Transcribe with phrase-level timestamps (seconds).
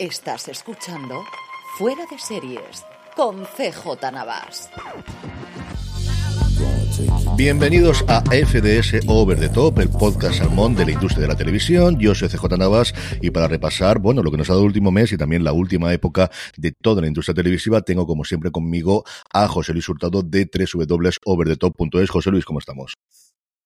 [0.00, 1.26] Estás escuchando
[1.76, 4.70] Fuera de Series con CJ Navas.
[7.36, 11.98] Bienvenidos a FDS Over the Top, el podcast salmón de la industria de la televisión.
[11.98, 14.90] Yo soy CJ Navas y para repasar, bueno, lo que nos ha dado el último
[14.90, 19.04] mes y también la última época de toda la industria televisiva, tengo como siempre conmigo
[19.34, 22.08] a José Luis Hurtado de www.overthetop.es.
[22.08, 22.94] José Luis, ¿cómo estamos?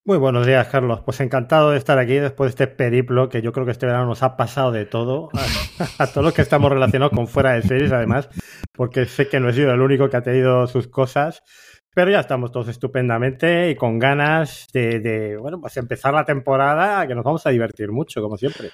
[0.07, 1.01] Muy buenos días, Carlos.
[1.01, 4.05] Pues encantado de estar aquí después de este periplo que yo creo que este verano
[4.05, 5.31] nos ha pasado de todo,
[5.99, 8.29] a, todos los que estamos relacionados con fuera de series, además,
[8.73, 11.43] porque sé que no he sido el único que ha tenido sus cosas.
[11.95, 17.07] Pero ya estamos todos estupendamente y con ganas de, de, bueno, pues empezar la temporada,
[17.07, 18.71] que nos vamos a divertir mucho, como siempre.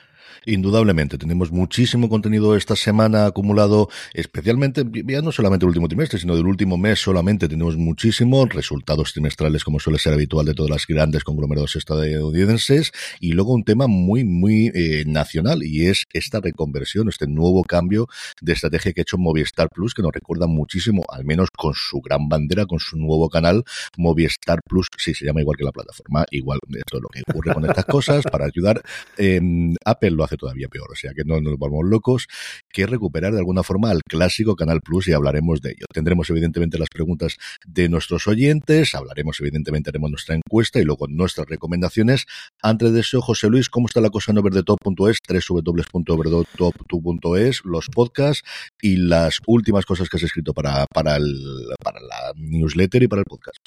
[0.46, 6.34] Indudablemente, tenemos muchísimo contenido esta semana acumulado, especialmente, ya no solamente el último trimestre, sino
[6.34, 10.86] del último mes solamente tenemos muchísimo, resultados trimestrales como suele ser habitual de todas las
[10.86, 17.10] grandes conglomerados estadounidenses, y luego un tema muy, muy eh, nacional, y es esta reconversión,
[17.10, 18.08] este nuevo cambio
[18.40, 22.00] de estrategia que ha hecho Movistar Plus, que nos recuerda muchísimo, al menos con su
[22.00, 23.64] gran bandera, con su nuevo canal,
[23.96, 27.54] Movistar Plus, sí, se llama igual que la plataforma, igual de todo lo que ocurre
[27.54, 28.82] con estas cosas, para ayudar,
[29.18, 29.40] eh,
[29.84, 32.26] Apple lo hace todavía peor, o sea que no nos volvamos locos,
[32.72, 35.86] que recuperar de alguna forma al clásico Canal Plus y hablaremos de ello.
[35.92, 41.48] Tendremos evidentemente las preguntas de nuestros oyentes, hablaremos evidentemente, haremos nuestra encuesta y luego nuestras
[41.48, 42.26] recomendaciones.
[42.62, 48.42] Antes de eso, José Luis, ¿cómo está la cosa en overdetop.es, www.overdetop.es, los podcasts
[48.80, 53.20] y las últimas cosas que has escrito para, para, el, para la newsletter y para
[53.20, 53.58] el podcast?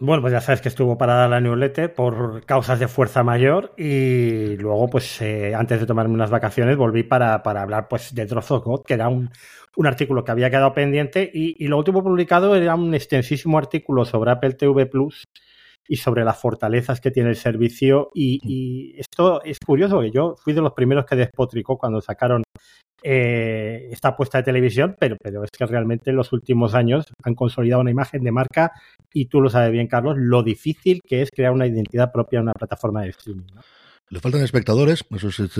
[0.00, 4.56] Bueno, pues ya sabes que estuvo parada la newsletter por causas de fuerza mayor y
[4.56, 8.82] luego, pues eh, antes de tomarme unas vacaciones, volví para, para hablar pues de God,
[8.84, 9.30] que era un,
[9.76, 14.04] un, artículo que había quedado pendiente y, y, lo último publicado era un extensísimo artículo
[14.04, 15.24] sobre Apple TV Plus
[15.86, 20.54] y sobre las fortalezas que tiene el servicio y esto es curioso, que yo fui
[20.54, 22.42] de los primeros que despotricó cuando sacaron
[23.02, 27.34] eh, esta puesta de televisión, pero, pero es que realmente en los últimos años han
[27.34, 28.72] consolidado una imagen de marca
[29.12, 32.44] y tú lo sabes bien, Carlos, lo difícil que es crear una identidad propia en
[32.44, 33.46] una plataforma de streaming.
[33.54, 33.62] ¿no?
[34.12, 35.52] Le faltan espectadores, eso es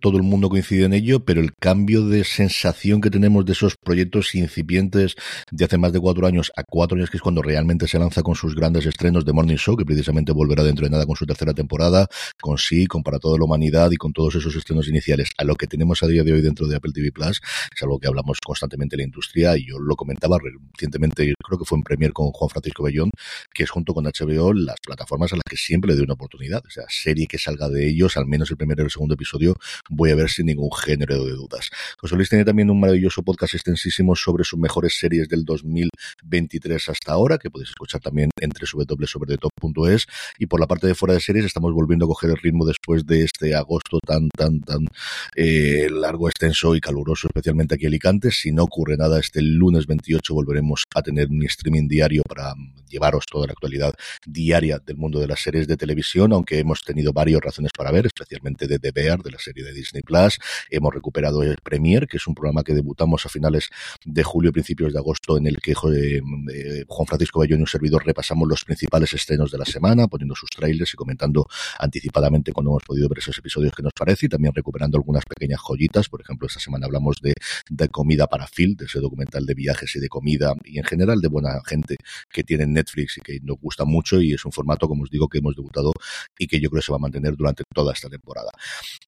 [0.00, 3.76] todo el mundo coincide en ello, pero el cambio de sensación que tenemos de esos
[3.76, 5.14] proyectos incipientes
[5.50, 8.22] de hace más de cuatro años a cuatro años, que es cuando realmente se lanza
[8.22, 11.26] con sus grandes estrenos de Morning Show, que precisamente volverá dentro de nada con su
[11.26, 12.08] tercera temporada,
[12.40, 15.54] con sí, con Para toda la humanidad y con todos esos estrenos iniciales, a lo
[15.56, 17.42] que tenemos a día de hoy dentro de Apple TV Plus,
[17.76, 21.66] es algo que hablamos constantemente en la industria y yo lo comentaba recientemente, creo que
[21.66, 23.10] fue en Premier con Juan Francisco Bellón,
[23.52, 26.62] que es junto con HBO las plataformas a las que siempre le doy una oportunidad,
[26.66, 29.56] o sea, serie que salga de al menos el primero y el segundo episodio,
[29.90, 31.70] voy a ver sin ningún género de dudas.
[31.98, 37.12] José Luis tiene también un maravilloso podcast extensísimo sobre sus mejores series del 2023 hasta
[37.12, 40.06] ahora, que podéis escuchar también en www.sobretop.es.
[40.38, 43.04] Y por la parte de fuera de series, estamos volviendo a coger el ritmo después
[43.06, 44.86] de este agosto tan, tan, tan
[45.34, 48.30] eh, largo, extenso y caluroso, especialmente aquí en Alicante.
[48.30, 52.54] Si no ocurre nada, este lunes 28 volveremos a tener un streaming diario para
[52.88, 53.94] llevaros toda la actualidad
[54.26, 58.06] diaria del mundo de las series de televisión, aunque hemos tenido varias razones para ver,
[58.06, 60.38] especialmente de The Bear, de la serie de Disney Plus.
[60.70, 63.70] Hemos recuperado el Premier, que es un programa que debutamos a finales
[64.04, 68.04] de julio, principios de agosto, en el que eh, Juan Francisco Bayón y un servidor
[68.04, 71.46] repasamos los principales estrenos de la semana, poniendo sus trailers y comentando
[71.78, 75.60] anticipadamente cuando hemos podido ver esos episodios que nos parece, y también recuperando algunas pequeñas
[75.60, 76.08] joyitas.
[76.08, 77.34] Por ejemplo, esta semana hablamos de,
[77.68, 81.20] de Comida para Phil, de ese documental de viajes y de comida, y en general
[81.20, 81.96] de buena gente
[82.30, 85.28] que tiene Netflix y que nos gusta mucho, y es un formato, como os digo,
[85.28, 85.92] que hemos debutado
[86.38, 88.50] y que yo creo que se va a mantener durante toda esta temporada.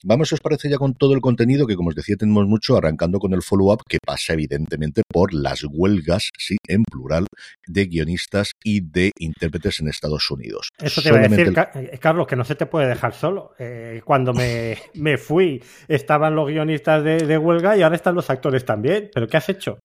[0.04, 2.76] Vamos, si os parece, ya con todo el contenido, que como os decía, tenemos mucho,
[2.76, 7.26] arrancando con el follow-up, que pasa evidentemente por las huelgas, sí, en plural,
[7.66, 10.68] de guionistas y de intérpretes en Estados Unidos.
[10.78, 11.98] Eso te Solamente iba a decir, el...
[11.98, 13.54] Carlos, que no se te puede dejar solo.
[13.58, 18.30] Eh, cuando me, me, fui, estaban los guionistas de, de huelga y ahora están los
[18.30, 19.10] actores también.
[19.12, 19.80] ¿Pero qué has hecho?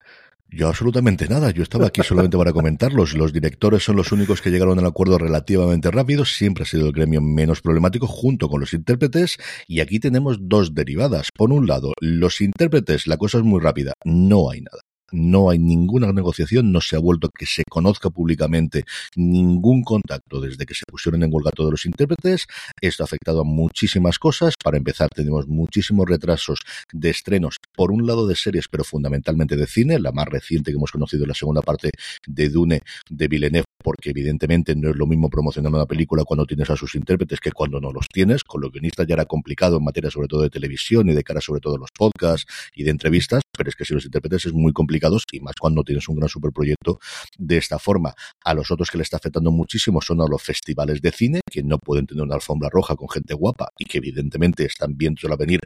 [0.47, 3.13] Yo absolutamente nada, yo estaba aquí solamente para comentarlos.
[3.13, 6.93] Los directores son los únicos que llegaron al acuerdo relativamente rápido, siempre ha sido el
[6.93, 9.37] gremio menos problemático junto con los intérpretes
[9.67, 11.29] y aquí tenemos dos derivadas.
[11.35, 14.81] Por un lado, los intérpretes, la cosa es muy rápida, no hay nada
[15.15, 18.83] no hay ninguna negociación, no se ha vuelto que se conozca públicamente
[19.15, 22.47] ningún contacto desde que se pusieron en huelga todos los intérpretes.
[22.81, 24.55] Esto ha afectado a muchísimas cosas.
[24.61, 26.59] Para empezar, tenemos muchísimos retrasos
[26.91, 29.99] de estrenos, por un lado de series, pero fundamentalmente de cine.
[29.99, 31.91] La más reciente que hemos conocido la segunda parte
[32.27, 36.69] de Dune de Villeneuve, porque evidentemente no es lo mismo promocionar una película cuando tienes
[36.69, 38.43] a sus intérpretes que cuando no los tienes.
[38.43, 41.41] Con los guionistas ya era complicado en materia sobre todo de televisión y de cara
[41.41, 44.53] sobre todo a los podcasts y de entrevistas, pero es que si los intérpretes es
[44.53, 46.99] muy complicado y más cuando tienes un gran superproyecto
[47.37, 48.13] de esta forma.
[48.43, 51.63] A los otros que le está afectando muchísimo son a los festivales de cine, que
[51.63, 55.37] no pueden tener una alfombra roja con gente guapa y que evidentemente están viendo a
[55.37, 55.59] venir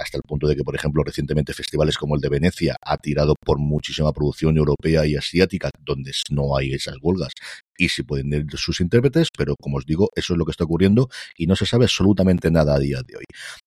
[0.00, 3.34] hasta el punto de que, por ejemplo, recientemente festivales como el de Venecia ha tirado
[3.44, 7.32] por muchísima producción europea y asiática, donde no hay esas huelgas
[7.78, 10.64] y si pueden ir sus intérpretes, pero como os digo, eso es lo que está
[10.64, 13.24] ocurriendo y no se sabe absolutamente nada a día de hoy.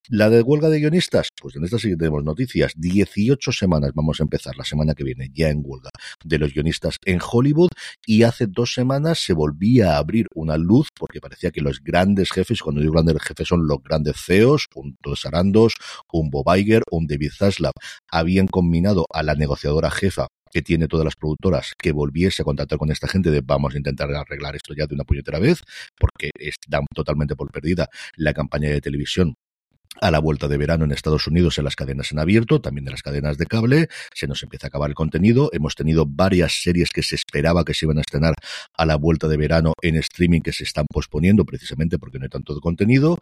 [0.08, 2.72] La de huelga de guionistas, pues en esta sí tenemos noticias.
[2.76, 5.90] 18 semanas vamos a empezar la semana que viene ya en huelga
[6.24, 7.70] de los guionistas en Hollywood
[8.06, 12.30] y hace dos semanas se volvía a abrir una luz porque parecía que los grandes
[12.30, 15.74] jefes, cuando digo grandes jefes son los grandes CEOs, un Sarandos,
[16.12, 17.72] un Bob Iger, un David Zaslav,
[18.10, 22.78] habían combinado a la negociadora jefa que tiene todas las productoras que volviese a contactar
[22.78, 25.62] con esta gente de vamos a intentar arreglar esto ya de una puñetera vez,
[25.98, 29.34] porque está totalmente por perdida la campaña de televisión
[30.00, 32.90] a la vuelta de verano en Estados Unidos en las cadenas en abierto, también de
[32.90, 36.90] las cadenas de cable, se nos empieza a acabar el contenido, hemos tenido varias series
[36.90, 38.34] que se esperaba que se iban a estrenar
[38.76, 42.30] a la vuelta de verano en streaming que se están posponiendo precisamente porque no hay
[42.30, 43.18] tanto contenido,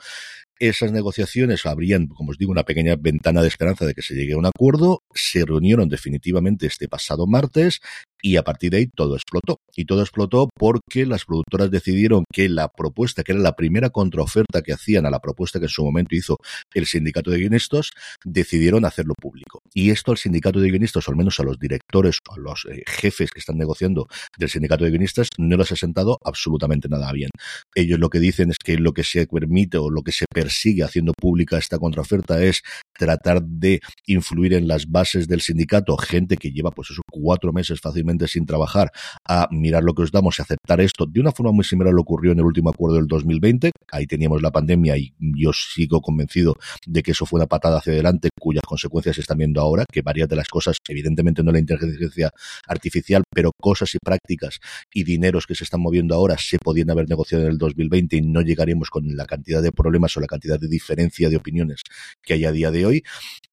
[0.58, 4.32] esas negociaciones abrían, como os digo, una pequeña ventana de esperanza de que se llegue
[4.34, 5.02] a un acuerdo.
[5.14, 7.80] Se reunieron definitivamente este pasado martes
[8.22, 9.60] y a partir de ahí todo explotó.
[9.76, 14.62] Y todo explotó porque las productoras decidieron que la propuesta, que era la primera contraoferta
[14.62, 16.38] que hacían a la propuesta que en su momento hizo
[16.74, 17.90] el sindicato de guionistas,
[18.24, 19.60] decidieron hacerlo público.
[19.74, 22.82] Y esto al sindicato de guionistas, o al menos a los directores a los eh,
[22.86, 24.08] jefes que están negociando
[24.38, 27.30] del sindicato de guionistas, no les ha sentado absolutamente nada bien.
[27.74, 30.45] Ellos lo que dicen es que lo que se permite o lo que se permite
[30.48, 32.62] sigue haciendo pública esta contraoferta es
[32.98, 37.80] tratar de influir en las bases del sindicato, gente que lleva pues esos cuatro meses
[37.80, 38.90] fácilmente sin trabajar,
[39.28, 41.94] a mirar lo que os damos y aceptar esto de una forma muy similar a
[41.94, 43.72] lo ocurrió en el último acuerdo del 2020.
[43.92, 46.54] Ahí teníamos la pandemia y yo sigo convencido
[46.86, 50.02] de que eso fue una patada hacia adelante cuyas consecuencias se están viendo ahora, que
[50.02, 52.30] varias de las cosas, evidentemente no la inteligencia
[52.66, 54.60] artificial, pero cosas y prácticas
[54.92, 58.20] y dineros que se están moviendo ahora se podían haber negociado en el 2020 y
[58.22, 61.82] no llegaríamos con la cantidad de problemas o la cantidad de diferencia de opiniones
[62.22, 63.02] que hay a día de hoy,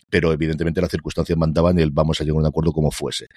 [0.09, 3.27] pero evidentemente las circunstancias mandaban el vamos a llegar a un acuerdo como fuese.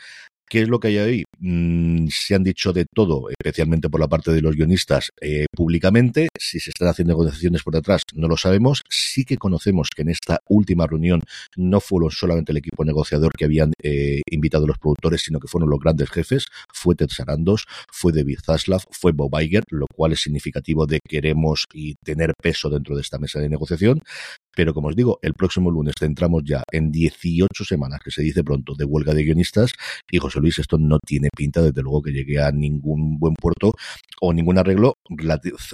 [0.48, 1.24] ¿Qué es lo que hay ahí?
[1.40, 6.28] Mm, se han dicho de todo, especialmente por la parte de los guionistas, eh, públicamente.
[6.38, 8.82] Si se están haciendo negociaciones por detrás, no lo sabemos.
[8.88, 11.22] Sí que conocemos que en esta última reunión
[11.56, 15.68] no fueron solamente el equipo negociador que habían eh, invitado los productores, sino que fueron
[15.68, 16.46] los grandes jefes.
[16.72, 21.64] Fue Ted Sarandos, fue David Zaslav, fue Bob Iger, lo cual es significativo de queremos
[21.72, 24.00] y tener peso dentro de esta mesa de negociación.
[24.56, 28.42] Pero como os digo, el próximo lunes entramos ya en 18 semanas, que se dice
[28.42, 29.72] pronto, de huelga de guionistas.
[30.10, 33.74] Y José Luis, esto no tiene pinta, desde luego, que llegue a ningún buen puerto
[34.20, 34.94] o ningún arreglo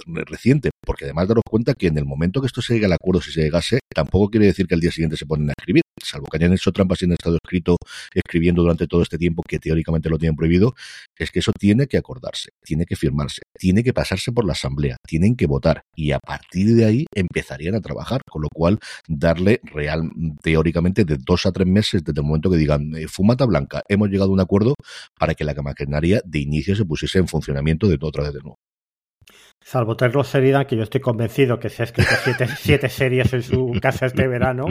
[0.05, 0.71] reciente.
[0.85, 3.31] Porque además daros cuenta que en el momento que esto se llegue al acuerdo, si
[3.31, 5.83] se llegase, tampoco quiere decir que al día siguiente se ponen a escribir.
[6.01, 7.77] Salvo que hayan hecho trampas y han estado escrito,
[8.13, 10.73] escribiendo durante todo este tiempo que teóricamente lo tienen prohibido,
[11.17, 14.97] es que eso tiene que acordarse, tiene que firmarse, tiene que pasarse por la asamblea,
[15.07, 19.61] tienen que votar y a partir de ahí empezarían a trabajar, con lo cual darle
[19.63, 20.09] real,
[20.41, 24.09] teóricamente, de dos a tres meses desde el momento que digan, eh, fumata blanca, hemos
[24.09, 24.75] llegado a un acuerdo
[25.17, 28.57] para que la maquinaria de inicio se pusiese en funcionamiento de otra vez de nuevo.
[29.61, 32.09] Salvo Terlo Sheridan, que yo estoy convencido que se ha escrito
[32.57, 34.65] siete, series en su casa este verano,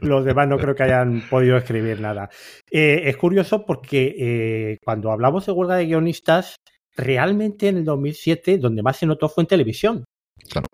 [0.00, 2.28] los demás no creo que hayan podido escribir nada.
[2.70, 6.56] Eh, es curioso porque eh, cuando hablamos de huelga de guionistas,
[6.96, 10.04] realmente en el 2007, donde más se notó fue en televisión.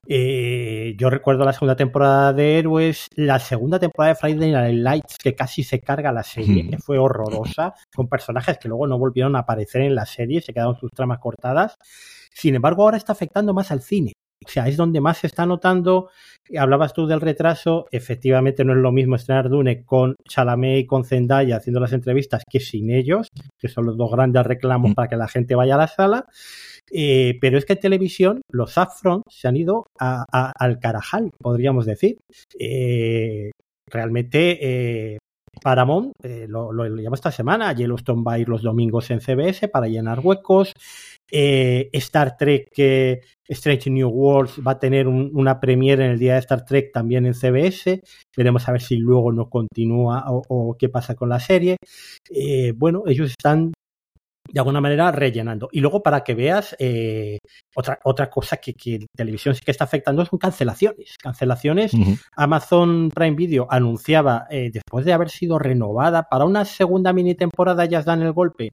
[0.07, 5.17] Eh, yo recuerdo la segunda temporada de Héroes, la segunda temporada de Friday Night Lights,
[5.23, 9.37] que casi se carga la serie, que fue horrorosa, con personajes que luego no volvieron
[9.37, 11.77] a aparecer en la serie, se quedaron sus tramas cortadas.
[12.33, 14.13] Sin embargo, ahora está afectando más al cine.
[14.45, 16.11] O sea, es donde más se está notando.
[16.57, 17.87] Hablabas tú del retraso.
[17.91, 22.43] Efectivamente, no es lo mismo estrenar Dune con Chalamet y con Zendaya haciendo las entrevistas
[22.49, 23.29] que sin ellos,
[23.59, 24.95] que son los dos grandes reclamos mm.
[24.95, 26.27] para que la gente vaya a la sala.
[26.91, 32.19] Eh, pero es que en televisión los upfront se han ido al carajal, podríamos decir.
[32.59, 33.51] Eh,
[33.91, 35.19] realmente eh,
[35.63, 36.13] Paramount
[36.49, 37.73] lo, lo, llama esta semana.
[37.73, 40.73] Yellowstone va a ir los domingos en CBS para llenar huecos.
[41.31, 42.71] Star Trek,
[43.47, 47.27] Strange New Worlds, va a tener una premiere en el día de Star Trek también
[47.27, 48.01] en CBS.
[48.37, 51.77] Veremos a ver si luego no continúa o, qué pasa con la serie.
[52.77, 53.73] bueno, ellos están
[54.51, 55.69] de alguna manera rellenando.
[55.73, 57.39] Y luego para que veas eh,
[57.75, 61.17] otra, otra cosa que, que, televisión sí que está afectando son cancelaciones.
[61.23, 61.93] Cancelaciones.
[62.37, 67.85] Amazon Prime Video anunciaba, eh, después de haber sido renovada para una segunda mini temporada,
[67.85, 68.71] ya dan el golpe,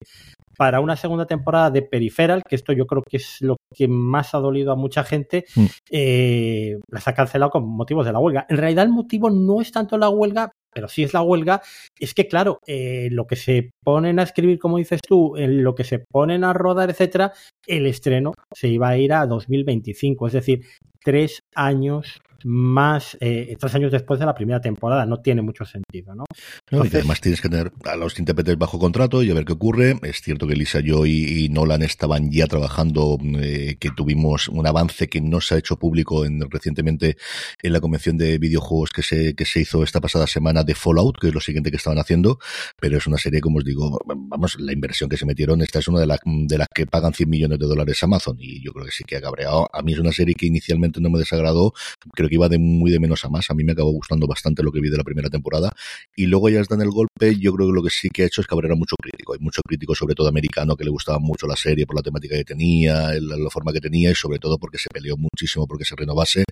[0.57, 4.33] para una segunda temporada de Peripheral, que esto yo creo que es lo que más
[4.33, 5.65] ha dolido a mucha gente, mm.
[5.91, 8.45] eh, las ha cancelado con motivos de la huelga.
[8.49, 11.61] En realidad el motivo no es tanto la huelga, pero si es la huelga,
[11.97, 15.73] es que claro, eh, lo que se ponen a escribir, como dices tú, en lo
[15.73, 17.31] que se ponen a rodar, etcétera,
[17.65, 20.65] el estreno se iba a ir a 2025, es decir,
[21.05, 25.05] tres años más eh, tres años después de la primera temporada.
[25.05, 26.25] No tiene mucho sentido, ¿no?
[26.71, 29.97] y además tienes que tener a los intérpretes bajo contrato y a ver qué ocurre.
[30.03, 35.07] Es cierto que Lisa Joy y Nolan estaban ya trabajando, eh, que tuvimos un avance
[35.07, 37.17] que no se ha hecho público en, recientemente
[37.63, 41.17] en la convención de videojuegos que se, que se hizo esta pasada semana de Fallout,
[41.19, 42.37] que es lo siguiente que estaban haciendo,
[42.79, 45.87] pero es una serie, como os digo, vamos, la inversión que se metieron, esta es
[45.87, 48.85] una de, las de las que pagan 100 millones de dólares Amazon y yo creo
[48.85, 49.67] que sí que ha cabreado.
[49.73, 51.73] A mí es una serie que inicialmente no me desagradó,
[52.13, 53.49] creo que iba de muy de menos a más.
[53.49, 55.71] A mí me acabó gustando bastante lo que vi de la primera temporada.
[56.15, 58.25] Y luego ya está en el golpe, yo creo que lo que sí que ha
[58.25, 59.33] hecho es cabrear a mucho crítico.
[59.33, 62.35] Hay mucho crítico, sobre todo americano, que le gustaba mucho la serie por la temática
[62.35, 65.95] que tenía, la, forma que tenía y sobre todo porque se peleó muchísimo porque se
[65.95, 66.43] renovase.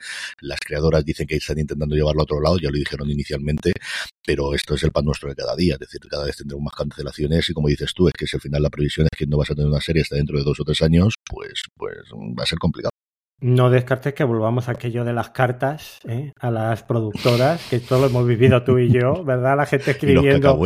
[0.42, 3.74] Las creadoras dicen que están intentando llevarlo a otro lado, ya lo dijeron inicialmente,
[4.26, 5.74] pero esto es el pan nuestro de cada día.
[5.74, 8.42] Es decir, cada vez tendremos más cancelaciones y como dices tú, es que si al
[8.42, 10.60] final la previsión es que no vas a tener una serie hasta dentro de dos
[10.60, 11.98] o tres años, pues, pues
[12.38, 12.93] va a ser complicado.
[13.44, 16.32] No descartes que volvamos a aquello de las cartas ¿eh?
[16.40, 19.58] a las productoras, que esto lo hemos vivido tú y yo, ¿verdad?
[19.58, 20.58] La gente escribiendo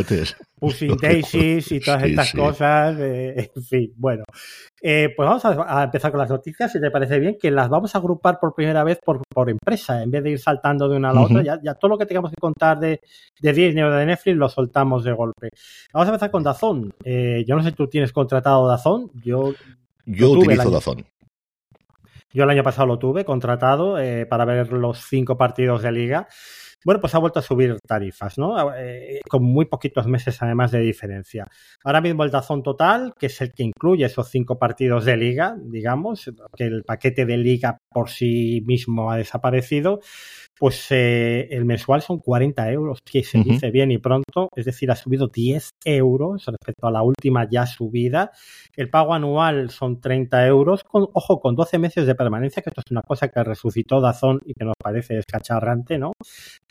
[0.60, 2.96] Pushing Daisies y todas estas cosas.
[3.00, 4.22] Eh, en fin, bueno.
[4.80, 7.96] Eh, pues vamos a, empezar con las noticias, si te parece bien, que las vamos
[7.96, 11.10] a agrupar por primera vez por, por empresa, en vez de ir saltando de una
[11.10, 11.42] a la otra.
[11.42, 13.00] Ya, todo lo que tengamos que contar de,
[13.40, 15.48] de Disney o de Netflix lo soltamos de golpe.
[15.92, 16.92] Vamos a empezar con Dazón.
[17.04, 19.10] yo no sé si tú tienes contratado Dazón.
[19.24, 19.52] Yo,
[20.06, 21.04] yo utilizo Dazón.
[22.32, 26.28] Yo el año pasado lo tuve contratado eh, para ver los cinco partidos de liga.
[26.84, 28.72] Bueno, pues ha vuelto a subir tarifas, ¿no?
[28.76, 31.46] Eh, con muy poquitos meses además de diferencia.
[31.82, 35.56] Ahora mismo el Dazón Total, que es el que incluye esos cinco partidos de liga,
[35.60, 40.00] digamos, que el paquete de liga por sí mismo ha desaparecido,
[40.58, 44.90] pues eh, el mensual son 40 euros, que se dice bien y pronto, es decir,
[44.90, 48.32] ha subido 10 euros respecto a la última ya subida.
[48.74, 52.82] El pago anual son 30 euros, con, ojo, con 12 meses de permanencia, que esto
[52.84, 56.12] es una cosa que resucitó Dazón y que nos parece descacharrante, ¿no?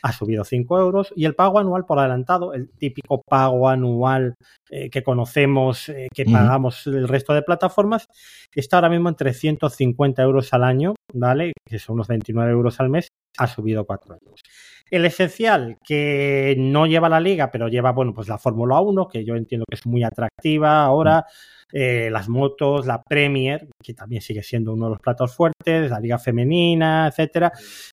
[0.02, 1.12] Ha subido 5 euros.
[1.16, 4.34] Y el pago anual por adelantado, el típico pago anual
[4.70, 8.06] eh, que conocemos, eh, que pagamos el resto de plataformas,
[8.54, 11.52] está ahora mismo en 350 euros al año, ¿vale?
[11.64, 14.42] Que son unos 29 euros al mes ha subido cuatro años.
[14.90, 19.24] El esencial, que no lleva la liga, pero lleva, bueno, pues la Fórmula 1, que
[19.24, 21.26] yo entiendo que es muy atractiva ahora,
[21.70, 26.00] eh, las motos, la Premier, que también sigue siendo uno de los platos fuertes, la
[26.00, 27.52] liga femenina, etcétera.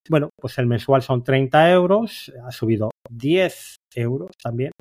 [0.10, 4.72] Bueno, pues el mensual son 30 euros, ha subido 10 euros también.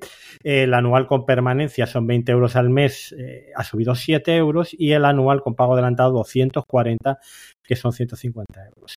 [0.44, 4.92] El anual con permanencia son 20 euros al mes, eh, ha subido 7 euros y
[4.92, 7.18] el anual con pago adelantado 240,
[7.64, 8.94] que son 150 euros.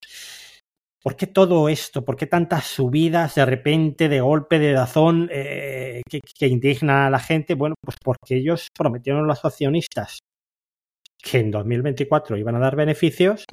[1.07, 2.03] ¿Por qué todo esto?
[2.03, 7.19] ¿Por qué tantas subidas de repente, de golpe, de dazón, eh, que, indigna a la
[7.19, 7.53] gente?
[7.53, 10.19] Bueno, pues porque ellos prometieron a los accionistas
[11.17, 13.45] que en 2024 iban a dar beneficios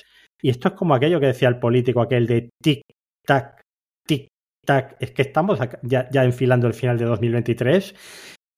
[0.43, 3.61] y esto es como aquello que decía el político, aquel de tic-tac,
[4.05, 4.97] tic-tac.
[4.99, 7.95] Es que estamos ya, ya enfilando el final de 2023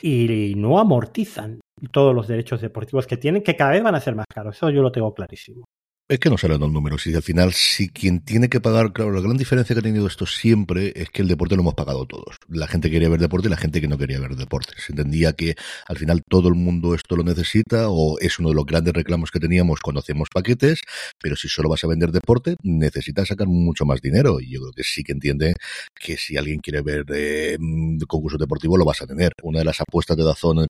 [0.01, 1.61] y no amortizan
[1.93, 4.57] todos los derechos deportivos que tienen, que cada vez van a ser más caros.
[4.57, 5.67] Eso yo lo tengo clarísimo.
[6.09, 9.11] Es que no salen los números y al final si quien tiene que pagar, claro,
[9.11, 12.07] la gran diferencia que ha tenido esto siempre es que el deporte lo hemos pagado
[12.07, 12.37] todos.
[12.49, 14.75] La gente quería ver deporte y la gente que no quería ver deporte.
[14.77, 15.57] Se entendía que
[15.89, 19.33] al final todo el mundo esto lo necesita o es uno de los grandes reclamos
[19.33, 20.83] que teníamos cuando hacemos paquetes,
[21.21, 24.73] pero si solo vas a vender deporte necesitas sacar mucho más dinero y yo creo
[24.75, 25.55] que sí que entiende
[25.93, 27.59] que si alguien quiere ver eh,
[28.07, 29.33] concurso deportivo lo vas a tener.
[29.43, 30.69] Una de las apuestas de Dazón en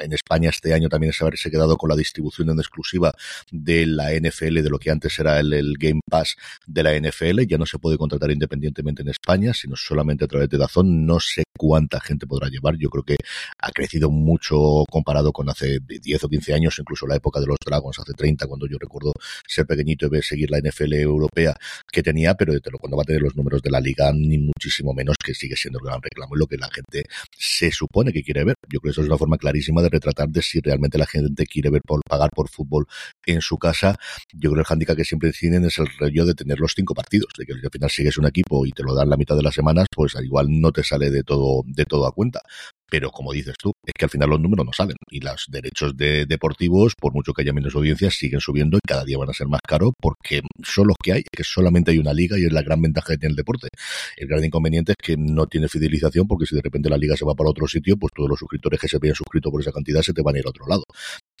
[0.00, 3.12] en España este año también es haberse quedado con la distribución en exclusiva
[3.50, 6.36] de la NFL de lo que antes era el, Game Pass
[6.66, 7.40] de la NFL.
[7.46, 11.06] Ya no se puede contratar independientemente en España, sino solamente a través de Dazón.
[11.06, 12.76] No sé cuánta gente podrá llevar.
[12.78, 13.16] Yo creo que
[13.58, 17.56] ha crecido mucho comparado con hace 10 o 15 años, incluso la época de los
[17.64, 19.12] Dragons, hace 30, cuando yo recuerdo
[19.46, 21.54] ser pequeñito y seguir la NFL europea
[21.90, 25.16] que tenía, pero cuando va a tener los números de la liga, ni muchísimo menos,
[25.22, 27.04] que sigue siendo el gran reclamo y lo que la gente
[27.36, 28.54] se supone que quiere ver.
[28.68, 31.46] Yo creo que eso es una forma clarísima de retratar de si realmente la gente
[31.46, 32.86] quiere ver por pagar por fútbol
[33.26, 33.98] en su casa.
[34.32, 37.28] Yo creo el handicap que siempre tienen es el rollo de tener los cinco partidos,
[37.38, 39.54] de que al final sigues un equipo y te lo dan la mitad de las
[39.54, 42.42] semanas, pues al igual no te sale de todo, de todo a cuenta.
[42.90, 45.96] Pero como dices tú, es que al final los números no salen y los derechos
[45.96, 49.32] de deportivos, por mucho que haya menos audiencias, siguen subiendo y cada día van a
[49.32, 52.52] ser más caros porque son los que hay, que solamente hay una liga y es
[52.52, 53.68] la gran ventaja que tiene el deporte.
[54.16, 57.24] El gran inconveniente es que no tiene fidelización porque si de repente la liga se
[57.24, 60.02] va para otro sitio, pues todos los suscriptores que se habían suscrito por esa cantidad
[60.02, 60.84] se te van a ir a otro lado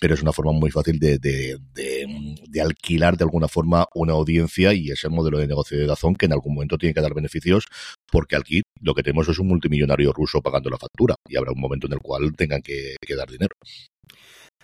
[0.00, 4.90] pero es una forma muy fácil de, de, alquilar de alguna forma una audiencia y
[4.90, 7.66] ese modelo de negocio de Dazón que en algún momento tiene que dar beneficios
[8.10, 11.60] porque aquí lo que tenemos es un multimillonario ruso pagando la factura y habrá un
[11.60, 13.54] momento en el cual tengan que, que dar dinero.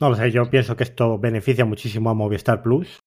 [0.01, 3.01] No lo sé, yo pienso que esto beneficia muchísimo a Movistar Plus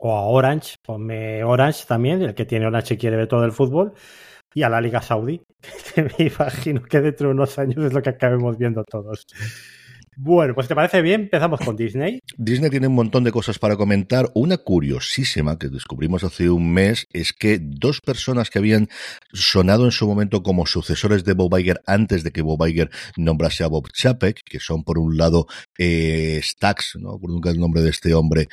[0.00, 3.52] o a Orange, ponme Orange también, el que tiene Orange y quiere ver todo el
[3.52, 3.92] fútbol,
[4.54, 5.42] y a la Liga Saudí,
[5.94, 9.26] que me imagino que dentro de unos años es lo que acabemos viendo todos.
[10.14, 12.20] Bueno, pues te parece bien, empezamos con Disney.
[12.36, 14.30] Disney tiene un montón de cosas para comentar.
[14.34, 18.88] Una curiosísima que descubrimos hace un mes es que dos personas que habían
[19.32, 23.64] sonado en su momento como sucesores de Bob Iger antes de que Bob Iger nombrase
[23.64, 25.46] a Bob Chapek, que son por un lado
[25.78, 26.42] eh,
[27.00, 28.48] no por nunca el nombre de este hombre,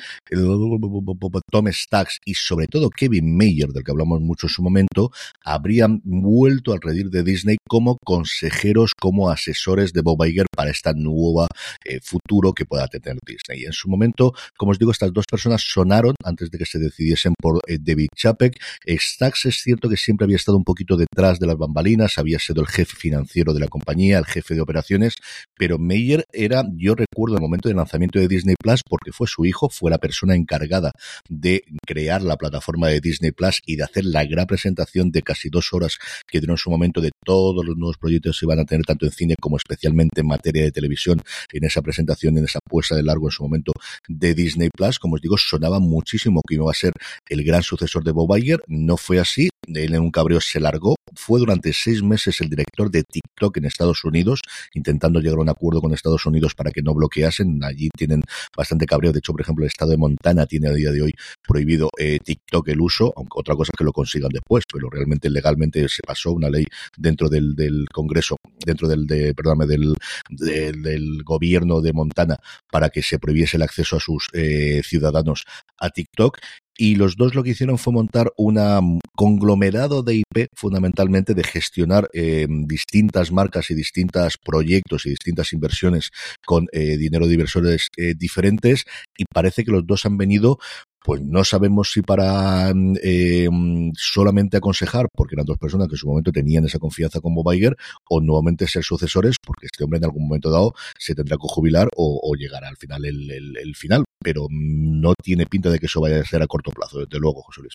[1.50, 5.10] Tom Stacks y sobre todo Kevin Mayer, del que hablamos mucho en su momento,
[5.44, 10.92] habrían vuelto al redir de Disney como consejeros, como asesores de Bob Iger para esta
[10.94, 11.49] nueva
[11.84, 13.64] eh, futuro que pueda tener Disney.
[13.64, 17.34] En su momento, como os digo, estas dos personas sonaron antes de que se decidiesen
[17.38, 18.60] por eh, David Chapek.
[18.86, 22.62] Stacks es cierto que siempre había estado un poquito detrás de las bambalinas, había sido
[22.62, 25.14] el jefe financiero de la compañía, el jefe de operaciones,
[25.56, 29.44] pero Meyer era, yo recuerdo el momento del lanzamiento de Disney Plus, porque fue su
[29.44, 30.92] hijo, fue la persona encargada
[31.28, 35.48] de crear la plataforma de Disney Plus y de hacer la gran presentación de casi
[35.48, 38.64] dos horas que dieron en su momento de todos los nuevos proyectos que iban a
[38.64, 41.20] tener tanto en cine como especialmente en materia de televisión
[41.52, 43.72] en esa presentación, en esa puesta de largo en su momento
[44.08, 44.98] de Disney Plus.
[44.98, 46.92] Como os digo, sonaba muchísimo que iba a ser
[47.28, 48.60] el gran sucesor de Bob Iger.
[48.66, 49.48] No fue así.
[49.66, 50.96] Él en un cabreo se largó.
[51.14, 54.40] Fue durante seis meses el director de TikTok en Estados Unidos,
[54.74, 57.62] intentando llegar a un acuerdo con Estados Unidos para que no bloqueasen.
[57.64, 58.22] Allí tienen
[58.56, 59.12] bastante cabreo.
[59.12, 61.12] De hecho, por ejemplo, el estado de Montana tiene a día de hoy
[61.46, 65.30] prohibido eh, TikTok el uso, aunque otra cosa es que lo consigan después, pero realmente
[65.30, 69.94] legalmente se pasó una ley dentro del, del Congreso, dentro del, de, del,
[70.28, 72.38] del, del gobierno de Montana
[72.70, 75.44] para que se prohibiese el acceso a sus eh, ciudadanos
[75.80, 76.38] a TikTok
[76.80, 82.08] y los dos lo que hicieron fue montar un conglomerado de IP fundamentalmente de gestionar
[82.14, 86.10] eh, distintas marcas y distintos proyectos y distintas inversiones
[86.46, 88.84] con eh, dinero de inversores eh, diferentes
[89.18, 90.58] y parece que los dos han venido
[91.02, 93.48] pues no sabemos si para eh,
[93.94, 97.52] solamente aconsejar, porque eran dos personas que en su momento tenían esa confianza con Bob
[97.52, 97.76] Iger,
[98.08, 101.88] o nuevamente ser sucesores, porque este hombre en algún momento dado se tendrá que jubilar
[101.96, 105.86] o, o llegará al final el, el, el, final, pero no tiene pinta de que
[105.86, 107.74] eso vaya a ser a corto plazo, desde luego, José Luis.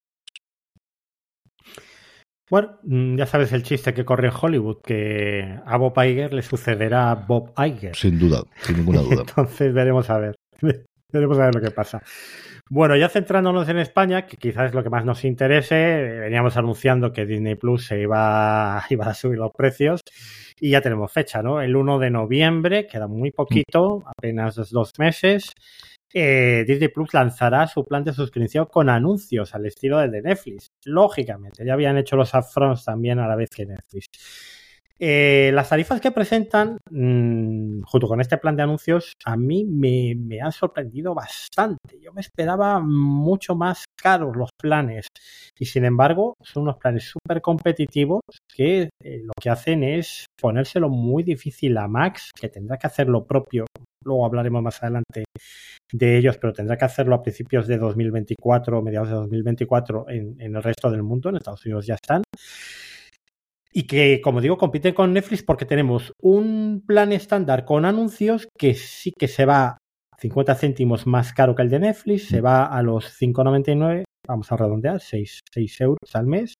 [2.50, 2.78] Bueno,
[3.18, 7.16] ya sabes el chiste que corre en Hollywood, que a Bob Iger le sucederá a
[7.16, 7.96] Bob Iger.
[7.96, 9.24] Sin duda, sin ninguna duda.
[9.28, 10.36] Entonces veremos a ver,
[11.12, 12.04] veremos a ver lo que pasa.
[12.70, 15.76] Bueno, ya centrándonos en España, que quizás es lo que más nos interese,
[16.20, 20.02] veníamos anunciando que Disney Plus se iba, iba a subir los precios
[20.60, 21.62] y ya tenemos fecha, ¿no?
[21.62, 25.52] El 1 de noviembre, queda muy poquito, apenas dos meses.
[26.12, 30.72] Eh, Disney Plus lanzará su plan de suscripción con anuncios al estilo del de Netflix.
[30.86, 34.08] Lógicamente, ya habían hecho los upfronts también a la vez que Netflix.
[34.98, 40.40] Eh, las tarifas que presentan, mmm, junto con este plan de anuncios, a mí me,
[40.42, 42.00] han sorprendido bastante.
[42.02, 45.08] Yo me esperaba mucho más caros los planes
[45.60, 50.90] y sin embargo son unos planes súper competitivos que eh, lo que hacen es ponérselo
[50.90, 53.66] muy difícil a Max, que tendrá que hacer lo propio.
[54.06, 55.26] Luego hablaremos más adelante
[55.92, 60.56] de ellos, pero tendrá que hacerlo a principios de 2024, mediados de 2024 en, en
[60.56, 61.30] el resto del mundo.
[61.30, 62.22] En Estados Unidos ya están
[63.78, 68.74] y que, como digo, compiten con Netflix porque tenemos un plan estándar con anuncios que
[68.74, 69.78] sí que se va
[70.18, 74.56] 50 céntimos más caro que el de Netflix, se va a los 5,99, vamos a
[74.56, 76.54] redondear, 6, 6 euros al mes.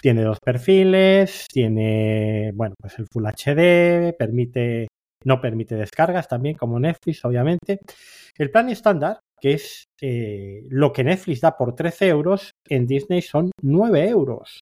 [0.00, 4.86] Tiene dos perfiles, tiene, bueno, pues el Full HD, permite,
[5.24, 7.80] no permite descargas también, como Netflix, obviamente.
[8.38, 13.20] El plan estándar, que es eh, lo que Netflix da por 13 euros, en Disney
[13.20, 14.60] son 9 euros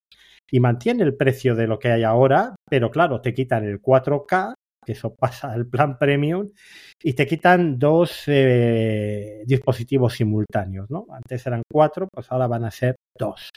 [0.51, 4.55] y mantiene el precio de lo que hay ahora, pero claro, te quitan el 4K,
[4.85, 6.51] que eso pasa al plan premium,
[7.03, 11.07] y te quitan dos eh, dispositivos simultáneos, ¿no?
[11.11, 13.49] Antes eran cuatro, pues ahora van a ser dos.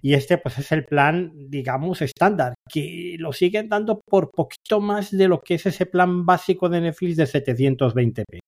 [0.00, 5.10] Y este, pues es el plan, digamos, estándar, que lo siguen dando por poquito más
[5.10, 8.38] de lo que es ese plan básico de Netflix de 720p.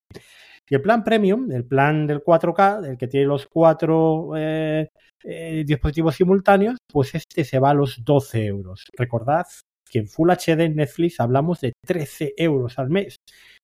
[0.68, 4.88] Y el plan premium, el plan del 4K, el que tiene los cuatro eh,
[5.22, 8.84] eh, dispositivos simultáneos, pues este se va a los 12 euros.
[8.96, 9.46] Recordad
[9.90, 13.16] que en Full HD en Netflix hablamos de 13 euros al mes.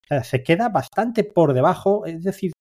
[0.05, 2.53] O sea, se queda bastante por debajo, es decir,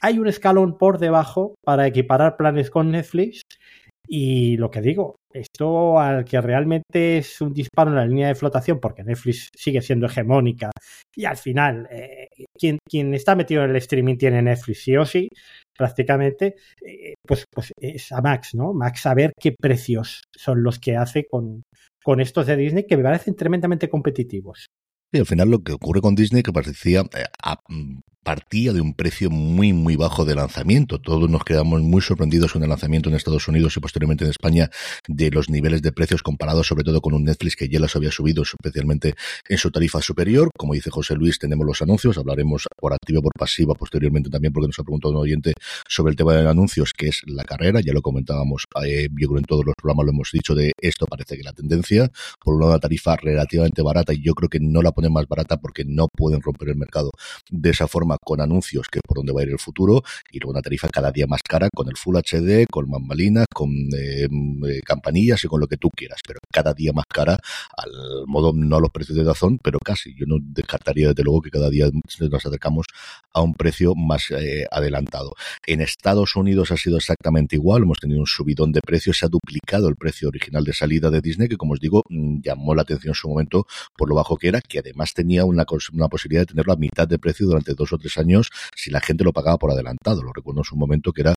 [0.00, 3.42] hay un escalón por debajo para equiparar planes con Netflix
[4.08, 8.34] Y lo que digo, esto al que realmente es un disparo en la línea de
[8.34, 10.70] flotación, porque Netflix sigue siendo hegemónica
[11.14, 15.04] y al final eh, quien, quien, está metido en el streaming tiene Netflix sí o
[15.04, 15.28] sí,
[15.76, 18.72] prácticamente, eh, pues, pues es a Max, ¿no?
[18.72, 21.62] Max a ver qué precios son los que hace con,
[22.04, 24.66] con estos de Disney que me parecen tremendamente competitivos.
[25.12, 27.24] Y al final lo que ocurre con Disney que parecía eh,
[27.68, 31.00] mm, partía de un precio muy, muy bajo de lanzamiento.
[31.00, 34.68] Todos nos quedamos muy sorprendidos con el lanzamiento en Estados Unidos y posteriormente en España
[35.06, 38.10] de los niveles de precios comparados sobre todo con un Netflix que ya los había
[38.10, 39.14] subido especialmente
[39.48, 40.50] en su tarifa superior.
[40.58, 44.66] Como dice José Luis, tenemos los anuncios, hablaremos por activa por pasiva posteriormente también porque
[44.66, 45.52] nos ha preguntado un oyente
[45.88, 49.38] sobre el tema de anuncios, que es la carrera, ya lo comentábamos, eh, yo creo
[49.38, 52.10] en todos los programas lo hemos dicho de esto parece que la tendencia,
[52.44, 55.84] por una tarifa relativamente barata y yo creo que no la ponen más barata porque
[55.86, 57.12] no pueden romper el mercado
[57.52, 60.52] de esa forma con anuncios, que por donde va a ir el futuro, y luego
[60.52, 64.80] una tarifa cada día más cara con el Full HD, con bambalinas, con eh, eh,
[64.84, 67.38] campanillas y con lo que tú quieras, pero cada día más cara
[67.76, 67.90] al
[68.26, 70.14] modo, no a los precios de Dazón, pero casi.
[70.16, 72.86] Yo no descartaría desde luego que cada día nos acercamos
[73.32, 75.34] a un precio más eh, adelantado.
[75.66, 79.28] En Estados Unidos ha sido exactamente igual, hemos tenido un subidón de precios, se ha
[79.28, 82.82] duplicado el precio original de salida de Disney, que como os digo, mm, llamó la
[82.82, 86.42] atención en su momento por lo bajo que era, que además tenía una, una posibilidad
[86.42, 89.32] de tenerlo a mitad de precio durante dos o tres años si la gente lo
[89.32, 90.22] pagaba por adelantado.
[90.22, 91.34] Lo recuerdo en su momento que era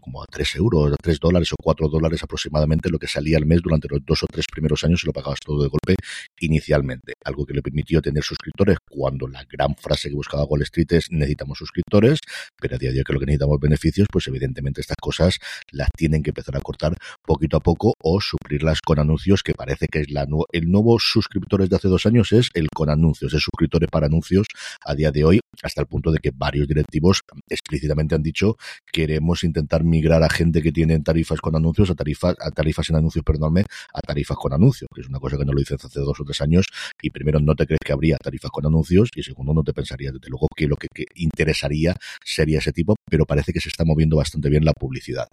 [0.00, 3.46] como a 3 euros, a 3 dólares o 4 dólares aproximadamente lo que salía al
[3.46, 5.94] mes durante los dos o tres primeros años y lo pagabas todo de golpe
[6.40, 7.12] inicialmente.
[7.24, 11.10] Algo que le permitió tener suscriptores cuando la gran frase que buscaba Wall Street es
[11.10, 12.18] necesitamos suscriptores,
[12.58, 15.38] pero a día de hoy que lo que necesitamos beneficios, pues evidentemente estas cosas
[15.70, 19.86] las tienen que empezar a cortar poquito a poco o suplirlas con anuncios que parece
[19.88, 23.42] que es la el nuevo suscriptores de hace dos años es el con anuncios, es
[23.42, 24.46] suscriptores para anuncios
[24.84, 28.56] a día de hoy hasta el punto de que varios directivos explícitamente han dicho
[28.90, 32.96] queremos intentar migrar a gente que tiene tarifas con anuncios a tarifas, a tarifas sin
[32.96, 36.00] anuncios, perdóname, a tarifas con anuncios, que es una cosa que no lo dicen hace
[36.00, 36.66] dos o tres años
[37.00, 40.12] y primero no te crees que habría tarifas con anuncios y segundo no te pensaría
[40.12, 44.16] desde luego que lo que interesaría sería ese tipo, pero parece que se está moviendo
[44.16, 45.28] bastante bien la publicidad.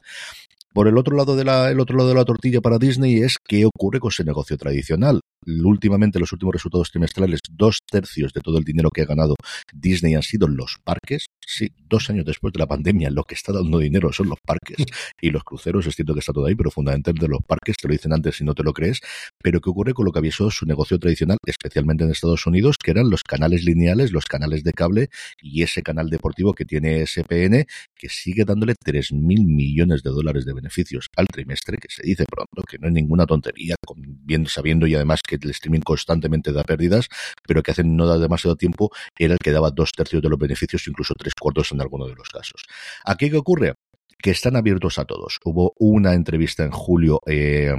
[0.73, 3.37] Por el otro lado de la, el otro lado de la tortilla para Disney es
[3.43, 8.57] qué ocurre con ese negocio tradicional últimamente los últimos resultados trimestrales, dos tercios de todo
[8.57, 9.35] el dinero que ha ganado
[9.73, 11.27] Disney han sido los parques.
[11.45, 14.77] Sí, dos años después de la pandemia, lo que está dando dinero son los parques
[15.21, 15.87] y los cruceros.
[15.87, 18.43] Es cierto que está todo ahí, pero fundamentalmente los parques, te lo dicen antes si
[18.43, 18.99] no te lo crees.
[19.41, 22.75] Pero ¿qué ocurre con lo que había sido su negocio tradicional, especialmente en Estados Unidos,
[22.81, 25.09] que eran los canales lineales, los canales de cable
[25.41, 30.53] y ese canal deportivo que tiene SPN, que sigue dándole 3.000 millones de dólares de
[30.59, 34.95] beneficios al trimestre, que se dice pronto, que no es ninguna tontería, viendo, sabiendo y
[34.95, 37.07] además que el streaming constantemente da pérdidas,
[37.47, 40.37] pero que hace no da demasiado tiempo era el que daba dos tercios de los
[40.37, 42.63] beneficios, incluso tres cuartos en alguno de los casos.
[43.05, 43.73] ¿Aquí qué ocurre?
[44.21, 45.39] que están abiertos a todos.
[45.45, 47.73] Hubo una entrevista en julio eh,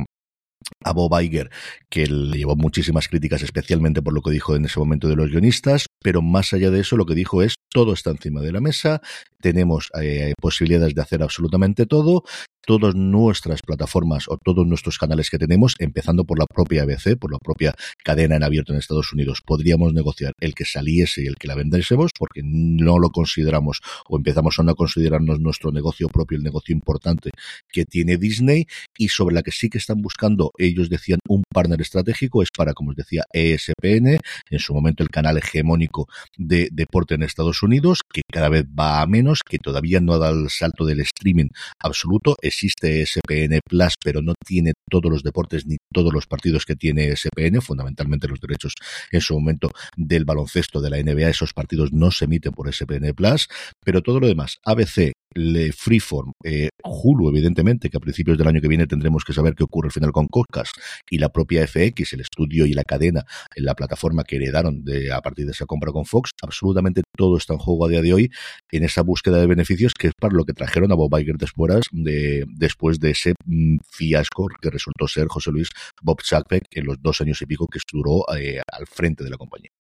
[0.84, 1.50] a Bob Iger,
[1.88, 5.30] que le llevó muchísimas críticas, especialmente por lo que dijo en ese momento de los
[5.30, 8.60] guionistas, pero más allá de eso, lo que dijo es todo está encima de la
[8.60, 9.00] mesa,
[9.40, 12.24] tenemos eh, posibilidades de hacer absolutamente todo,
[12.66, 17.32] todas nuestras plataformas o todos nuestros canales que tenemos, empezando por la propia ABC, por
[17.32, 21.36] la propia cadena en abierto en Estados Unidos, podríamos negociar el que saliese y el
[21.36, 26.36] que la vendésemos, porque no lo consideramos o empezamos a no considerarnos nuestro negocio propio,
[26.36, 27.30] el negocio importante
[27.72, 28.66] que tiene Disney,
[28.98, 32.74] y sobre la que sí que están buscando, ellos decían, un partner estratégico, es para,
[32.74, 34.18] como os decía, ESPN,
[34.50, 35.89] en su momento el canal hegemónico
[36.36, 40.18] de deporte en Estados Unidos, que cada vez va a menos, que todavía no ha
[40.18, 41.48] dado el salto del streaming
[41.78, 46.76] absoluto, existe SPN Plus, pero no tiene todos los deportes ni todos los partidos que
[46.76, 48.74] tiene SPN, fundamentalmente los derechos
[49.10, 53.12] en su momento del baloncesto de la NBA, esos partidos no se emiten por SPN
[53.14, 53.48] Plus,
[53.84, 58.60] pero todo lo demás, ABC, le Freeform, eh, Hulu, evidentemente, que a principios del año
[58.60, 60.74] que viene tendremos que saber qué ocurre al final con Codcast,
[61.08, 65.12] y la propia FX, el estudio y la cadena en la plataforma que heredaron de,
[65.12, 68.12] a partir de esa compra con Fox, absolutamente todo está en juego a día de
[68.12, 68.30] hoy
[68.70, 71.84] en esa búsqueda de beneficios que es para lo que trajeron a Bob Iger después
[71.92, 75.68] de, después de ese mm, fiasco que resultó ser José Luis
[76.02, 79.36] Bob Chapek en los dos años y pico que estuvo eh, al frente de la
[79.36, 79.70] compañía.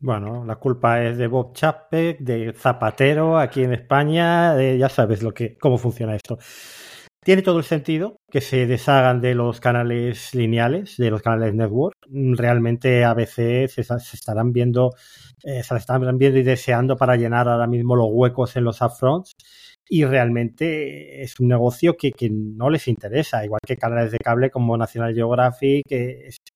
[0.00, 5.32] Bueno, la culpa es de Bob Chapek, de Zapatero aquí en España, ya sabes lo
[5.32, 6.38] que, cómo funciona esto.
[7.24, 11.94] Tiene todo el sentido que se deshagan de los canales lineales, de los canales network.
[12.10, 14.90] Realmente a veces se, estarán viendo,
[15.42, 19.32] eh, se estarán viendo y deseando para llenar ahora mismo los huecos en los upfronts.
[19.88, 24.76] Y realmente es un negocio que, no les interesa, igual que canales de cable como
[24.76, 25.84] National Geographic,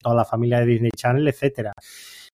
[0.03, 1.73] toda la familia de Disney Channel, etcétera.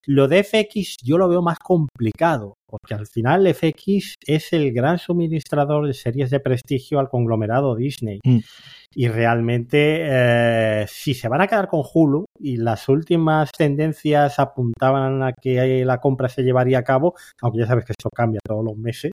[0.07, 4.99] Lo de FX yo lo veo más complicado, porque al final FX es el gran
[4.99, 8.21] suministrador de series de prestigio al conglomerado Disney.
[8.25, 8.39] Mm.
[8.97, 15.23] Y realmente, eh, si se van a quedar con Hulu y las últimas tendencias apuntaban
[15.23, 18.65] a que la compra se llevaría a cabo, aunque ya sabes que esto cambia todos
[18.65, 19.13] los meses,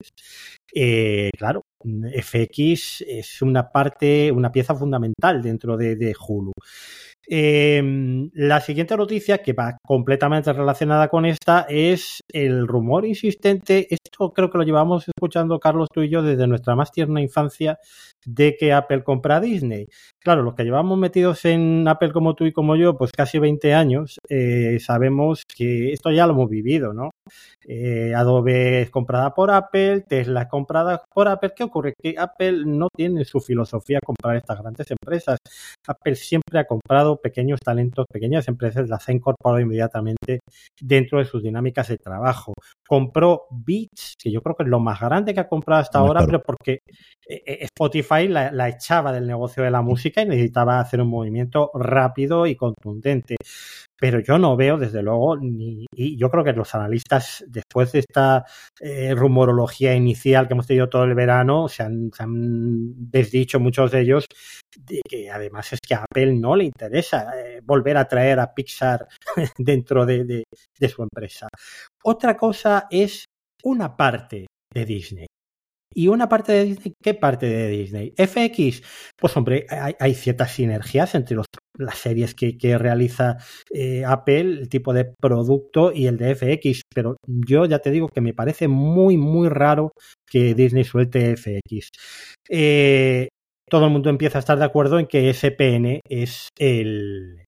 [0.74, 6.52] eh, claro, FX es una parte, una pieza fundamental dentro de, de Hulu.
[7.28, 7.82] Eh,
[8.34, 13.88] la siguiente noticia, que va completamente relacionada con esta, es el rumor insistente.
[13.90, 17.80] Esto creo que lo llevamos escuchando Carlos tú y yo desde nuestra más tierna infancia
[18.26, 19.88] de que Apple compra Disney.
[20.24, 23.74] Claro, los que llevamos metidos en Apple como tú y como yo, pues casi 20
[23.74, 27.10] años, eh, sabemos que esto ya lo hemos vivido, ¿no?
[27.68, 31.54] Eh, Adobe es comprada por Apple, Tesla es comprada por Apple.
[31.56, 31.94] ¿Qué ocurre?
[32.00, 35.40] Que Apple no tiene su filosofía comprar estas grandes empresas.
[35.88, 40.40] Apple siempre ha comprado pequeños talentos, pequeñas empresas, las ha incorporado inmediatamente
[40.80, 42.54] dentro de sus dinámicas de trabajo.
[42.88, 46.24] Compró Beats, que yo creo que es lo más grande que ha comprado hasta ahora,
[46.26, 46.80] pero porque
[47.28, 51.72] eh, eh, Spotify la, echaba del negocio de la música y necesitaba hacer un movimiento
[51.74, 53.38] rápido y contundente.
[53.98, 58.00] Pero yo no veo, desde luego, ni, y yo creo que los analistas, después de
[58.00, 58.46] esta
[58.80, 62.10] eh, rumorología inicial que hemos tenido todo el verano, se han,
[63.12, 64.26] desdicho muchos de ellos
[64.76, 67.32] de que además es que a Apple no le interesa
[67.64, 69.08] volver a traer a Pixar
[69.58, 70.44] dentro de
[70.90, 71.48] su empresa.
[72.04, 73.26] Otra cosa es
[73.64, 75.28] una parte de Disney.
[75.94, 78.14] Y una parte de Disney, ¿qué parte de Disney?
[78.18, 78.82] FX,
[79.18, 81.38] pues hombre, hay, ciertas sinergias entre
[81.78, 83.38] las series que, realiza
[83.74, 88.08] eh, Apple, el tipo de producto y el de FX, pero yo ya te digo
[88.08, 89.92] que me parece muy, muy raro
[90.26, 91.90] que Disney suelte FX.
[92.50, 93.28] Eh,
[93.70, 97.46] todo el mundo empieza a estar de acuerdo en que SPN es el,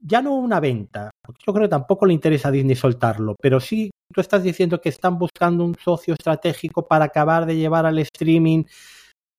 [0.00, 1.10] ya no una venta,
[1.46, 4.88] yo creo que tampoco le interesa a Disney soltarlo, pero sí tú estás diciendo que
[4.88, 8.64] están buscando un socio estratégico para acabar de llevar al streaming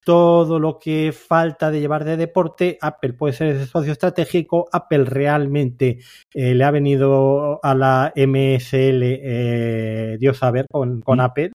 [0.05, 4.69] todo lo que falta de llevar de deporte, Apple puede ser ese socio estratégico.
[4.71, 5.97] Apple realmente
[6.31, 11.19] eh, le ha venido a la MSL, eh, Dios saber, con, con.
[11.19, 11.51] Apple.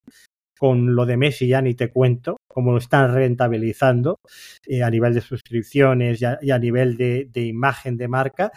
[0.59, 4.19] Con lo de Messi ya ni te cuento, cómo lo están rentabilizando
[4.67, 8.51] eh, a nivel de suscripciones y a, nivel de, imagen de marca.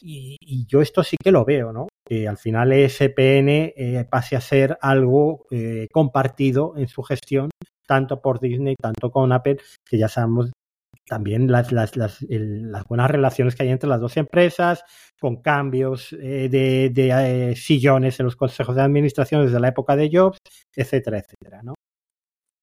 [0.00, 1.88] Y, yo esto sí que lo veo, ¿no?
[2.04, 7.50] Que al final ESPN eh, pase a ser algo eh, compartido en su gestión,
[7.86, 10.50] tanto por Disney, tanto con Apple, que ya sabemos
[11.08, 14.82] también las, las, las, las buenas relaciones que hay entre las dos empresas,
[15.20, 20.10] con cambios eh, de, de sillones en los consejos de administración desde la época de
[20.12, 20.38] Jobs,
[20.74, 21.75] etcétera, etcétera, ¿no?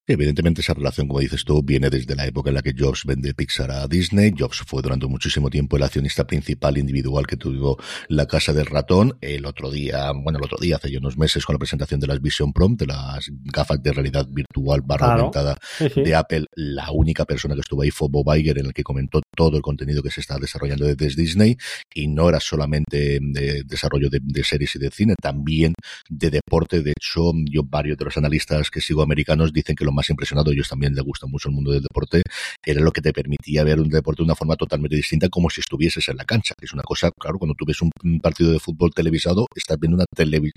[0.06, 3.34] Evidentemente esa relación, como dices tú, viene desde la época en la que Jobs vende
[3.34, 4.34] Pixar a Disney.
[4.38, 9.18] Jobs fue durante muchísimo tiempo el accionista principal individual que tuvo la casa del ratón.
[9.22, 12.08] El otro día, bueno, el otro día, hace ya unos meses, con la presentación de
[12.08, 15.58] las Vision Pro, de las gafas de realidad virtual barra aumentada
[15.96, 19.22] de Apple, la única persona que estuvo ahí fue Bob Iger, en el que comentó
[19.34, 21.56] todo el contenido que se está desarrollando desde Disney.
[21.94, 25.74] Y no era solamente de desarrollo de, de series y de cine, también
[26.10, 26.82] de deporte.
[26.82, 30.52] De hecho, yo varios de los analistas que sigo americanos dicen que lo más impresionado,
[30.52, 32.22] ellos también les gusta mucho el mundo del deporte,
[32.66, 35.62] era lo que te permitía ver un deporte de una forma totalmente distinta, como si
[35.62, 38.92] estuvieses en la cancha, es una cosa, claro, cuando tú ves un partido de fútbol
[38.94, 40.52] televisado, estás viendo una televi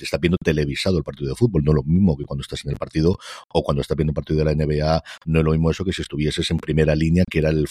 [0.00, 2.76] estás viendo televisado el partido de fútbol, no lo mismo que cuando estás en el
[2.76, 3.18] partido
[3.48, 5.92] o cuando estás viendo un partido de la NBA, no es lo mismo eso que
[5.92, 7.66] si estuvieses en primera línea, que era el,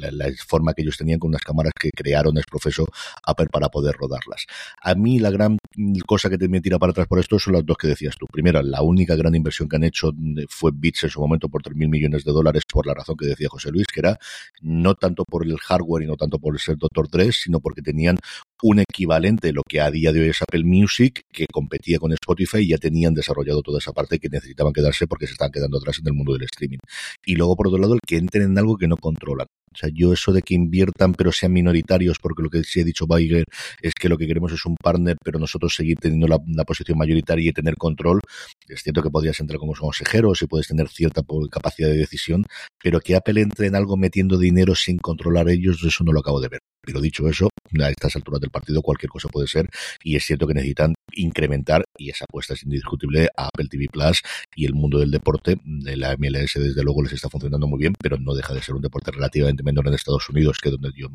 [0.00, 2.88] la forma que ellos tenían con unas cámaras que crearon el profesor
[3.24, 4.46] Apple para poder rodarlas.
[4.82, 5.58] A mí la gran
[6.06, 8.26] cosa que te me tira para atrás por esto son las dos que decías tú.
[8.30, 10.12] Primero, la única gran inversión que han hecho
[10.54, 13.48] fue Bits en su momento por 3.000 millones de dólares por la razón que decía
[13.50, 14.18] José Luis, que era
[14.62, 18.16] no tanto por el hardware y no tanto por ser Doctor 3, sino porque tenían
[18.62, 22.58] un equivalente, lo que a día de hoy es Apple Music, que competía con Spotify
[22.58, 25.98] y ya tenían desarrollado toda esa parte que necesitaban quedarse porque se estaban quedando atrás
[25.98, 26.78] en el mundo del streaming.
[27.26, 29.46] Y luego, por otro lado, el que entren en algo que no controlan.
[29.74, 32.84] O sea, yo eso de que inviertan pero sean minoritarios, porque lo que sí he
[32.84, 33.44] dicho Weiger
[33.82, 37.50] es que lo que queremos es un partner, pero nosotros seguir teniendo la, posición mayoritaria
[37.50, 38.20] y tener control.
[38.68, 42.46] Es cierto que podrías entrar como consejeros y puedes tener cierta capacidad de decisión,
[42.82, 46.40] pero que Apple entre en algo metiendo dinero sin controlar ellos, eso no lo acabo
[46.40, 46.60] de ver.
[46.84, 47.48] Pero dicho eso,
[47.82, 49.68] a estas alturas del partido cualquier cosa puede ser
[50.02, 54.22] y es cierto que necesitan incrementar, y esa apuesta es indiscutible, a Apple TV Plus
[54.54, 55.56] y el mundo del deporte.
[55.64, 58.74] De la MLS desde luego les está funcionando muy bien, pero no deja de ser
[58.74, 61.10] un deporte relativamente menor en Estados Unidos, que es donde ellos,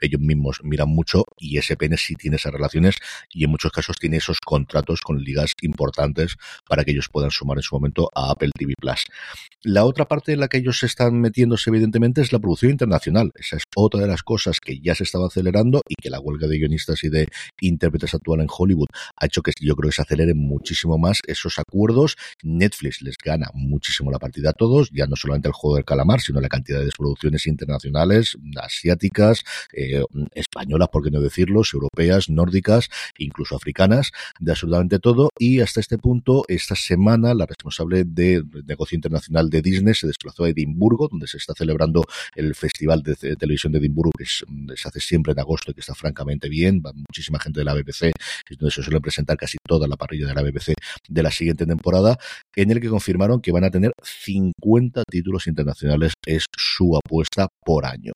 [0.00, 2.96] ellos mismos miran mucho y SPN sí tiene esas relaciones
[3.32, 6.36] y en muchos casos tiene esos contratos con ligas importantes
[6.68, 9.04] para que ellos puedan sumar en su momento a Apple TV Plus.
[9.62, 13.32] La otra parte en la que ellos se están metiéndose evidentemente es la producción internacional.
[13.34, 16.46] Esa es otra de las cosas que ya se estaba acelerando y que la huelga
[16.46, 17.28] de guionistas y de
[17.60, 21.58] intérpretes actual en Hollywood ha hecho que yo creo que se aceleren muchísimo más esos
[21.58, 22.16] acuerdos.
[22.42, 26.20] Netflix les gana muchísimo la partida a todos, ya no solamente el juego del calamar,
[26.20, 30.02] sino la cantidad de producciones internacionales, asiáticas, eh,
[30.34, 32.88] españolas, por qué no decirlos, europeas, nórdicas,
[33.18, 34.10] incluso africanas,
[34.40, 35.30] de absolutamente todo.
[35.38, 40.44] Y hasta este punto, esta semana, la responsable de negocio internacional de Disney se desplazó
[40.44, 44.24] a Edimburgo, donde se está celebrando el Festival de Televisión de Edimburgo, que
[44.76, 46.82] se hace siempre en agosto y que está francamente bien.
[46.84, 48.12] Va muchísima gente de la BBC,
[48.58, 50.74] donde se suele presentar casi toda la parrilla de la BBC
[51.08, 52.18] de la siguiente temporada,
[52.54, 57.86] en el que confirmaron que van a tener 50 títulos internacionales, es su apuesta por
[57.86, 58.12] año.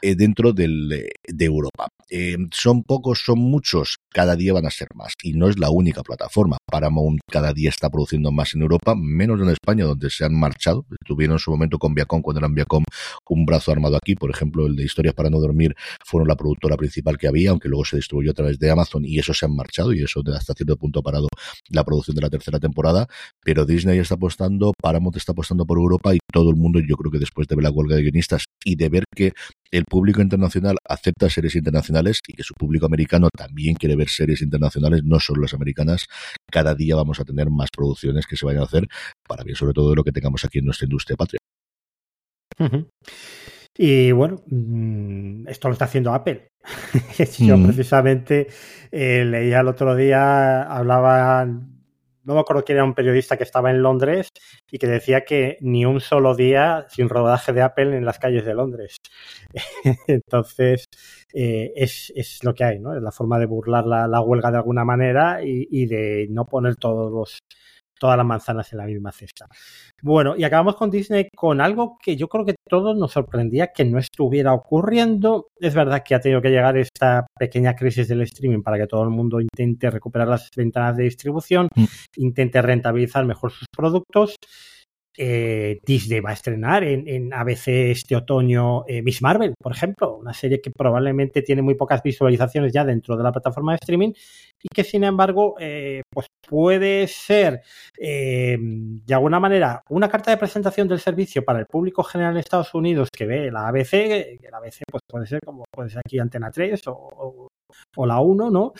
[0.00, 1.88] Eh, dentro eh, de Europa.
[2.10, 5.14] Eh, son pocos, son muchos, cada día van a ser más.
[5.22, 6.56] Y no es la única plataforma.
[6.70, 10.86] Paramount cada día está produciendo más en Europa, menos en España, donde se han marchado.
[11.04, 12.84] Tuvieron en su momento con Viacom, cuando eran Viacom,
[13.28, 14.14] un brazo armado aquí.
[14.14, 17.68] Por ejemplo, el de Historias para no dormir fueron la productora principal que había, aunque
[17.68, 20.54] luego se distribuyó a través de Amazon y eso se han marchado y eso hasta
[20.54, 21.28] cierto punto ha parado
[21.70, 23.08] la producción de la tercera temporada.
[23.42, 27.10] Pero Disney está apostando, Paramount está apostando por Europa y todo el mundo, yo creo
[27.10, 29.32] que después de ver la huelga de guionistas y de ver que
[29.70, 34.42] el público internacional acepta series internacionales y que su público americano también quiere ver series
[34.42, 36.06] internacionales, no solo las americanas,
[36.50, 38.88] cada día vamos a tener más producciones que se vayan a hacer
[39.26, 41.40] para bien sobre todo de lo que tengamos aquí en nuestra industria patria.
[43.76, 46.48] Y bueno, mm, esto lo está haciendo Apple.
[47.38, 48.48] Yo precisamente
[48.90, 51.77] eh, leía el otro día, hablaban
[52.28, 54.28] no me acuerdo quién era un periodista que estaba en Londres
[54.70, 58.44] y que decía que ni un solo día sin rodaje de Apple en las calles
[58.44, 58.98] de Londres.
[60.06, 60.84] Entonces,
[61.32, 62.94] eh, es, lo que hay, ¿no?
[62.94, 67.10] Es la forma de burlar la, huelga de alguna manera y, de no poner todos
[67.10, 67.38] los,
[67.98, 69.46] todas las manzanas en la misma cesta.
[70.02, 73.84] Bueno, y acabamos con Disney con algo que yo creo que todos nos sorprendía que
[73.84, 75.48] no estuviera ocurriendo.
[75.58, 79.02] Es verdad que ha tenido que llegar esta pequeña crisis del streaming para que todo
[79.02, 81.84] el mundo intente recuperar las ventanas de distribución, mm.
[82.16, 84.36] intente rentabilizar mejor sus productos
[85.20, 90.32] eh, Disney va a estrenar en, ABC este otoño eh, Miss Marvel, por ejemplo, una
[90.32, 94.12] serie que probablemente tiene muy pocas visualizaciones ya dentro de la plataforma de streaming
[94.62, 97.62] y que sin embargo eh, pues puede ser
[97.98, 102.72] de alguna manera una carta de presentación del servicio para el público general en Estados
[102.74, 106.18] Unidos que ve la ABC, que la ABC pues puede ser como puede ser aquí
[106.18, 107.48] Antena 3 o,
[107.96, 108.72] o la 1, ¿no?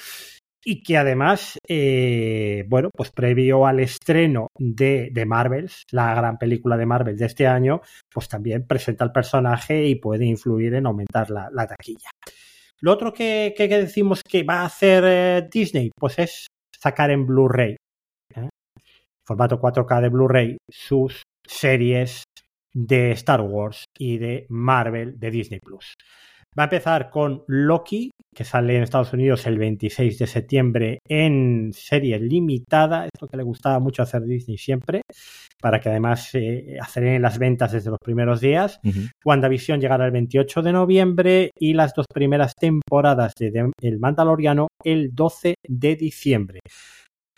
[0.71, 6.77] Y que además, eh, bueno, pues previo al estreno de, de, Marvels, la gran película
[6.77, 7.81] de Marvel de este año,
[8.13, 12.11] pues también presenta el personaje y puede influir en aumentar la, taquilla.
[12.83, 17.77] Lo otro que, decimos que va a hacer eh, Disney, pues es sacar en Blu-ray,
[18.37, 18.51] ¿eh?
[19.27, 22.25] formato 4K de Blu-ray, sus series
[22.75, 25.95] de Star Wars y de Marvel de Disney Plus.
[26.57, 31.73] Va a empezar con Loki, que sale en Estados Unidos el 26 de septiembre en
[31.73, 35.03] serie limitada, es lo que le gustaba mucho hacer Disney siempre,
[35.61, 38.81] para que además eh, aceleren las ventas desde los primeros días.
[39.25, 45.15] WandaVision llegará el 28 de noviembre y las dos primeras temporadas de El Mandaloriano el
[45.15, 46.61] 12 de diciembre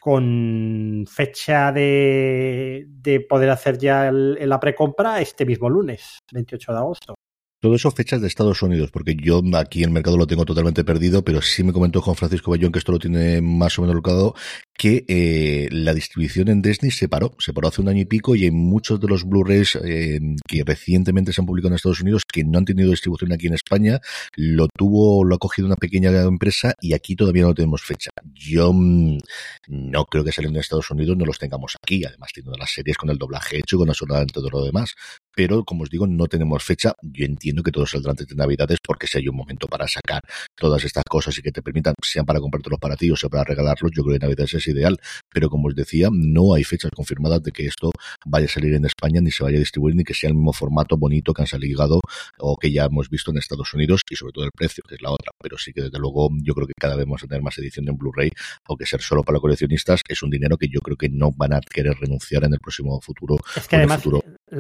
[0.01, 2.87] con fecha de,
[3.29, 7.15] poder hacer ya la precompra este mismo lunes, 28 de agosto.
[7.61, 11.23] Todo eso fechas de Estados Unidos, porque yo aquí el mercado lo tengo totalmente perdido,
[11.23, 14.35] pero sí me comentó Juan Francisco Bayón, que esto lo tiene más o menos locado,
[14.73, 18.35] que eh, la distribución en Disney se paró, se paró hace un año y pico
[18.35, 20.19] y hay muchos de los Blu-rays eh,
[20.49, 23.53] que recientemente se han publicado en Estados Unidos que no han tenido distribución aquí en
[23.53, 24.01] España,
[24.37, 28.09] lo tuvo, lo ha cogido una pequeña empresa y aquí todavía no tenemos fecha.
[28.33, 29.19] Yo mm,
[29.69, 32.97] no creo que saliendo de Estados Unidos no los tengamos aquí, además teniendo las series
[32.97, 34.95] con el doblaje hecho, con absolutamente todo lo demás
[35.35, 36.95] pero como os digo, no tenemos fecha.
[37.03, 40.23] Yo entiendo que todo saldrá antes de Navidades porque si hay un momento para sacar
[40.55, 43.45] todas estas cosas y que te permitan, sean para comprártelos para ti o sea para
[43.45, 44.99] regalarlos, yo creo que Navidades es ideal.
[45.33, 47.91] Pero como os decía, no hay fechas confirmadas de que esto
[48.27, 50.53] vaya a salir en España, ni se vaya a distribuir, ni que sea el mismo
[50.53, 52.01] formato bonito que han salido
[52.39, 55.03] o que ya hemos visto en Estados Unidos y sobre todo el precio, que es
[55.03, 55.33] la otra.
[55.41, 57.89] Pero sí que desde luego yo creo que cada vez vamos a tener más edición
[57.89, 58.31] en Blu-ray,
[58.65, 61.61] aunque ser solo para coleccionistas, es un dinero que yo creo que no van a
[61.61, 63.37] querer renunciar en el próximo futuro.
[63.57, 64.03] Es que además,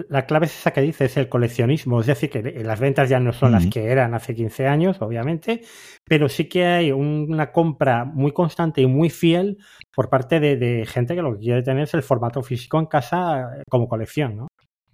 [0.09, 2.01] la clave es esa que dice, es el coleccionismo.
[2.01, 5.62] Es decir, que las ventas ya no son las que eran hace 15 años, obviamente,
[6.05, 9.59] pero sí que hay una compra muy constante y muy fiel
[9.94, 13.62] por parte de, gente que lo que quiere tener es el formato físico en casa
[13.68, 14.49] como colección, ¿no?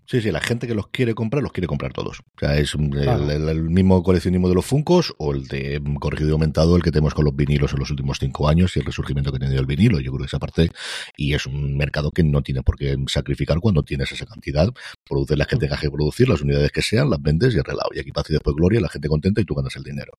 [0.06, 2.20] Sí, sí, la gente que los quiere comprar, los quiere comprar todos.
[2.20, 6.76] O sea, es el, mismo coleccionismo de los Funcos o el de corregido y aumentado,
[6.76, 9.38] el que tenemos con los vinilos en los últimos cinco años y el resurgimiento que
[9.38, 9.98] ha tenido el vinilo.
[9.98, 10.70] Yo creo que esa parte,
[11.16, 14.72] y es un mercado que no tiene por qué sacrificar cuando tienes esa cantidad.
[15.08, 17.90] Produces las que tengas que producir, las unidades que sean, las vendes y arreglado.
[17.92, 20.12] Y aquí paz y después gloria, la gente contenta y tú ganas el dinero.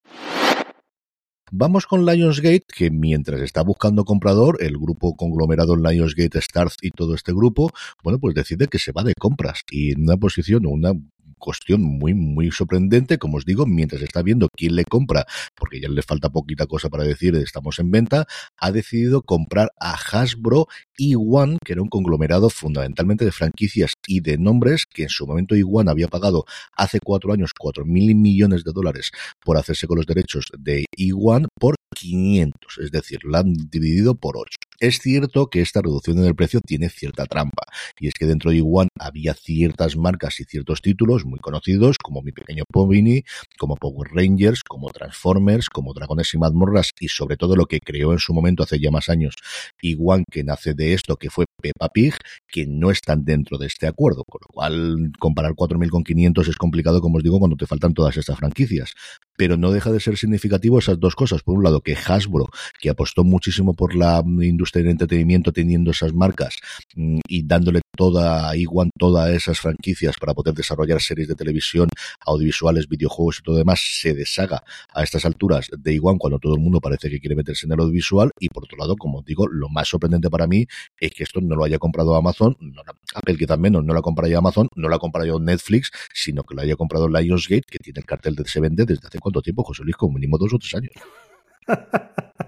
[1.52, 7.16] Vamos con Lionsgate, que mientras está buscando comprador, el grupo conglomerado Lionsgate, Starz y todo
[7.16, 7.72] este grupo,
[8.04, 10.92] bueno, pues decide que se va de compras y en una posición una
[11.38, 15.26] cuestión muy, muy sorprendente, como os digo, mientras está viendo quién le compra,
[15.56, 18.28] porque ya le falta poquita cosa para decir, estamos en venta,
[18.58, 20.68] ha decidido comprar a Hasbro
[21.00, 25.56] E1, que era un conglomerado fundamentalmente de franquicias y de nombres, que en su momento
[25.56, 29.12] E1 había pagado hace cuatro años cuatro mil millones de dólares
[29.44, 34.38] por hacerse con los derechos de E1 por 500, es decir, lo han dividido por
[34.38, 34.67] 8.
[34.80, 37.64] Es cierto que esta reducción en el precio tiene cierta trampa,
[38.00, 42.22] y es que dentro de Iguan había ciertas marcas y ciertos títulos muy conocidos, como
[42.22, 43.24] Mi Pequeño Povini,
[43.58, 48.12] como Power Rangers, como Transformers, como Dragones y Mazmorras, y sobre todo lo que creó
[48.12, 49.34] en su momento hace ya más años
[49.82, 52.14] Iguan, que nace de esto, que fue Peppa Pig,
[52.48, 56.56] que no están dentro de este acuerdo, con lo cual comparar 4.000 con 500 es
[56.56, 58.94] complicado, como os digo, cuando te faltan todas estas franquicias.
[59.38, 61.44] Pero no deja de ser significativo esas dos cosas.
[61.44, 62.48] Por un lado, que Hasbro,
[62.80, 66.58] que apostó muchísimo por la industria del entretenimiento teniendo esas marcas
[66.96, 71.90] mm, y dándole toda Iguan todas esas franquicias para poder desarrollar series de televisión,
[72.26, 74.64] audiovisuales, videojuegos y todo demás, se deshaga
[74.94, 77.80] a estas alturas de Iguan cuando todo el mundo parece que quiere meterse en el
[77.80, 80.66] audiovisual y por otro lado, como digo, lo más sorprendente para mí
[81.00, 82.82] es que esto no lo haya comprado Amazon, no,
[83.14, 86.56] Apple quizás menos, no lo ha comprado Amazon, no lo ha comprado Netflix, sino que
[86.56, 89.64] lo haya comprado Lionsgate, que tiene el cartel de se vende desde hace cuánto tiempo,
[89.64, 90.92] José Luis, como mínimo dos o tres años.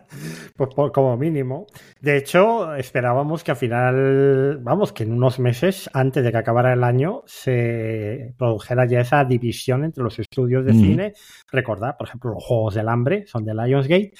[0.55, 1.67] pues como mínimo.
[1.99, 6.73] De hecho, esperábamos que al final, vamos, que en unos meses, antes de que acabara
[6.73, 11.13] el año, se produjera ya esa división entre los estudios de cine.
[11.51, 14.13] Recordad, por ejemplo, los Juegos del Hambre son de Lionsgate.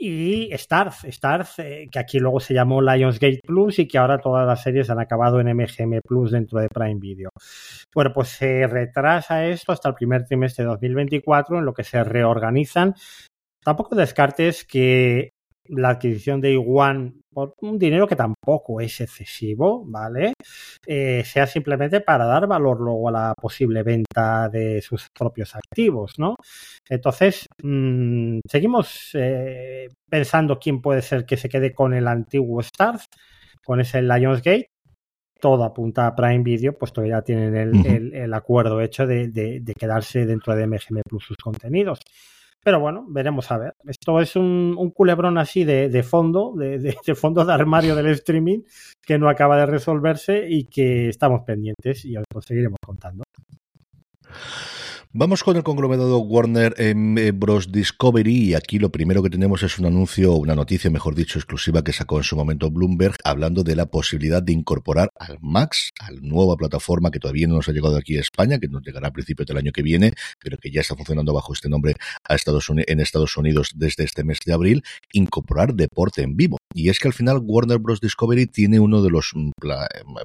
[0.00, 4.46] Y Starz, Starz, eh, que aquí luego se llamó Lionsgate Plus y que ahora todas
[4.46, 7.30] las series han acabado en MGM Plus dentro de Prime Video.
[7.92, 12.04] Bueno, pues se retrasa esto hasta el primer trimestre de 2024, en lo que se
[12.04, 12.94] reorganizan
[13.68, 15.34] Tampoco descartes que
[15.66, 20.32] la adquisición de Iguan por un dinero que tampoco es excesivo, ¿vale?
[20.86, 26.14] Eh, sea simplemente para dar valor luego a la posible venta de sus propios activos,
[26.16, 26.36] ¿no?
[26.88, 33.04] Entonces, mm, seguimos eh, pensando quién puede ser que se quede con el antiguo Stars,
[33.62, 34.70] con ese Lionsgate.
[35.38, 37.54] Todo apunta a Prime Video, puesto que ya tienen
[38.14, 42.00] el, acuerdo hecho de, de quedarse dentro de MGM Plus sus contenidos.
[42.62, 43.74] Pero bueno, veremos a ver.
[43.86, 48.60] Esto es un, culebrón así de, fondo, de, de, fondo de armario del streaming,
[49.00, 53.24] que no acaba de resolverse y que estamos pendientes y os seguiremos contando.
[55.14, 57.72] Vamos con el conglomerado Warner eh, Bros.
[57.72, 61.82] Discovery y aquí lo primero que tenemos es un anuncio, una noticia, mejor dicho, exclusiva
[61.82, 66.12] que sacó en su momento Bloomberg, hablando de la posibilidad de incorporar al Max, a
[66.12, 69.08] la nueva plataforma que todavía no nos ha llegado aquí a España, que nos llegará
[69.08, 71.94] a principios del año que viene, pero que ya está funcionando bajo este nombre
[72.28, 74.84] a Estados Unidos, en Estados Unidos desde este mes de abril,
[75.14, 76.58] incorporar deporte en vivo.
[76.74, 78.02] Y es que al final Warner Bros.
[78.02, 79.52] Discovery tiene uno de los mm,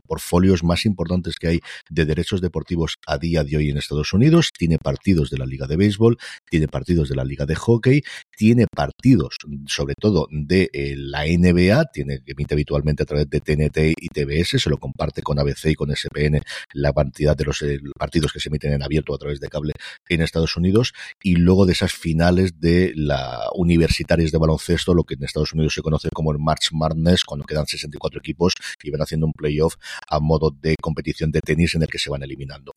[0.05, 1.59] portfolios más importantes que hay
[1.89, 4.51] de derechos deportivos a día de hoy en Estados Unidos.
[4.77, 6.17] Partidos de la Liga de Béisbol,
[6.49, 8.03] tiene partidos de la Liga de Hockey,
[8.35, 13.39] tiene partidos sobre todo de eh, la NBA, tiene que emite habitualmente a través de
[13.39, 16.41] TNT y TBS, se lo comparte con ABC y con SPN
[16.73, 19.73] la cantidad de los eh, partidos que se emiten en abierto a través de cable
[20.09, 25.15] en Estados Unidos y luego de esas finales de la universitarias de baloncesto, lo que
[25.15, 29.01] en Estados Unidos se conoce como el March Madness, cuando quedan 64 equipos y van
[29.01, 29.75] haciendo un playoff
[30.07, 32.73] a modo de competición de tenis en el que se van eliminando.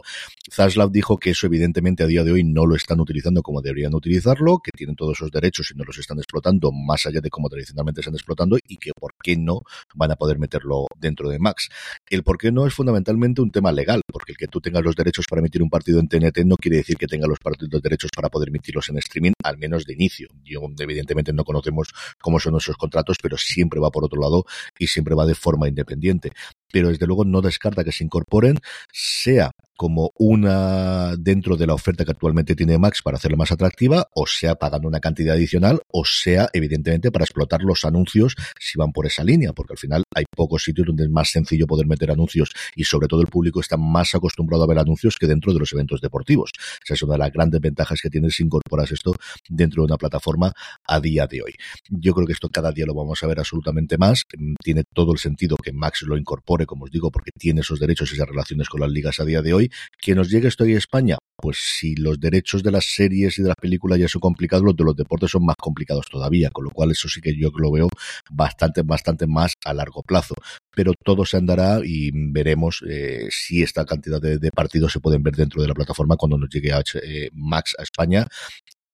[0.52, 3.94] Zaslav dijo que eso evidentemente a día de hoy no lo están utilizando como deberían
[3.94, 7.48] utilizarlo, que tienen todos esos derechos y no los están explotando más allá de como
[7.48, 9.60] tradicionalmente están explotando y que por qué no
[9.94, 11.68] van a poder meterlo dentro de Max.
[12.10, 14.96] El por qué no es fundamentalmente un tema legal, porque el que tú tengas los
[14.96, 18.10] derechos para emitir un partido en TNT no quiere decir que tenga los partidos derechos
[18.14, 20.26] para poder emitirlos en streaming, al menos de inicio.
[20.42, 24.44] Yo, evidentemente no conocemos cómo son esos contratos, pero siempre va por otro lado
[24.76, 26.32] y siempre va de forma independiente
[26.72, 28.58] pero desde luego no descarta que se incorporen,
[28.92, 34.08] sea como una dentro de la oferta que actualmente tiene Max para hacerla más atractiva,
[34.14, 38.92] o sea pagando una cantidad adicional, o sea evidentemente para explotar los anuncios si van
[38.92, 42.10] por esa línea, porque al final hay pocos sitios donde es más sencillo poder meter
[42.10, 45.58] anuncios y sobre todo el público está más acostumbrado a ver anuncios que dentro de
[45.58, 46.52] los eventos deportivos.
[46.82, 49.14] Esa es una de las grandes ventajas que tienes si incorporas esto
[49.48, 50.52] dentro de una plataforma
[50.86, 51.54] a día de hoy.
[51.90, 54.24] Yo creo que esto cada día lo vamos a ver absolutamente más.
[54.62, 58.10] Tiene todo el sentido que Max lo incorpore, como os digo, porque tiene esos derechos
[58.10, 59.70] y esas relaciones con las ligas a día de hoy.
[60.00, 63.48] Que nos llegue esto a España, pues si los derechos de las series y de
[63.48, 66.70] las películas ya son complicados, los de los deportes son más complicados todavía, con lo
[66.70, 67.88] cual eso sí que yo lo veo
[68.30, 70.34] bastante, bastante más a largo plazo.
[70.74, 75.22] Pero todo se andará y veremos eh, si esta cantidad de, de, partidos se pueden
[75.22, 78.26] ver dentro de la plataforma cuando nos llegue a, eh, Max a España.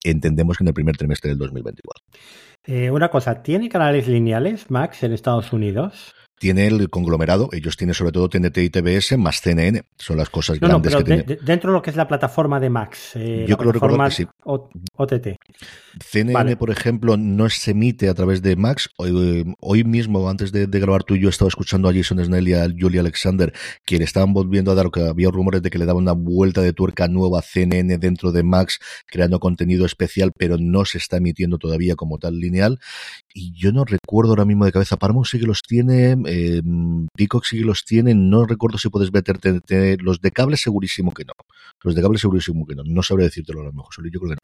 [0.03, 2.03] Entendemos que en el primer trimestre del 2024.
[2.65, 6.13] Eh, una cosa, ¿tiene canales lineales Max en Estados Unidos?
[6.43, 10.61] Tiene el conglomerado, ellos tienen sobre todo TNT y TBS más CNN, son las cosas
[10.61, 11.45] no, grandes no, que de, tienen.
[11.45, 14.27] Dentro de lo que es la plataforma de Max, eh, yo creo recordar que sí.
[14.43, 15.37] OTT.
[16.03, 16.57] CNN, vale.
[16.57, 18.89] por ejemplo, no se emite a través de Max.
[18.97, 22.45] Hoy, hoy mismo, antes de, de, grabar tú y yo, estaba escuchando a Jason Snell
[22.45, 23.53] y a Julie Alexander
[23.85, 26.61] que le estaban volviendo a dar, que había rumores de que le daban una vuelta
[26.61, 31.17] de tuerca nueva a CNN dentro de Max, creando contenido especial, pero no se está
[31.17, 32.79] emitiendo todavía como tal lineal.
[33.35, 34.97] Y yo no recuerdo ahora mismo de cabeza.
[34.97, 36.61] Paramount sí que los tiene, eh,
[37.15, 38.13] Peacock sí que los tiene.
[38.13, 41.33] No recuerdo si puedes meterte los de cable, segurísimo que no.
[41.81, 42.83] Los de cable, segurísimo que no.
[42.85, 44.41] No sabré decírtelo a lo mejor, solo yo creo que no.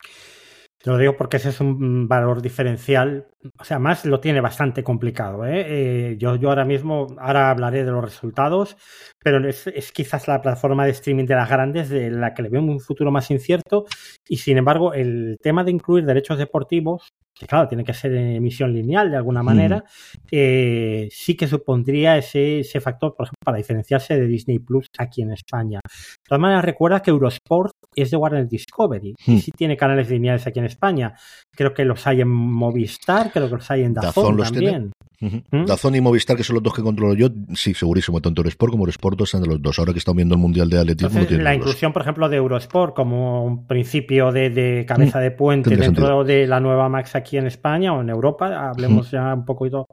[0.82, 3.28] Te lo digo porque ese es un valor diferencial.
[3.60, 5.46] O sea, más lo tiene bastante complicado.
[5.46, 5.66] ¿eh?
[5.68, 8.78] Eh, yo, yo ahora mismo, ahora hablaré de los resultados,
[9.22, 12.50] pero es, es, quizás la plataforma de streaming de las grandes de la que le
[12.50, 13.86] veo un futuro más incierto.
[14.28, 17.10] Y sin embargo, el tema de incluir derechos deportivos,
[17.40, 20.28] que claro, tiene que ser en emisión lineal de alguna manera, mm.
[20.32, 25.22] eh, sí que supondría ese, ese factor, por ejemplo, para diferenciarse de Disney Plus aquí
[25.22, 25.80] en España.
[25.84, 29.32] De todas maneras, recuerda que Eurosport es de Warner Discovery mm.
[29.32, 31.16] y sí tiene canales lineales aquí en España.
[31.52, 34.92] Creo que los hay en Movistar, creo que los hay en Dazón, Dazón también.
[35.22, 35.44] Uh -huh.
[35.52, 35.66] ¿Mm?
[35.66, 38.84] Dazón y Movistar, que son los dos que controlo yo, sí, segurísimo, tanto Eurosport como
[38.84, 39.78] Eurosport dos son de los dos.
[39.78, 41.20] Ahora que estamos viendo el Mundial de Atletismo.
[41.20, 45.72] Entonces, la inclusión, por ejemplo, de Eurosport como un principio de, de cabeza de puente
[45.72, 46.24] dentro sentido.
[46.24, 49.12] de la nueva Max aquí en España o en Europa, hablemos uh -huh.
[49.12, 49.88] ya un poquito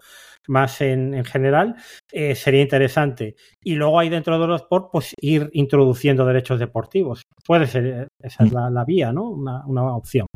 [0.49, 1.75] más en, en general,
[2.13, 3.35] eh, sería interesante.
[3.65, 7.23] Y luego ahí dentro de Eurosport, pues ir introduciendo derechos deportivos.
[7.45, 9.29] Puede ser, esa es la, la vía, ¿no?
[9.29, 10.27] Una, una opción.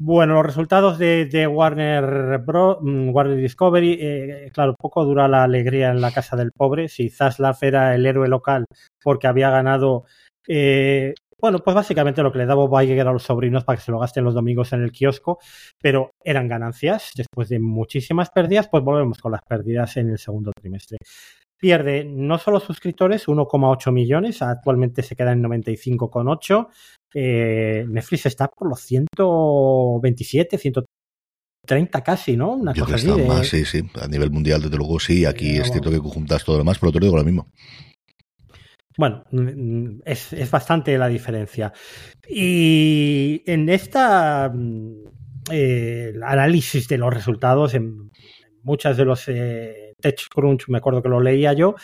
[0.00, 2.78] Bueno, los resultados de, Warner Bros.
[2.82, 6.88] Warner Discovery, eh, claro, poco dura la alegría en la casa del pobre.
[6.88, 8.64] Si Zaslav era el héroe local
[9.02, 10.04] porque había ganado,
[10.46, 13.84] eh, bueno, pues básicamente lo que le daba Bob Iger a los sobrinos para que
[13.84, 15.40] se lo gasten los domingos en el kiosco,
[15.80, 17.10] pero eran ganancias.
[17.16, 20.98] Después de muchísimas pérdidas, pues volvemos con las pérdidas en el segundo trimestre
[21.58, 26.68] pierde no solo suscriptores, 1,8 millones, actualmente se queda en 95,8.
[27.14, 32.52] Eh, Netflix está por los 127, 130 casi, ¿no?
[32.52, 33.06] Una Yo cosa así.
[33.10, 33.26] De...
[33.26, 33.82] Más, sí, sí.
[34.00, 35.24] A nivel mundial, desde luego, sí.
[35.24, 37.50] Aquí eh, es cierto que juntas todo lo demás, pero te lo digo lo mismo.
[38.96, 39.24] Bueno,
[40.04, 41.72] es, es, bastante la diferencia.
[42.28, 44.52] Y en esta
[45.52, 48.10] eh, análisis de los resultados, en
[48.62, 51.74] muchas de los eh, TechCrunch, me acuerdo que lo leía yo,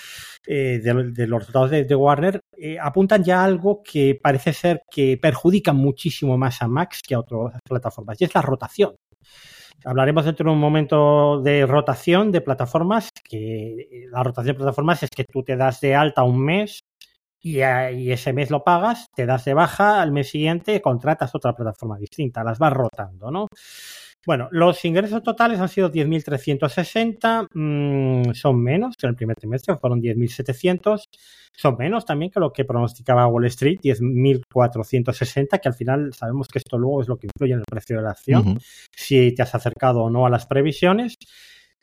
[0.47, 5.19] eh, de, los resultados de, Warner, eh, apuntan ya a algo que parece ser que
[5.19, 8.95] perjudica muchísimo más a Max que a otras plataformas, y es la rotación.
[9.85, 15.11] Hablaremos dentro de un momento de rotación de plataformas, que la rotación de plataformas es
[15.11, 16.81] que tú te das de alta un mes
[17.41, 21.55] y, y, ese mes lo pagas, te das de baja, al mes siguiente contratas otra
[21.55, 23.47] plataforma distinta, las vas rotando, ¿no?
[24.27, 29.77] Bueno, los ingresos totales han sido 10.360, mmm, son menos que en el primer trimestre,
[29.77, 31.09] fueron 10.700,
[31.53, 36.59] son menos también que lo que pronosticaba Wall Street, 10.460, que al final sabemos que
[36.59, 38.62] esto luego es lo que influye en el precio de la acción, uh -huh.
[38.93, 41.16] si te has acercado o no a las previsiones.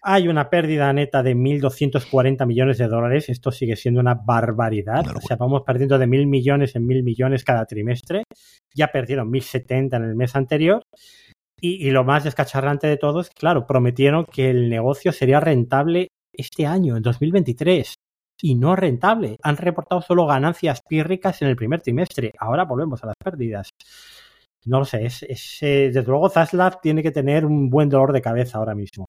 [0.03, 3.29] Hay una pérdida neta de 1.240 millones de dólares.
[3.29, 5.03] Esto sigue siendo una barbaridad.
[5.03, 8.23] Claro, o sea, vamos perdiendo de mil millones en mil millones cada trimestre.
[8.73, 10.81] Ya perdieron 1.070 en el mes anterior.
[11.63, 16.65] Y, lo más descacharrante de todo es, claro, prometieron que el negocio sería rentable este
[16.65, 17.93] año, en 2023.
[18.41, 19.37] Y no rentable.
[19.43, 22.33] Han reportado solo ganancias pírricas en el primer trimestre.
[22.39, 23.69] Ahora volvemos a las pérdidas.
[24.65, 28.11] No lo sé, es, es eh, desde luego Zaslav tiene que tener un buen dolor
[28.11, 29.05] de cabeza ahora mismo.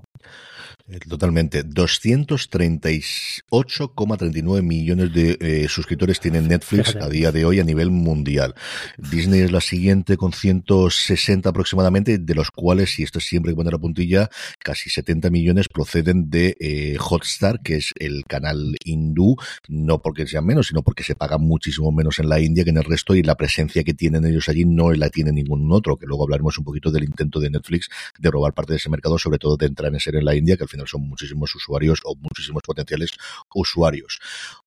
[0.89, 1.65] Eh, totalmente.
[1.65, 8.57] 238,39 millones de eh, suscriptores tienen Netflix a día de hoy a nivel mundial.
[8.99, 13.57] Disney es la siguiente con 160 aproximadamente, de los cuales, si esto es siempre que
[13.57, 14.29] poner la puntilla,
[14.59, 19.37] casi 70 millones proceden de eh, Hotstar, que es el canal hindú,
[19.69, 22.79] no porque sean menos, sino porque se paga muchísimo menos en la India que en
[22.79, 26.07] el resto y la presencia que tienen ellos allí no la tiene ningún otro, que
[26.07, 29.39] luego hablaremos un poquito del intento de Netflix de robar parte de ese mercado, sobre
[29.39, 32.15] todo de entrar en ser en la India, que al final son muchísimos usuarios o
[32.17, 33.11] muchísimos potenciales
[33.55, 34.21] usuarios.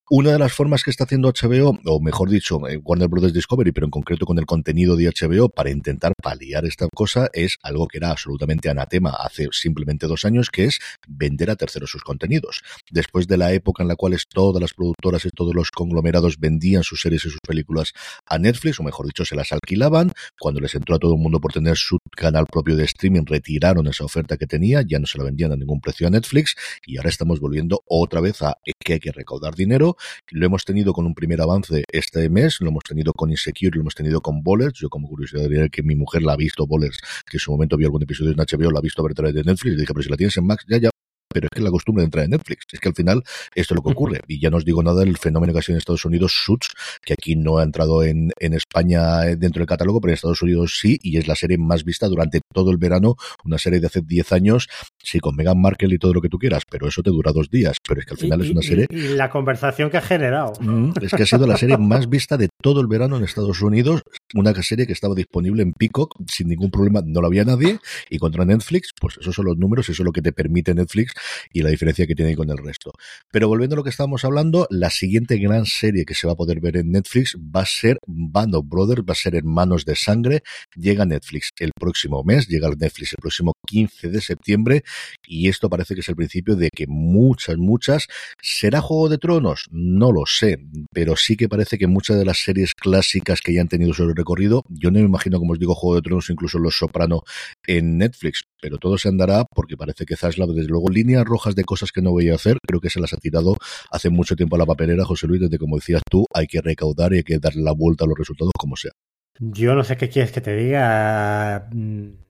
[0.08, 3.72] Una de las formas que está haciendo HBO, o mejor dicho, eh, Warner Brothers Discovery,
[3.72, 7.88] pero en concreto con el contenido de HBO, para intentar paliar esta cosa, es algo
[7.88, 10.78] que era absolutamente anatema hace simplemente dos años, que es
[11.08, 12.62] vender a terceros sus contenidos.
[12.88, 16.84] Después de la época en la cual todas las productoras y todos los conglomerados vendían
[16.84, 17.92] sus series y sus películas
[18.26, 21.40] a Netflix, o mejor dicho, se las alquilaban, cuando les entró a todo el mundo
[21.40, 25.18] por tener su canal propio de streaming, retiraron esa oferta que tenía, ya no se
[25.18, 26.54] la vendían a ningún precio a Netflix,
[26.86, 29.95] y ahora estamos volviendo otra vez a que hay que recaudar dinero
[30.30, 33.80] lo hemos tenido con un primer avance este mes, lo hemos tenido con Insecure, lo
[33.80, 34.74] hemos tenido con Bowlers.
[34.78, 37.76] Yo, como curiosidad, diría que mi mujer la ha visto, Bowlers, que en su momento
[37.76, 39.74] vio algún episodio en HBO, la ha visto a ver través de Netflix.
[39.74, 40.90] Y dije, pero si la tienes en Max, ya, ya,
[41.36, 42.64] pero es que la costumbre de entrar en Netflix.
[42.72, 43.22] Es que al final
[43.54, 44.20] esto es lo que ocurre.
[44.26, 46.70] Y ya no os digo nada del fenómeno que ha sido en Estados Unidos, Suits,
[47.04, 50.78] que aquí no ha entrado en, en España dentro del catálogo, pero en Estados Unidos
[50.80, 54.00] sí, y es la serie más vista durante todo el verano, una serie de hace
[54.00, 54.68] 10 años,
[55.06, 57.48] sí, con Meghan Markle y todo lo que tú quieras, pero eso te dura dos
[57.48, 57.76] días.
[57.86, 58.86] Pero es que al final es una serie...
[58.90, 60.54] Y, la conversación que ha generado.
[60.60, 63.62] Mm, es que ha sido la serie más vista de todo el verano en Estados
[63.62, 64.02] Unidos,
[64.34, 67.78] una serie que estaba disponible en Peacock sin ningún problema, no lo había nadie,
[68.10, 71.14] y contra Netflix, pues esos son los números, eso es lo que te permite Netflix
[71.52, 72.90] y la diferencia que tiene con el resto.
[73.30, 76.36] Pero volviendo a lo que estábamos hablando, la siguiente gran serie que se va a
[76.36, 79.94] poder ver en Netflix va a ser Band of Brothers, va a ser Hermanos de
[79.94, 80.42] Sangre,
[80.74, 84.82] llega a Netflix el próximo mes, llega a Netflix el próximo 15 de septiembre
[85.26, 88.06] y esto parece que es el principio de que muchas, muchas,
[88.40, 89.66] ¿será Juego de Tronos?
[89.70, 90.58] No lo sé,
[90.92, 94.06] pero sí que parece que muchas de las series clásicas que ya han tenido su
[94.12, 97.22] recorrido, yo no me imagino, como os digo, Juego de Tronos, incluso Los Soprano
[97.66, 101.64] en Netflix, pero todo se andará porque parece que Zaslav, desde luego, líneas rojas de
[101.64, 103.56] cosas que no voy a hacer, creo que se las ha tirado
[103.90, 107.12] hace mucho tiempo a la papelera, José Luis, desde como decías tú, hay que recaudar
[107.12, 108.92] y hay que darle la vuelta a los resultados como sea.
[109.38, 111.68] Yo no sé qué quieres que te diga.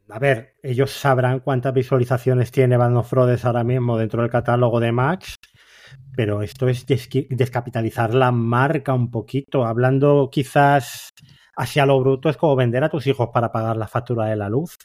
[0.09, 3.13] A ver, ellos sabrán cuántas visualizaciones tiene Band of
[3.45, 5.35] ahora mismo dentro del catálogo de Max,
[6.15, 11.11] pero esto es descapitalizar la marca un poquito, hablando quizás
[11.57, 14.49] hacia lo bruto es como vender a tus hijos para pagar la factura de la
[14.49, 14.77] luz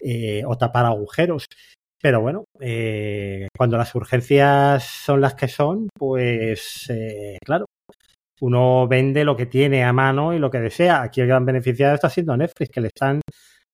[0.00, 1.44] eh, o tapar agujeros.
[2.00, 7.66] Pero bueno, eh, cuando las urgencias son las que son, pues eh, claro,
[8.40, 11.02] uno vende lo que tiene a mano y lo que desea.
[11.02, 13.20] Aquí el gran beneficiado está siendo Netflix, que le están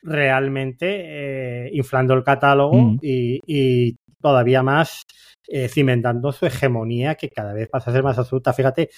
[0.02, 2.98] realmente inflando el catálogo mm.
[3.02, 5.04] y, todavía más
[5.48, 8.52] eh, cimentando su hegemonía que cada vez pasa a ser más absoluta.
[8.52, 8.90] Fíjate,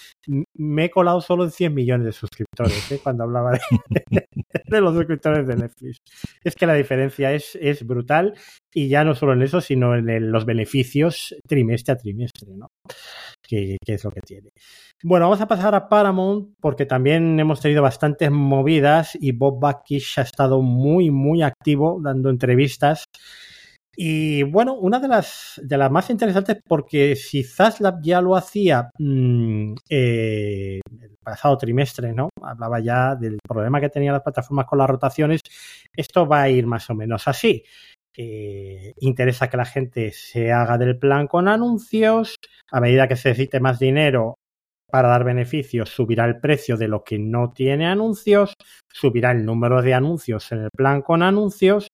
[0.54, 3.00] me he colado solo en 100 millones de suscriptores ¿eh?
[3.02, 3.60] cuando hablaba de,
[4.66, 5.98] de, los suscriptores de Netflix.
[6.42, 8.34] Es que la diferencia es, es brutal
[8.72, 12.68] y ya no solo en eso, sino en los beneficios trimestre a trimestre, ¿no?
[13.42, 14.50] Que, es lo que tiene.
[15.02, 20.18] Bueno, vamos a pasar a Paramount porque también hemos tenido bastantes movidas y Bob Bakish
[20.18, 23.04] ha estado muy, muy activo dando entrevistas
[24.00, 28.90] y bueno, una de las, de las más interesantes, porque si Zaslav ya lo hacía
[28.96, 32.28] mm, eh, el pasado trimestre, ¿no?
[32.40, 35.40] Hablaba ya del problema que tenían las plataformas con las rotaciones,
[35.96, 37.64] esto va a ir más o menos así.
[38.16, 42.36] Eh, interesa que la gente se haga del plan con anuncios,
[42.70, 44.36] a medida que se necesite más dinero
[44.90, 48.54] para dar beneficios, subirá el precio de lo que no tiene anuncios,
[48.90, 51.88] subirá el número de anuncios en el plan con anuncios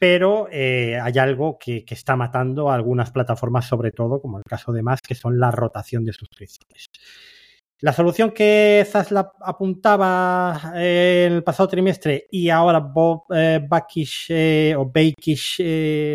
[0.00, 4.72] pero eh, hay algo que, está matando a algunas plataformas, sobre todo, como el caso
[4.72, 6.86] de más, que son la rotación de suscripciones.
[7.82, 14.30] La solución que Zaslav apuntaba eh, en el pasado trimestre y ahora Bob eh, Bakish
[14.76, 15.62] o Bakish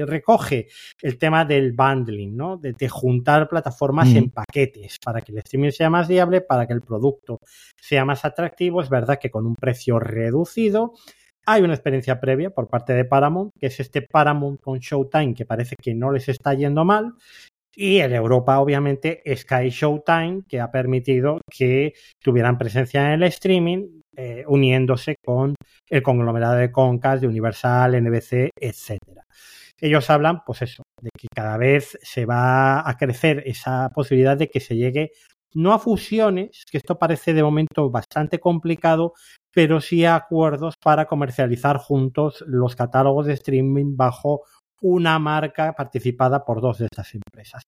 [0.06, 0.68] recoge
[1.02, 2.58] el tema del bundling, ¿no?
[2.58, 6.82] de, juntar plataformas en paquetes para que el streaming sea más viable, para que el
[6.82, 7.40] producto
[7.82, 8.82] sea más atractivo.
[8.82, 10.94] Es verdad que con un precio reducido,
[11.48, 15.46] hay una experiencia previa por parte de Paramount, que es este Paramount con Showtime, que
[15.46, 17.14] parece que no les está yendo mal.
[17.76, 24.02] Y en Europa, obviamente, Sky Showtime, que ha permitido que tuvieran presencia en el streaming,
[24.16, 25.56] eh, uniéndose con
[25.90, 29.26] el conglomerado de Concast, de Universal, NBC, etcétera.
[29.80, 34.50] Ellos hablan, pues eso, de que cada vez se va a crecer esa posibilidad de
[34.50, 35.12] que se llegue
[35.54, 39.14] no a fusiones, que esto parece de momento bastante complicado,
[39.52, 44.44] pero sí a acuerdos para comercializar juntos los catálogos de streaming bajo
[44.82, 47.66] una marca participada por dos de estas empresas.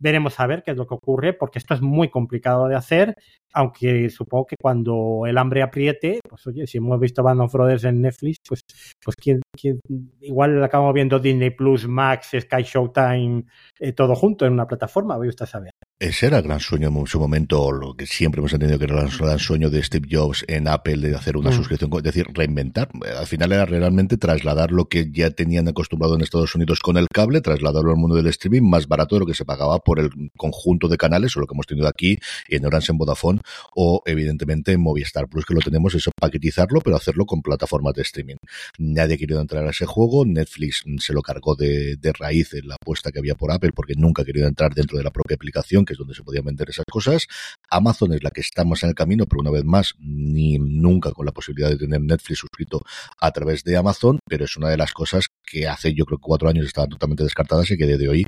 [0.00, 3.16] Veremos a ver qué es lo que ocurre, porque esto es muy complicado de hacer,
[3.52, 7.84] aunque supongo que cuando el hambre apriete, pues oye, si hemos visto Band of Brothers
[7.84, 8.60] en Netflix, pues,
[9.02, 9.80] pues ¿quién, quién,
[10.20, 13.44] igual acabamos viendo Disney Plus, Max, Sky Showtime,
[13.80, 15.70] eh, todo junto en una plataforma, voy usted a saber.
[15.98, 19.00] Ese era el gran sueño en su momento, lo que siempre hemos entendido que era
[19.00, 21.54] el gran sueño de Steve Jobs en Apple, de hacer una mm.
[21.54, 22.90] suscripción, es decir, reinventar.
[23.18, 27.06] Al final era realmente trasladar lo que ya tenían acostumbrado en Estados Unidos con el
[27.08, 30.10] cable, trasladarlo al mundo del streaming más barato de lo que se pagaba por el
[30.36, 32.18] conjunto de canales, o lo que hemos tenido aquí
[32.48, 33.40] en Orange, en Vodafone,
[33.72, 38.02] o evidentemente en Movistar Plus, que lo tenemos, eso paquetizarlo, pero hacerlo con plataformas de
[38.02, 38.34] streaming.
[38.78, 42.66] Nadie ha querido entrar a ese juego, Netflix se lo cargó de, de raíz en
[42.66, 45.36] la apuesta que había por Apple, porque nunca ha querido entrar dentro de la propia
[45.36, 47.28] aplicación que es donde se podían vender esas cosas.
[47.70, 51.12] Amazon es la que está más en el camino, pero una vez más, ni nunca
[51.12, 52.82] con la posibilidad de tener Netflix suscrito
[53.20, 56.24] a través de Amazon, pero es una de las cosas que hace yo creo que
[56.26, 58.26] cuatro años estaban totalmente descartadas y que desde hoy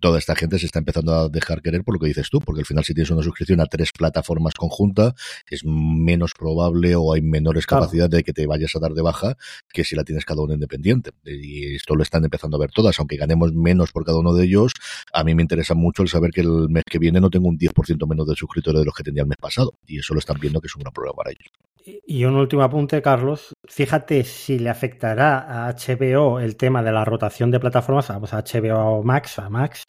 [0.00, 2.60] toda esta gente se está empezando a dejar querer por lo que dices tú, porque
[2.60, 5.14] al final si tienes una suscripción a tres plataformas conjuntas
[5.50, 9.36] es menos probable o hay menores capacidades de que te vayas a dar de baja
[9.72, 11.10] que si la tienes cada uno independiente.
[11.24, 14.44] Y esto lo están empezando a ver todas, aunque ganemos menos por cada uno de
[14.44, 14.72] ellos,
[15.12, 17.58] a mí me interesa mucho el saber que el mes que viene no tengo un
[17.58, 19.74] 10% menos de suscriptores de los que tenía el mes pasado.
[19.86, 21.67] Y eso lo están viendo que es un gran problema para ellos.
[22.06, 23.52] Y un último apunte, Carlos.
[23.66, 28.42] Fíjate si le afectará a HBO el tema de la rotación de plataformas, vamos a
[28.42, 29.84] HBO Max, a Max,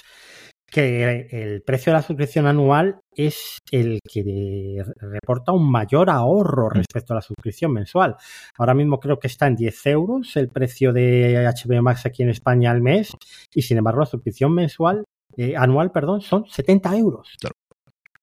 [0.69, 6.73] que el precio de la suscripción anual es el que reporta un mayor ahorro mm.
[6.73, 8.15] respecto a la suscripción mensual.
[8.57, 12.29] Ahora mismo creo que está en 10 euros el precio de HBO Max aquí en
[12.29, 13.11] España al mes
[13.53, 15.03] y sin embargo la suscripción mensual
[15.37, 17.37] eh, anual, perdón, son 70 euros.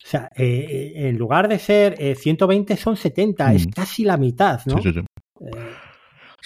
[0.05, 3.70] O sea, eh, eh, en lugar de ser 120 son 70, es mm.
[3.70, 4.80] casi la mitad, ¿no?
[4.80, 5.01] Sí, sí,
[5.40, 5.51] Sí,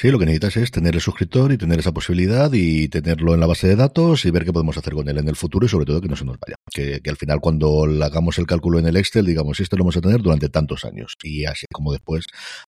[0.09, 3.47] lo que necesitas es tener el suscriptor y tener esa posibilidad y tenerlo en la
[3.47, 5.85] base de datos y ver qué podemos hacer con él en el futuro y sobre
[5.85, 6.57] todo que no se nos vaya.
[6.73, 10.01] Que, al final cuando hagamos el cálculo en el Excel digamos, esto lo vamos a
[10.01, 12.25] tener durante tantos años y así como después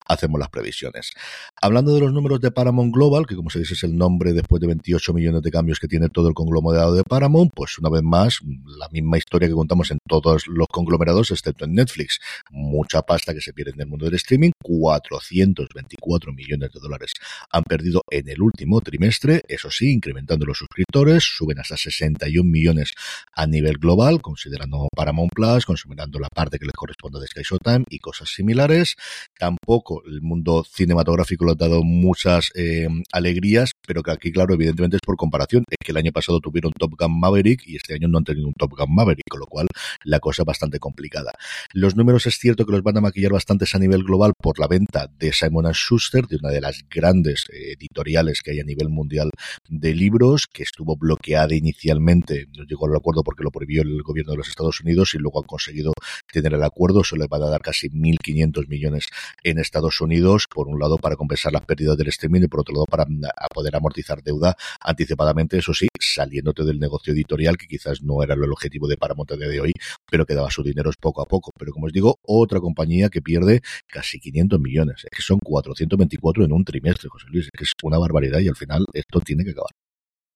[0.06, 1.12] hacemos las previsiones.
[1.60, 4.60] Hablando de los números de Paramount Global, que como se dice es el nombre después
[4.60, 8.02] de 28 millones de cambios que tiene todo el conglomerado de Paramount, pues una vez
[8.02, 8.40] más
[8.78, 12.20] la misma historia que contamos en todos los conglomerados excepto en Netflix.
[12.50, 17.14] Mucha pasta que se pierde en el mundo del streaming, 424 millones de dólares
[17.50, 22.92] han perdido en el último trimestre, eso sí, incrementando los suscriptores, suben hasta 61 millones
[23.34, 27.84] a nivel global, considerando Paramount Plus, considerando la parte que les corresponde de Sky Showtime
[27.88, 28.96] y cosas similares.
[29.38, 34.96] Tampoco el mundo cinematográfico le ha dado muchas eh, alegrías, pero que aquí, claro, evidentemente
[34.96, 35.64] es por comparación.
[35.68, 38.48] Es que el año pasado tuvieron Top Gun Maverick y este año no han tenido
[38.48, 39.68] un Top Gun Maverick, con lo cual
[40.04, 41.32] la cosa es bastante complicada.
[41.72, 44.66] Los números es cierto que los van a maquillar bastantes a nivel global por la
[44.66, 48.64] venta de Simon Schuster, de una de las grandes grandes eh, editoriales que hay a
[48.64, 49.30] nivel mundial
[49.68, 54.32] de libros, que estuvo bloqueada inicialmente, no llegó al acuerdo porque lo prohibió el gobierno
[54.32, 55.92] de los Estados Unidos y luego han conseguido
[56.32, 59.08] tener el acuerdo, se les va a dar casi 1.500 millones
[59.44, 62.74] en Estados Unidos, por un lado para compensar las pérdidas del streaming y por otro
[62.74, 63.20] lado para mm,
[63.52, 68.52] poder amortizar deuda anticipadamente, eso sí, saliéndote del negocio editorial, que quizás no era el
[68.52, 69.72] objetivo de Paramount de hoy,
[70.10, 71.50] pero que daba su dinero poco a poco.
[71.58, 76.44] Pero como os digo, otra compañía que pierde casi 500 millones, es que son 424
[76.44, 76.91] en un trimestre.
[77.08, 79.70] José Luis, que es una barbaridad y al final esto tiene que acabar.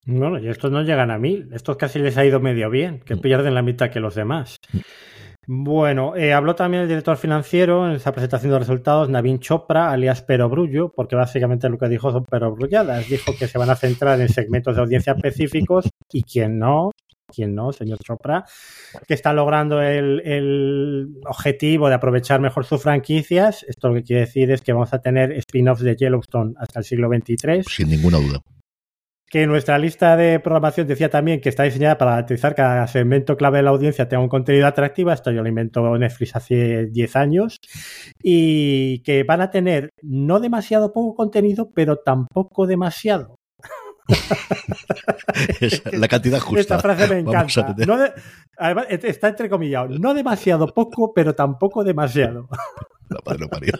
[0.07, 1.49] Bueno, y estos no llegan a mil.
[1.53, 3.21] Estos casi les ha ido medio bien, que mm.
[3.21, 4.57] pierden la mitad que los demás.
[4.73, 4.79] Mm.
[5.49, 10.23] Bueno, eh, habló también el director financiero en esa presentación de resultados, Navin Chopra, alias
[10.23, 13.09] Perogrullo, porque básicamente lo que dijo son perogrulladas.
[13.09, 16.91] Dijo que se van a centrar en segmentos de audiencia específicos y quien no,
[17.27, 18.45] quien no, señor Chopra,
[19.07, 23.65] que está logrando el, el, objetivo de aprovechar mejor sus franquicias.
[23.69, 26.85] Esto lo que quiere decir es que vamos a tener spin-offs de Yellowstone hasta el
[26.85, 27.65] siglo XXIII.
[27.65, 28.41] Sin ninguna duda
[29.29, 33.37] que nuestra lista de programación decía también que está diseñada para garantizar que cada segmento
[33.37, 35.11] clave de la audiencia tenga un contenido atractivo.
[35.11, 37.59] Esto yo lo inventó Netflix hace 10 años.
[38.23, 43.37] Y que van a tener no demasiado poco contenido, pero tampoco demasiado.
[45.93, 46.61] la cantidad justa.
[46.61, 47.75] Esta frase me encanta.
[48.59, 49.99] además, está entrecomillado.
[49.99, 52.49] No demasiado poco, pero tampoco demasiado.
[53.09, 53.73] La padre lo parió.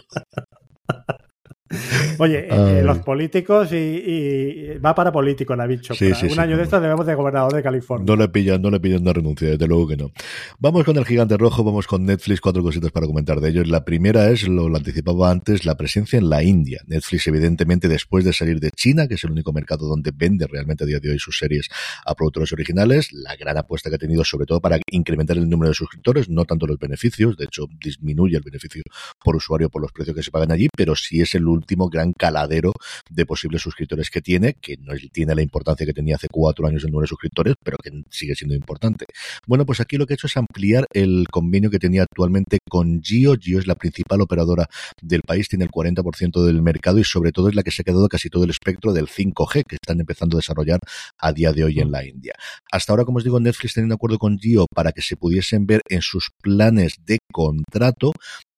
[2.19, 5.93] Oye, eh, los políticos y, va para político la bicho.
[5.99, 8.05] un año de esto debemos de gobernador de California.
[8.07, 10.11] No le pillan, no le pillan una renuncia, desde luego que no.
[10.59, 13.67] Vamos con el gigante rojo, vamos con Netflix, cuatro cositas para comentar de ellos.
[13.67, 16.81] La primera es, lo, anticipaba antes, la presencia en la India.
[16.87, 20.83] Netflix, evidentemente, después de salir de China, que es el único mercado donde vende realmente
[20.83, 21.69] a día de hoy sus series
[22.05, 25.69] a productores originales, la gran apuesta que ha tenido, sobre todo para incrementar el número
[25.69, 28.83] de suscriptores, no tanto los beneficios, de hecho, disminuye el beneficio
[29.23, 32.13] por usuario por los precios que se pagan allí, pero sí es el último gran
[32.13, 32.73] caladero
[33.09, 36.83] de posibles suscriptores que tiene, que no tiene la importancia que tenía hace cuatro años
[36.83, 39.05] el número de suscriptores, pero que sigue siendo importante.
[39.45, 43.01] Bueno, pues aquí lo que he hecho es ampliar el convenio que tenía actualmente con
[43.01, 43.35] Gio.
[43.39, 44.67] Gio es la principal operadora
[45.01, 47.85] del país, tiene el 40% del mercado y sobre todo es la que se ha
[47.85, 50.79] quedado casi todo el espectro del 5G que están empezando a desarrollar
[51.17, 52.33] a día de hoy en la India.
[52.71, 55.65] Hasta ahora, como os digo, Netflix tenía un acuerdo con Gio para que se pudiesen
[55.65, 58.11] ver en sus planes de contrato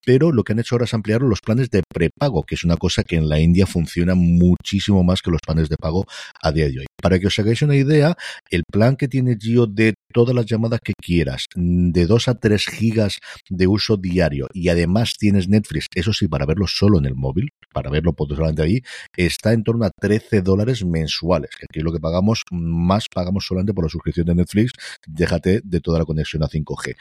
[0.06, 2.78] pero lo que han hecho ahora es ampliar los planes de prepago, que es una
[2.78, 6.06] cosa que en la India funciona muchísimo más que los planes de pago
[6.42, 6.86] a día de hoy.
[7.02, 8.16] Para que os hagáis una idea,
[8.50, 12.66] el plan que tiene Gio de todas las llamadas que quieras, de 2 a 3
[12.66, 13.20] gigas
[13.50, 17.50] de uso diario y además tienes Netflix, eso sí, para verlo solo en el móvil,
[17.74, 18.82] para verlo solamente ahí,
[19.16, 23.46] está en torno a 13 dólares mensuales, que aquí es lo que pagamos, más pagamos
[23.46, 24.72] solamente por la suscripción de Netflix,
[25.08, 26.96] déjate de toda la conexión a 5G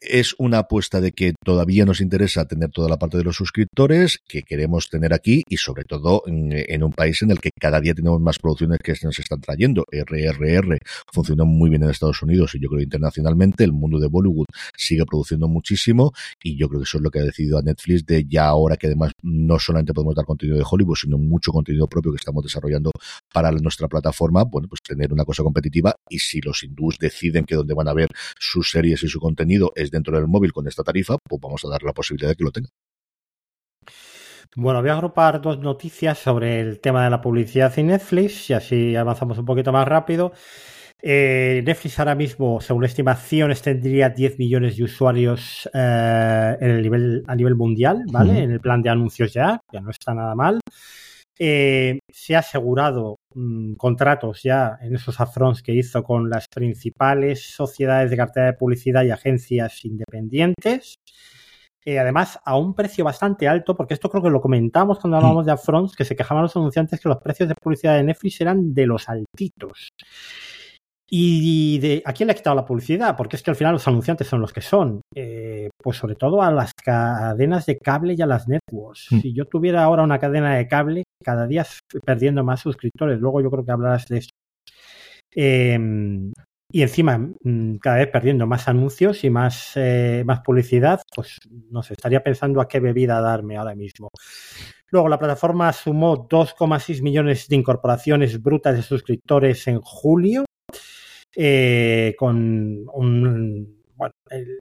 [0.00, 4.20] es una apuesta de que todavía nos interesa tener toda la parte de los suscriptores
[4.28, 7.94] que queremos tener aquí y sobre todo en, un país en el que cada día
[7.94, 9.84] tenemos más producciones que nos están trayendo.
[9.90, 10.78] RRR
[11.12, 13.64] funciona muy bien en Estados Unidos y yo creo internacionalmente.
[13.64, 17.20] El mundo de Bollywood sigue produciendo muchísimo y yo creo que eso es lo que
[17.20, 20.64] ha decidido a Netflix de ya ahora que además no solamente podemos dar contenido de
[20.68, 22.90] Hollywood, sino mucho contenido propio que estamos desarrollando
[23.32, 27.54] para nuestra plataforma, bueno, pues tener una cosa competitiva y si los hindús deciden que
[27.54, 30.82] donde van a ver sus series y su contenido es dentro del móvil con esta
[30.82, 32.68] tarifa, pues vamos a dar la posibilidad de que lo tenga.
[34.54, 38.54] Bueno, voy a agrupar dos noticias sobre el tema de la publicidad y Netflix y
[38.54, 40.32] así avanzamos un poquito más rápido.
[41.02, 47.22] Eh, Netflix ahora mismo, según estimaciones, tendría 10 millones de usuarios eh, en el nivel,
[47.26, 48.42] a nivel mundial, ¿vale?
[48.42, 50.58] En el plan de anuncios ya, ya no está nada mal.
[51.38, 57.54] Eh, se ha asegurado mm, contratos ya en esos afronts que hizo con las principales
[57.54, 60.96] sociedades de cartera de publicidad y agencias independientes.
[61.84, 65.46] Eh, además, a un precio bastante alto, porque esto creo que lo comentamos cuando hablábamos
[65.46, 68.74] de afronts, que se quejaban los anunciantes que los precios de publicidad de Netflix eran
[68.74, 69.90] de los altitos.
[71.08, 73.16] ¿Y de, a quién le ha quitado la publicidad?
[73.16, 75.02] Porque es que al final los anunciantes son los que son.
[75.14, 79.08] Eh, pues sobre todo a las cadenas de cable y a las networks.
[79.12, 79.20] Mm.
[79.20, 81.64] Si yo tuviera ahora una cadena de cable, cada día
[82.04, 83.20] perdiendo más suscriptores.
[83.20, 84.30] Luego yo creo que hablarás de eso.
[85.32, 86.32] Em,
[86.72, 91.38] y encima, mm, cada vez perdiendo más anuncios y más, eh, más publicidad, pues
[91.70, 94.10] no sé, estaría pensando a qué bebida darme ahora mismo.
[94.90, 100.44] Luego, la plataforma sumó 2,6 millones de incorporaciones brutas de suscriptores en julio,
[101.38, 104.12] eh, con un, bueno,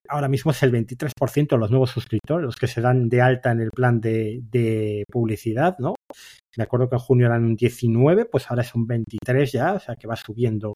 [0.09, 3.51] ahora mismo es el 23% de los nuevos suscriptores, los que se dan de alta
[3.51, 5.95] en el plan de, publicidad, ¿no?
[6.57, 9.79] Me acuerdo que en junio eran un 19, pues ahora es un 23 ya, o
[9.79, 10.73] sea que va subiendo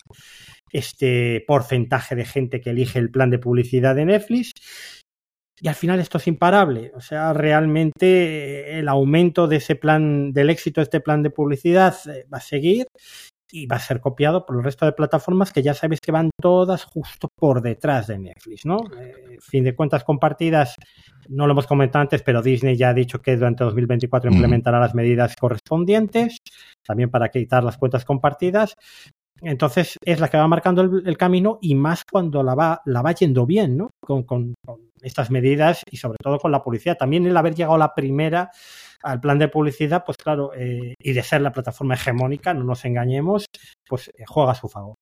[0.71, 4.51] este porcentaje de gente que elige el plan de publicidad de Netflix.
[5.61, 6.93] Y al final esto es imparable.
[6.95, 11.95] O sea, realmente el aumento de ese plan, del éxito de este plan de publicidad
[12.07, 12.87] eh, va a seguir
[13.51, 16.29] y va a ser copiado por el resto de plataformas que ya sabéis que van
[16.39, 18.77] todas justo por detrás de Netflix, ¿no?
[18.99, 20.75] Eh, fin de cuentas compartidas,
[21.27, 24.95] no lo hemos comentado antes, pero Disney ya ha dicho que durante 2024 implementará las
[24.95, 26.37] medidas correspondientes,
[26.83, 28.75] también para quitar las cuentas compartidas.
[29.41, 33.13] Entonces es la que va marcando el, camino y más cuando la va, la va
[33.13, 33.91] yendo bien, ¿no?
[34.01, 34.53] Con, con
[35.01, 36.97] estas medidas y sobre todo con la publicidad.
[36.97, 38.51] También el haber llegado la primera
[39.03, 42.85] al plan de publicidad, pues claro, eh, y de ser la plataforma hegemónica, no nos
[42.85, 43.45] engañemos,
[43.87, 44.95] pues eh, juega a su favor.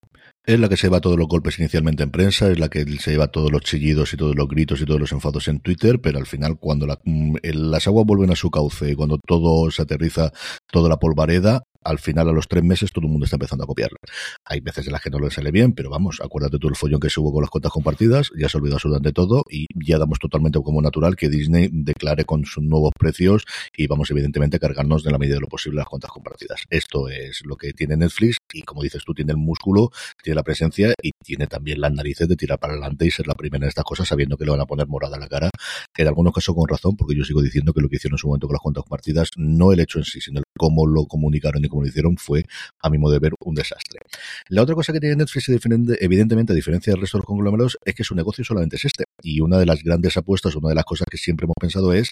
[0.45, 3.11] Es la que se lleva todos los golpes inicialmente en prensa, es la que se
[3.11, 6.19] lleva todos los chillidos y todos los gritos y todos los enfados en Twitter, pero
[6.19, 10.31] al final cuando mm, las aguas vuelven a su cauce, cuando todo se aterriza,
[10.71, 13.67] toda la polvareda, al final a los tres meses todo el mundo está empezando a
[13.67, 13.97] copiarla.
[14.45, 16.99] Hay veces en las que no le sale bien, pero vamos, acuérdate todo el follón
[16.99, 20.19] que se hubo con las cuentas compartidas, ya se olvidó absolutamente todo y ya damos
[20.19, 25.03] totalmente como natural que Disney declare con sus nuevos precios y vamos evidentemente a cargarnos
[25.03, 26.63] de la medida de lo posible las cuentas compartidas.
[26.69, 29.91] Esto es lo que tiene Netflix y como dices tú, tiene el músculo,
[30.23, 33.35] tiene la presencia y tiene también las narices de tirar para adelante y ser la
[33.35, 35.49] primera en estas cosas sabiendo que le van a poner morada a la cara,
[35.95, 38.27] en algunos casos con razón, porque yo sigo diciendo que lo que hicieron en su
[38.27, 41.63] momento con las cuentas compartidas, no el hecho en sí, sino el cómo lo comunicaron
[41.67, 42.45] y cómo lo hicieron, fue,
[42.81, 43.99] a mi modo de ver, un desastre.
[44.49, 47.95] La otra cosa que tiene Netflix, evidentemente, a diferencia del resto de los conglomerados, es
[47.95, 49.03] que su negocio solamente es este.
[49.21, 52.11] Y una de las grandes apuestas, una de las cosas que siempre hemos pensado es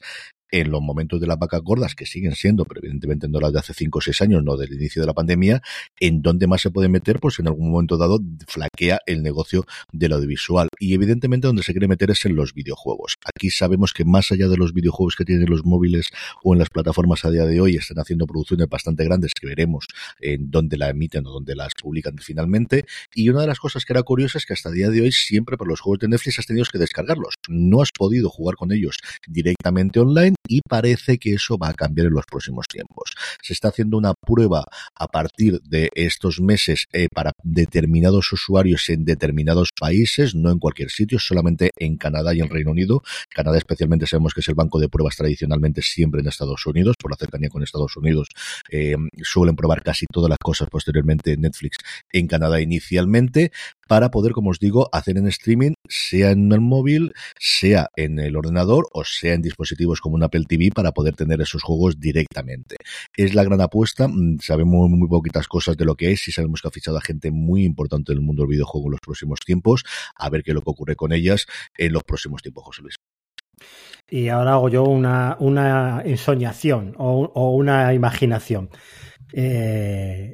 [0.51, 3.59] en los momentos de las vacas gordas, que siguen siendo, pero evidentemente no las de
[3.59, 5.61] hace 5 o 6 años, no del inicio de la pandemia,
[5.99, 10.13] en dónde más se puede meter, pues en algún momento dado flaquea el negocio del
[10.13, 10.69] audiovisual.
[10.79, 13.15] Y evidentemente donde se quiere meter es en los videojuegos.
[13.25, 16.09] Aquí sabemos que más allá de los videojuegos que tienen los móviles
[16.43, 19.87] o en las plataformas a día de hoy, están haciendo producciones bastante grandes que veremos
[20.19, 22.85] en dónde la emiten o dónde las publican finalmente.
[23.13, 25.11] Y una de las cosas que era curiosa es que hasta el día de hoy
[25.11, 27.35] siempre por los juegos de Netflix has tenido que descargarlos.
[27.49, 32.07] No has podido jugar con ellos directamente online y parece que eso va a cambiar
[32.07, 33.13] en los próximos tiempos.
[33.41, 34.63] Se está haciendo una prueba
[34.95, 40.89] a partir de estos meses eh, para determinados usuarios en determinados países, no en cualquier
[40.89, 43.01] sitio, solamente en Canadá y en Reino Unido.
[43.29, 47.11] Canadá especialmente sabemos que es el banco de pruebas tradicionalmente siempre en Estados Unidos, por
[47.11, 48.27] la cercanía con Estados Unidos
[48.69, 51.77] eh, suelen probar casi todas las cosas posteriormente en Netflix
[52.11, 53.51] en Canadá inicialmente,
[53.87, 58.35] para poder, como os digo, hacer en streaming, sea en el móvil, sea en el
[58.35, 62.77] ordenador o sea en dispositivos como un Apple TV para poder tener esos juegos directamente.
[63.15, 66.61] Es la gran apuesta, mm, sabemos muy poquitas cosas de lo que es y sabemos
[66.61, 69.83] que ha fichado a gente muy importante del mundo del videojuego en los próximos tiempos,
[70.15, 71.45] a ver qué es lo que ocurre con ellas
[71.77, 72.95] en los próximos tiempos, José Luis.
[74.09, 78.69] Y ahora hago yo una, una ensoñación o, o una imaginación.
[79.33, 80.33] Eh,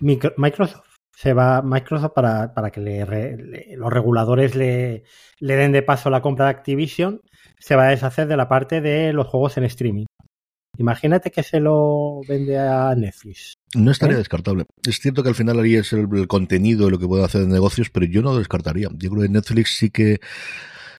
[0.00, 0.87] Microsoft
[1.20, 5.02] se va Microsoft para, para que le, los reguladores le,
[5.40, 7.20] le, den de paso la compra de Activision,
[7.58, 10.06] se va a deshacer de la parte de los juegos en streaming.
[10.78, 13.54] Imagínate que se lo vende a Netflix.
[13.74, 14.18] No estaría ¿Eh?
[14.18, 14.66] descartable.
[14.86, 17.48] Es cierto que al final haría el, el contenido de lo que puede hacer de
[17.48, 18.88] negocios, pero yo no lo descartaría.
[18.94, 20.20] Yo creo que Netflix sí que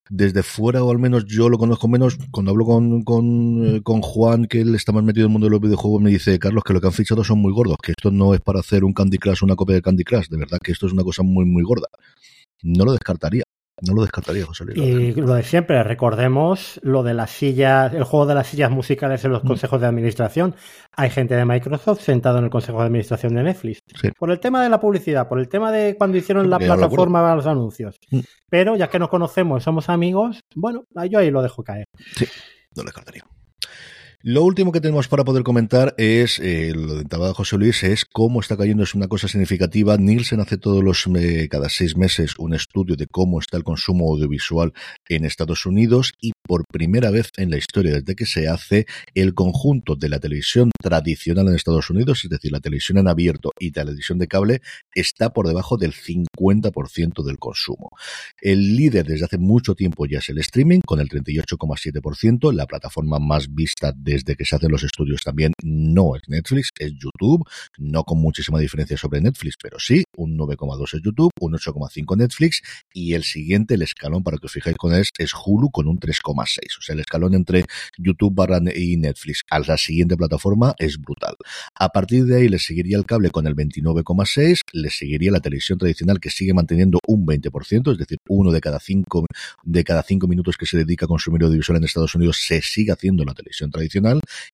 [0.09, 4.01] desde fuera, o al menos yo lo conozco menos, cuando hablo con, con, eh, con
[4.01, 6.63] Juan, que él está más metido en el mundo de los videojuegos, me dice, Carlos,
[6.63, 8.93] que lo que han fichado son muy gordos, que esto no es para hacer un
[8.93, 11.45] Candy Crush, una copia de Candy Crush, de verdad que esto es una cosa muy,
[11.45, 11.87] muy gorda.
[12.63, 13.43] No lo descartaría.
[13.81, 14.77] No lo descartaría, José Luis.
[14.77, 19.23] Y lo de siempre, recordemos lo de las sillas, el juego de las sillas musicales
[19.25, 19.47] en los mm.
[19.47, 20.55] consejos de administración.
[20.95, 23.81] Hay gente de Microsoft sentado en el consejo de administración de Netflix.
[24.17, 27.35] Por el tema de la publicidad, por el tema de cuando hicieron la plataforma para
[27.35, 27.97] los anuncios.
[28.11, 28.19] Mm.
[28.49, 31.85] Pero ya que nos conocemos somos amigos, bueno, yo ahí lo dejo caer.
[32.15, 32.25] Sí,
[32.75, 33.23] no lo descartaría.
[34.21, 38.41] Lo último que tenemos para poder comentar es, eh, lo de José Luis, es cómo
[38.41, 39.95] está cayendo, es una cosa significativa.
[39.95, 44.11] Nielsen hace todos los, eh, cada seis meses un estudio de cómo está el consumo
[44.11, 44.73] audiovisual
[45.07, 49.33] en Estados Unidos y por primera vez en la historia desde que se hace el
[49.33, 53.71] conjunto de la televisión tradicional en Estados Unidos, es decir, la televisión en abierto y
[53.71, 54.61] televisión de cable,
[54.93, 57.91] está por debajo del 50% del consumo.
[58.41, 63.19] El líder desde hace mucho tiempo ya es el streaming, con el 38,7%, la plataforma
[63.19, 67.47] más vista de desde que se hacen los estudios también no es Netflix, es YouTube,
[67.77, 72.61] no con muchísima diferencia sobre Netflix, pero sí, un 9,2 es YouTube, un 8,5 Netflix
[72.91, 75.99] y el siguiente, el escalón para que os fijáis con él, es Hulu con un
[75.99, 76.79] 3,6.
[76.79, 77.65] O sea, el escalón entre
[77.97, 78.35] YouTube
[78.75, 81.35] y Netflix a la siguiente plataforma es brutal.
[81.75, 85.77] A partir de ahí le seguiría el cable con el 29,6, le seguiría la televisión
[85.77, 89.25] tradicional que sigue manteniendo un 20%, es decir, uno de cada cinco,
[89.63, 92.91] de cada cinco minutos que se dedica a consumir audiovisual en Estados Unidos se sigue
[92.91, 93.98] haciendo la televisión tradicional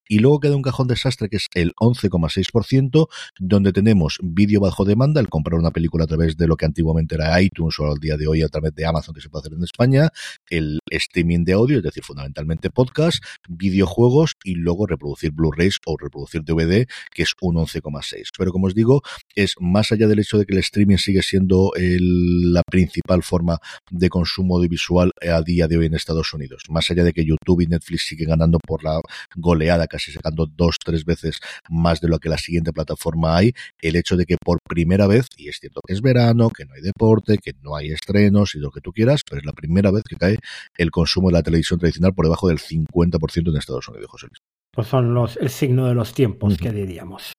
[0.08, 3.08] y luego queda un cajón desastre que es el 11,6%,
[3.40, 7.16] donde tenemos vídeo bajo demanda, el comprar una película a través de lo que antiguamente
[7.16, 9.54] era iTunes o al día de hoy a través de Amazon que se puede hacer
[9.54, 10.10] en España,
[10.50, 16.44] el streaming de audio, es decir, fundamentalmente podcast, videojuegos y luego reproducir Blu-rays o reproducir
[16.44, 18.30] DVD, que es un 11,6.
[18.38, 19.02] Pero como os digo,
[19.36, 24.10] es más allá del hecho de que el streaming sigue siendo la principal forma de
[24.10, 27.68] consumo audiovisual a día de hoy en Estados Unidos, más allá de que YouTube y
[27.68, 29.00] Netflix siguen ganando por la
[29.36, 33.96] goleada, casi sacando dos, tres veces más de lo que la siguiente plataforma hay, el
[33.96, 36.82] hecho de que por primera vez, y es cierto que es verano, que no hay
[36.82, 40.04] deporte, que no hay estrenos y lo que tú quieras, pero es la primera vez
[40.04, 40.38] que cae
[40.78, 44.40] el consumo de la televisión tradicional por debajo del 50% en Estados Unidos, José Luis.
[44.76, 47.32] Pues son los, el signo de los tiempos, que diríamos.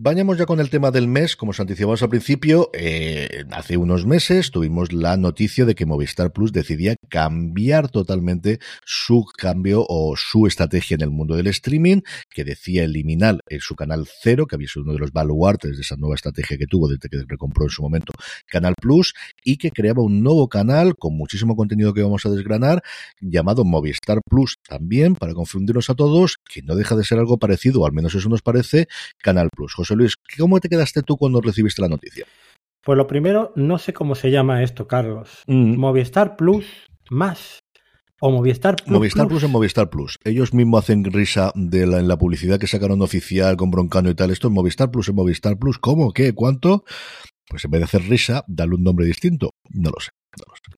[0.00, 4.06] Vayamos ya con el tema del mes, como os anticipamos al principio, eh, hace unos
[4.06, 10.46] meses tuvimos la noticia de que Movistar Plus decidía cambiar totalmente su cambio o su
[10.46, 14.84] estrategia en el mundo del streaming, que decía eliminar su canal cero, que había sido
[14.84, 17.82] uno de los baluartes de esa nueva estrategia que tuvo desde que recompró en su
[17.82, 18.12] momento
[18.46, 22.84] Canal Plus, y que creaba un nuevo canal con muchísimo contenido que vamos a desgranar,
[23.20, 27.80] llamado Movistar Plus también, para confundirnos a todos, que no deja de ser algo parecido,
[27.80, 28.86] o al menos eso nos parece,
[29.20, 29.74] Canal Plus.
[29.94, 32.26] Luis, ¿cómo te quedaste tú cuando recibiste la noticia?
[32.82, 35.42] Pues lo primero, no sé cómo se llama esto, Carlos.
[35.46, 35.76] Mm.
[35.76, 36.66] Movistar Plus
[37.10, 37.60] más.
[38.20, 38.90] O Movistar Plus.
[38.90, 40.18] Movistar Plus, en Movistar Plus.
[40.24, 44.14] Ellos mismos hacen risa de la, en la publicidad que sacaron oficial con Broncano y
[44.14, 44.30] tal.
[44.30, 45.78] Esto es Movistar Plus en Movistar Plus.
[45.78, 46.12] ¿Cómo?
[46.12, 46.32] ¿Qué?
[46.34, 46.84] ¿Cuánto?
[47.48, 49.50] Pues en vez de hacer risa, dale un nombre distinto.
[49.70, 50.10] No lo sé.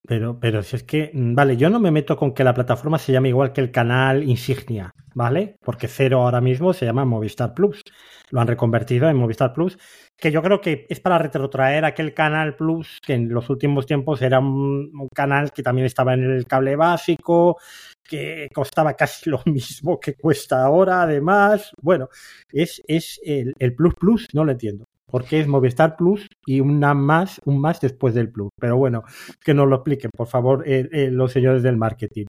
[0.07, 2.99] Pero, pero si es que, mm, vale, yo no me meto con que la plataforma
[2.99, 5.57] se llame igual que el canal insignia, ¿vale?
[5.63, 7.83] Porque Cero ahora mismo se llama Movistar Plus.
[8.31, 9.79] Lo han reconvertido en Movistar Plus,
[10.17, 14.23] que yo creo que es para retrotraer aquel canal Plus que en los últimos tiempos
[14.23, 17.59] era un, canal que también estaba en el cable básico,
[18.03, 21.73] que costaba casi lo mismo que cuesta ahora, además.
[21.83, 22.09] Bueno,
[22.53, 26.95] es, es el, el Plus Plus, no lo entiendo porque es Movistar Plus y una
[26.95, 28.51] más, un más después del Plus.
[28.59, 29.03] Pero bueno,
[29.45, 32.27] que nos lo expliquen, por favor, eh, eh, los señores del marketing.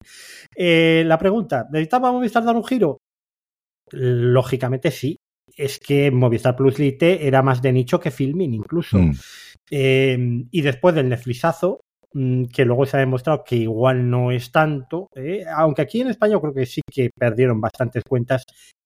[0.55, 2.97] Eh, la pregunta, ¿necesitaba Movistar dar un giro?
[3.91, 5.17] Lógicamente sí.
[5.55, 8.97] Es que Movistar Plus Lite era más de nicho que Filming incluso.
[8.97, 9.13] Mm.
[10.51, 11.79] y después del Netflixazo,
[12.13, 15.07] mm, que luego se ha demostrado que igual no es tanto,
[15.55, 18.43] aunque aquí en España creo que sí que perdieron bastantes cuentas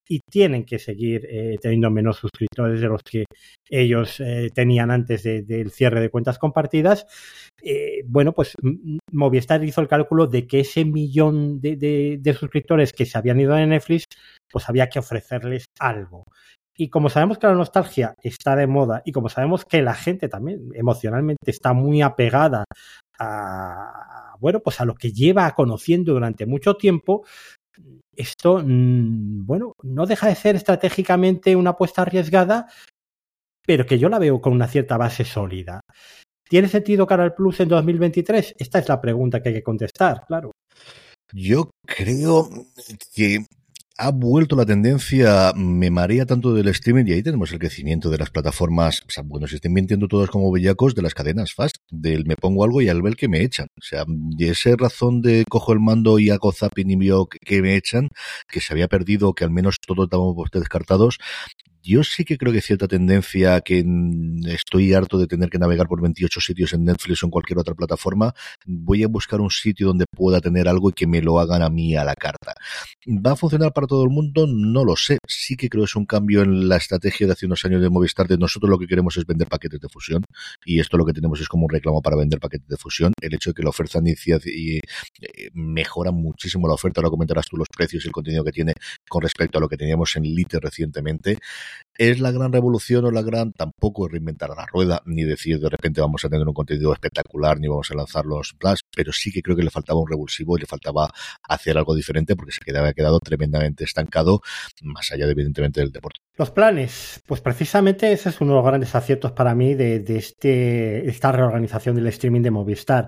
[0.07, 3.25] y tienen que seguir eh, teniendo menos suscriptores de los que
[3.69, 7.07] ellos eh, tenían antes del cierre de cuentas compartidas.
[7.63, 8.55] Eh, bueno, pues
[9.11, 11.75] Movistar hizo el cálculo de que ese millón de,
[12.21, 14.05] de, suscriptores que se habían ido de Netflix,
[14.51, 16.25] pues había que ofrecerles algo.
[16.77, 20.27] Y como sabemos que la nostalgia está de moda y como sabemos que la gente
[20.27, 22.65] también emocionalmente está muy apegada
[23.17, 27.25] a, bueno, pues a lo que lleva conociendo durante mucho tiempo,
[28.15, 32.67] esto, mm, bueno, no deja de ser estratégicamente una apuesta arriesgada,
[33.65, 35.81] pero que yo la veo con una cierta base sólida.
[36.47, 38.55] ¿Tiene sentido Canal Plus en 2023?
[38.59, 40.51] Esta es la pregunta que hay que contestar, claro.
[41.33, 42.49] Yo creo
[43.13, 43.45] que
[43.97, 48.17] ha vuelto la tendencia, me marea tanto del streaming y ahí tenemos el crecimiento de
[48.17, 51.77] las plataformas, o sea, bueno, se estén mintiendo todos como bellacos de las cadenas fast,
[51.89, 53.67] del me pongo algo y al ver que me echan.
[53.77, 57.61] O sea, de esa razón de cojo el mando y hago zapping y veo que
[57.61, 58.09] me echan,
[58.49, 61.17] que se había perdido, que al menos todos estábamos descartados,
[61.85, 63.85] yo sí que creo que cierta tendencia que
[64.47, 67.75] estoy harto de tener que navegar por 28 sitios en Netflix o en cualquier otra
[67.75, 68.33] plataforma.
[68.65, 71.69] Voy a buscar un sitio donde pueda tener algo y que me lo hagan a
[71.69, 72.55] mí a la carta.
[73.07, 74.47] ¿Va a funcionar para todo el mundo?
[74.47, 75.19] No lo sé.
[75.27, 77.89] Sí que creo que es un cambio en la estrategia de hace unos años de
[77.89, 78.27] Movistar.
[78.27, 80.23] De nosotros lo que queremos es vender paquetes de fusión
[80.65, 83.13] y esto lo que tenemos es como un reclamo para vender paquetes de fusión.
[83.21, 84.81] El hecho de que la oferta inicia y eh,
[85.53, 88.73] mejora muchísimo la oferta, ahora comentarás tú los precios y el contenido que tiene
[89.07, 91.37] con respecto a lo que teníamos en Lite recientemente.
[91.97, 93.53] ¿Es la gran revolución o la gran?
[93.53, 97.57] Tampoco es reinventar la rueda, ni decir de repente vamos a tener un contenido espectacular,
[97.57, 100.57] ni vamos a lanzar los plus, pero sí que creo que le faltaba un revulsivo
[100.57, 101.09] y le faltaba
[101.47, 104.41] hacer algo diferente porque se quedaba quedado tremendamente estancado,
[104.81, 106.19] más allá de, evidentemente del deporte.
[106.37, 110.17] Los planes, pues precisamente ese es uno de los grandes aciertos para mí de, de
[110.17, 113.07] este, esta reorganización del streaming de Movistar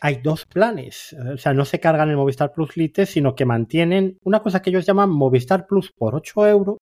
[0.00, 1.16] hay dos planes.
[1.32, 4.70] O sea, no se cargan el Movistar Plus Lite, sino que mantienen una cosa que
[4.70, 6.78] ellos llaman Movistar Plus por 8 euros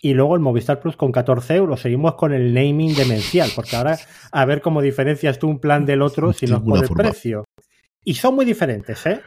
[0.00, 1.80] y luego el Movistar Plus con 14 euros.
[1.80, 3.98] Seguimos con el naming demencial, porque ahora
[4.32, 7.44] a ver cómo diferencias tú un plan del otro si no es por el precio.
[8.04, 9.20] Y son muy diferentes, ¿eh?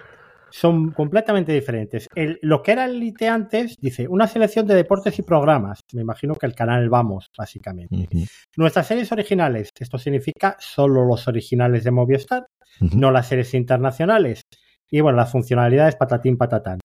[0.50, 2.08] Son completamente diferentes.
[2.14, 5.80] El, lo que era el Lite antes, dice, una selección de deportes y programas.
[5.94, 8.08] Me imagino que el canal Vamos, básicamente.
[8.56, 12.46] Nuestras series originales, esto significa solo los originales de Movistar,
[12.80, 14.44] no las series internacionales.
[14.92, 16.80] Y bueno, las funcionalidades patatín patatán.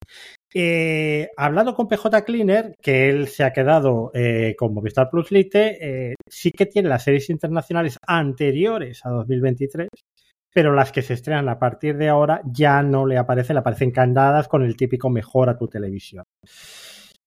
[0.55, 6.11] Eh, hablando con PJ Cleaner, que él se ha quedado eh, con Movistar Plus Lite,
[6.11, 9.88] eh, sí que tiene las series internacionales anteriores a 2023,
[10.53, 13.90] pero las que se estrenan a partir de ahora ya no le aparecen, le aparecen
[13.90, 16.24] candadas con el típico mejor a tu televisión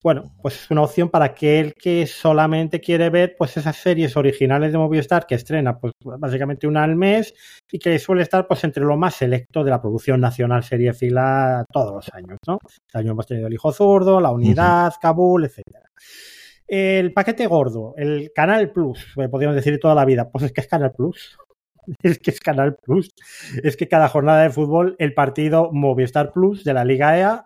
[0.04, 4.72] bueno, pues es una opción para aquel que solamente quiere ver pues esas series originales
[4.72, 7.34] de Movistar que estrena pues básicamente una al mes
[7.72, 11.66] y que suele estar pues entre lo más selecto de la producción nacional serie fila
[11.72, 12.58] todos los años, ¿no?
[12.68, 15.92] Este año hemos tenido El Hijo Zurdo, La Unidad, Kabul, etcétera.
[16.68, 20.62] El paquete gordo, el Canal Plus, eh, podríamos decir toda la vida, pues es que
[20.62, 21.38] es Canal Plus.
[22.04, 23.10] Es que es Canal Plus.
[23.64, 27.46] Es que cada jornada de fútbol, el partido Movistar Plus de la Liga EA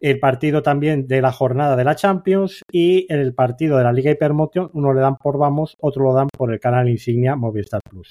[0.00, 4.10] el partido también de la jornada de la Champions y el partido de la Liga
[4.10, 8.10] Hypermotion, uno le dan por Vamos, otro lo dan por el canal insignia Movistar Plus.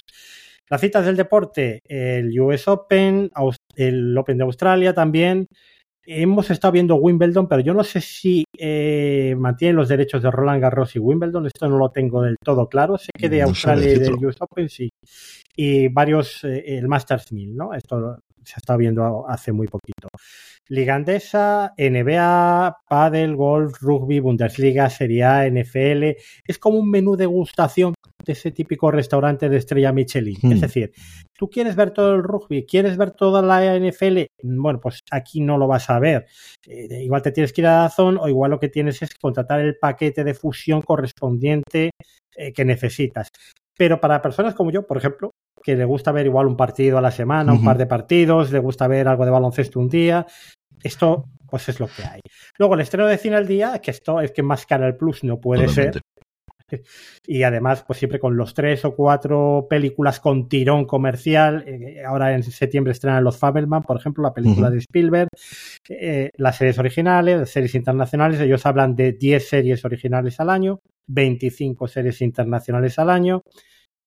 [0.68, 3.30] Las citas del deporte, el US Open,
[3.74, 5.46] el Open de Australia también.
[6.06, 10.62] Hemos estado viendo Wimbledon, pero yo no sé si eh, mantienen los derechos de Roland
[10.62, 11.46] Garros y Wimbledon.
[11.46, 12.98] Esto no lo tengo del todo claro.
[12.98, 14.90] Sé que de Australia y del US Open sí.
[15.62, 17.74] Y varios, eh, el Masters 1000, ¿no?
[17.74, 20.08] Esto se ha estado viendo hace muy poquito.
[20.68, 26.16] Liga Andesa, NBA, Padel, Golf, Rugby, Bundesliga, Serie A, NFL.
[26.46, 27.92] Es como un menú de gustación
[28.24, 30.38] de ese típico restaurante de estrella Michelin.
[30.44, 30.60] Es hmm.
[30.60, 30.92] decir,
[31.36, 35.58] tú quieres ver todo el rugby, quieres ver toda la NFL, bueno, pues aquí no
[35.58, 36.24] lo vas a ver.
[36.66, 39.60] Eh, igual te tienes que ir a Dazón o igual lo que tienes es contratar
[39.60, 41.90] el paquete de fusión correspondiente
[42.34, 43.28] eh, que necesitas.
[43.76, 45.32] Pero para personas como yo, por ejemplo,
[45.62, 48.58] que le gusta ver igual un partido a la semana, un par de partidos, le
[48.58, 50.26] gusta ver algo de baloncesto un día.
[50.82, 52.20] Esto, pues es lo que hay.
[52.58, 55.24] Luego, el estreno de cine al día, que esto es que más cara el plus
[55.24, 56.00] no puede ser.
[57.26, 61.64] y además, pues siempre con los tres o cuatro películas con tirón comercial.
[61.66, 64.74] Eh, ahora en septiembre estrenan Los Fabelman, por ejemplo, la película uh -huh.
[64.74, 65.28] de Spielberg,
[65.88, 68.40] eh, las series originales, las series internacionales.
[68.40, 73.42] Ellos hablan de 10 series originales al año, 25 series internacionales al año,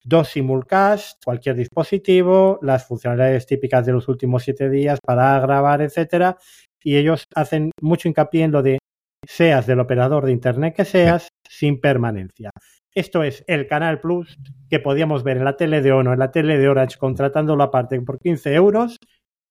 [0.04, 6.38] dos simulcast, cualquier dispositivo, las funcionalidades típicas de los últimos siete días para grabar, etcétera.
[6.84, 8.80] Y ellos hacen mucho hincapié en lo de
[9.26, 12.52] seas del operador de internet que seas, sin permanencia.
[12.94, 14.38] Esto es el Canal Plus
[14.70, 18.00] que podíamos ver en la tele de Ono, en la tele de Orange, contratándolo aparte
[18.02, 18.98] por 15 euros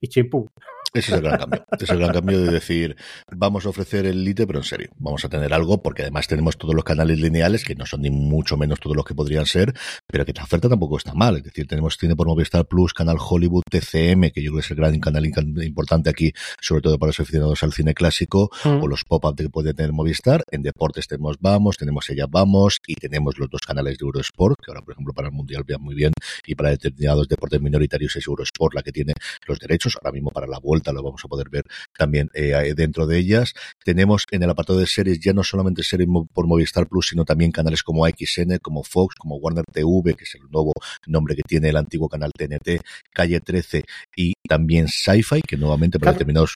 [0.03, 0.50] y chimpú.
[0.94, 1.64] Ese es el gran cambio.
[1.72, 2.96] Ese es el gran cambio de decir,
[3.30, 6.59] vamos a ofrecer el Lite, pero en serio, vamos a tener algo, porque además tenemos
[6.59, 9.72] todos los canales lineales, que no son ni mucho menos todos los que podrían ser,
[10.06, 11.39] pero que la oferta tampoco está mal.
[11.39, 14.70] Es decir, tenemos tiene por Movistar Plus, Canal Hollywood, TCM, que yo creo que es
[14.70, 18.82] el gran canal importante aquí, sobre todo para los aficionados al cine clásico, mm.
[18.82, 20.43] o los pop-up que puede tener Movistar.
[20.51, 24.70] En deportes tenemos Vamos, tenemos Ella Vamos, y tenemos los dos canales de Eurosport, que
[24.70, 26.12] ahora, por ejemplo, para el Mundial vean muy bien,
[26.44, 29.14] y para determinados deportes minoritarios es Eurosport la que tiene
[29.47, 29.91] los derechos.
[29.97, 31.64] Ahora mismo para la vuelta lo vamos a poder ver
[31.97, 33.55] también eh, dentro de ellas.
[33.85, 37.52] Tenemos en el apartado de series ya no solamente series por Movistar Plus, sino también
[37.52, 40.73] canales como XN, como Fox, como Warner TV, que es el nuevo
[41.06, 42.82] nombre que tiene el antiguo canal TNT,
[43.12, 43.85] Calle 13
[44.16, 46.19] y también Sci-Fi, que nuevamente para claro.
[46.19, 46.55] determinados.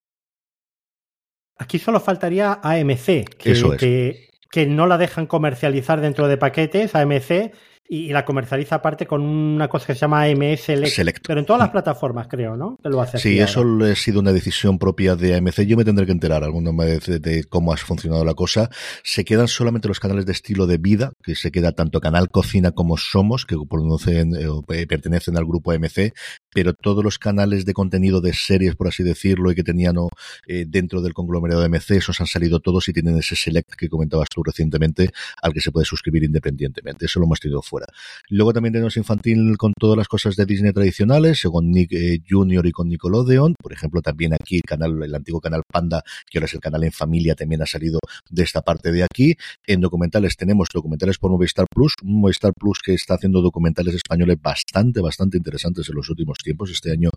[1.59, 3.81] Aquí solo faltaría AMC, que, Eso es.
[3.81, 7.55] que, que no la dejan comercializar dentro de paquetes, AMC,
[7.89, 11.27] y, la comercializa aparte con una cosa que se llama AMS Select, Select.
[11.27, 12.77] pero en todas las plataformas creo, ¿no?
[12.83, 13.93] Que lo hace sí, eso ahora.
[13.93, 15.63] ha sido una decisión propia de AMC.
[15.63, 18.71] Yo me tendré que enterar alguna vez de, de, cómo ha funcionado la cosa.
[19.03, 22.73] Se quedan solamente los canales de estilo de vida, que se queda tanto Canal Cocina
[22.73, 26.13] como Somos, que conocen, eh, pertenecen al grupo AMC,
[26.57, 29.97] pero todos los canales de contenido de series, por así decirlo, y que tenían
[30.47, 33.91] eh, dentro del conglomerado de MC, esos han salido todos y tienen ese select que
[33.91, 35.11] comentabas tú recientemente,
[35.43, 37.05] al que se puede suscribir independientemente.
[37.05, 37.89] Eso lo hemos tenido fuera.
[38.31, 42.67] Luego también tenemos infantil con todas las cosas de Disney tradicionales, con Nick eh, Jr.
[42.67, 43.55] y con Nickelodeon.
[43.63, 46.85] Por ejemplo, también aquí el canal, el antiguo canal Panda, que ahora es el canal
[46.85, 47.99] en familia, también ha salido
[48.31, 49.35] de esta parte de aquí.
[49.67, 55.03] En documentales tenemos documentales por Movistar Plus, Movistar Plus que está haciendo documentales españoles bastante,
[55.03, 56.71] bastante interesantes en los últimos tiempos.
[56.71, 57.11] Este año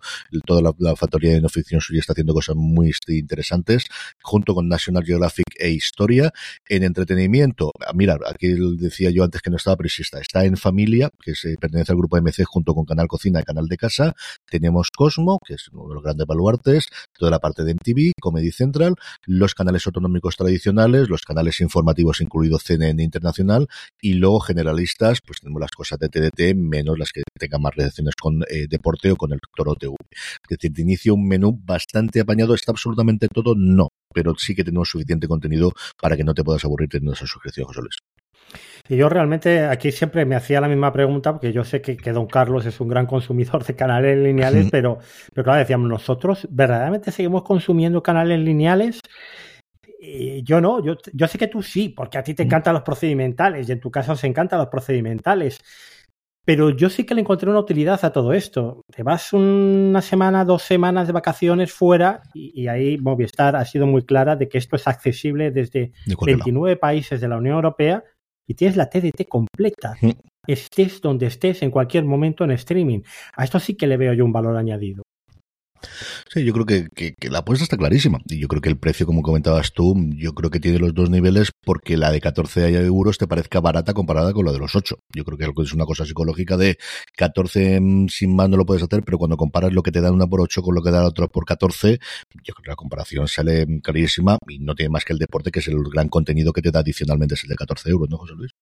[0.44, 3.84] toda la, factoría de no ficción suya está haciendo cosas muy interesantes,
[4.22, 6.32] junto con National Geographic e Historia.
[6.68, 9.90] En entretenimiento, mira, aquí decía yo antes que no estaba, pero.
[10.20, 13.66] Está en familia, que se pertenece al grupo MC junto con Canal Cocina y Canal
[13.66, 14.14] de Casa.
[14.48, 18.50] Tenemos Cosmo, que es uno de los grandes baluartes, toda la parte de MTV, Comedy
[18.50, 18.94] Central,
[19.26, 23.68] los canales autonómicos tradicionales, los canales informativos, incluido CNN Internacional,
[24.00, 28.14] y luego generalistas, pues tenemos las cosas de TDT, menos las que tengan más relaciones
[28.14, 29.94] con eh, deporte o con el Toro TV.
[30.10, 34.64] Es decir, de inicio un menú bastante apañado, está absolutamente todo, no, pero sí que
[34.64, 37.96] tenemos suficiente contenido para que no te puedas aburrir teniendo esa suscripción, José Luis.
[38.88, 42.12] Y yo realmente aquí siempre me hacía la misma pregunta, porque yo sé que, que
[42.12, 44.68] don Carlos es un gran consumidor de canales lineales, sí.
[44.70, 44.98] pero,
[45.32, 49.00] pero claro, decíamos, nosotros verdaderamente seguimos consumiendo canales lineales.
[50.00, 52.82] Y yo no, yo, yo sé que tú sí, porque a ti te encantan los
[52.82, 55.58] procedimentales y en tu caso os encantan los procedimentales.
[56.50, 58.84] Pero yo sí que le encontré una utilidad a todo esto.
[58.92, 63.86] Te vas una semana, dos semanas de vacaciones fuera y, y ahí Movistar ha sido
[63.86, 66.80] muy clara de que esto es accesible desde de 29 lado?
[66.80, 68.02] países de la Unión Europea
[68.48, 69.94] y tienes la TDT completa.
[70.00, 70.10] Mm.
[70.44, 73.02] Estés donde estés en cualquier momento en streaming.
[73.36, 75.04] A esto sí que le veo yo un valor añadido.
[76.32, 78.18] Sí, yo creo que, la apuesta está clarísima.
[78.26, 81.10] Y yo creo que el precio, como comentabas tú, yo creo que tiene los dos
[81.10, 84.96] niveles porque la de 14 euros te parezca barata comparada con la de los 8.
[85.14, 86.78] Yo creo que es una cosa psicológica de
[87.16, 90.26] 14 sin más no lo puedes hacer, pero cuando comparas lo que te dan una
[90.26, 91.98] por 8 con lo que da la otra por 14,
[92.44, 95.60] yo creo que la comparación sale clarísima y no tiene más que el deporte, que
[95.60, 98.34] es el gran contenido que te da adicionalmente, es el de 14 euros, ¿no, José
[98.36, 98.52] Luis?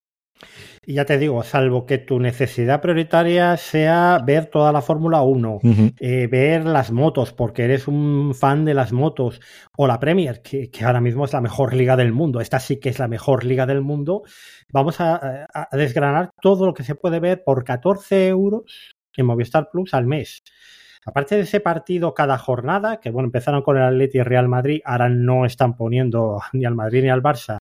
[0.85, 5.53] Y ya te digo, salvo que tu necesidad prioritaria sea ver toda la Fórmula 1,
[5.55, 5.93] uh -huh.
[5.99, 9.41] eh, ver las motos, porque eres un fan de las motos,
[9.77, 12.79] o la Premier, que, que, ahora mismo es la mejor liga del mundo, esta sí
[12.79, 14.23] que es la mejor liga del mundo,
[14.71, 15.15] vamos a,
[15.53, 19.93] a, a desgranar todo lo que se puede ver por 14 euros en Movistar Plus
[19.93, 20.41] al mes.
[21.05, 24.81] Aparte de ese partido cada jornada, que bueno, empezaron con el Atleti y Real Madrid,
[24.83, 27.57] ahora no están poniendo ni al Madrid ni al Barça,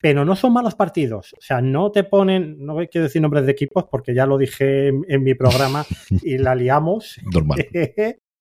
[0.00, 1.34] pero no son malos partidos.
[1.34, 4.88] O sea, no te ponen, no quiero decir nombres de equipos porque ya lo dije
[4.88, 5.84] en, en mi programa
[6.22, 7.20] y la liamos.
[7.32, 7.58] Normal.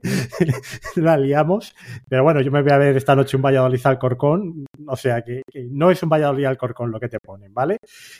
[0.95, 1.75] la liamos.
[2.07, 4.65] Pero bueno, yo me voy a ver esta noche un Valladolid Alcorcón.
[4.87, 7.77] O sea, que, que no es un Valladolid Alcorcón lo que te ponen, ¿vale?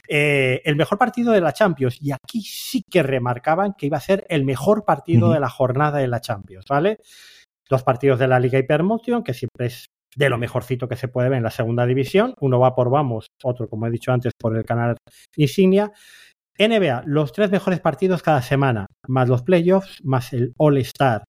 [0.07, 1.98] Eh, el mejor partido de la Champions.
[2.02, 5.34] Y aquí sí que remarcaban que iba a ser el mejor partido uh -huh.
[5.36, 6.98] de la jornada de la Champions, ¿vale?
[7.70, 11.30] Dos partidos de la Liga Hypermotion, que siempre es de lo mejorcito que se puede
[11.30, 12.34] ver en la segunda división.
[12.40, 14.98] Uno va por Vamos, otro, como he dicho antes, por el canal
[15.36, 15.91] Insignia.
[16.57, 21.23] NBA, los tres mejores partidos cada semana, más los playoffs, más el All-Star.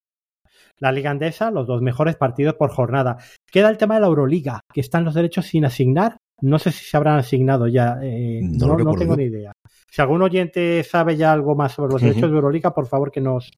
[0.79, 3.19] La Liga Andesa, los dos mejores partidos por jornada.
[3.53, 6.17] Queda el tema de la Euroliga, que están los derechos sin asignar.
[6.41, 7.99] No sé si se habrán asignado ya.
[8.03, 9.53] Eh, no, no, tengo ni idea.
[9.91, 13.21] Si algún oyente sabe ya algo más sobre los derechos de Euroliga, por favor que
[13.21, 13.51] nos,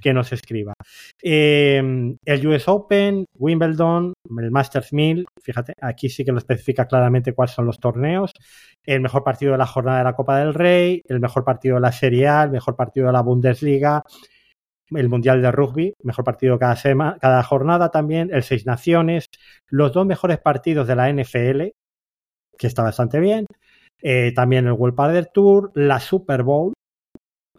[0.00, 0.74] que nos escriba.
[1.22, 7.32] Eh, el US Open, Wimbledon, el Masters 1000, fíjate, aquí sí que lo especifica claramente
[7.32, 8.32] cuáles son los torneos.
[8.84, 11.82] El mejor partido de la jornada de la Copa del Rey, el mejor partido de
[11.82, 14.02] la Serie A, el mejor partido de la Bundesliga,
[14.90, 19.26] el Mundial de Rugby, mejor partido cada, semana, cada jornada también, el Seis Naciones,
[19.68, 21.72] los dos mejores partidos de la NFL,
[22.58, 23.46] que está bastante bien,
[24.02, 26.72] eh, también el World Padel Tour, la Super Bowl,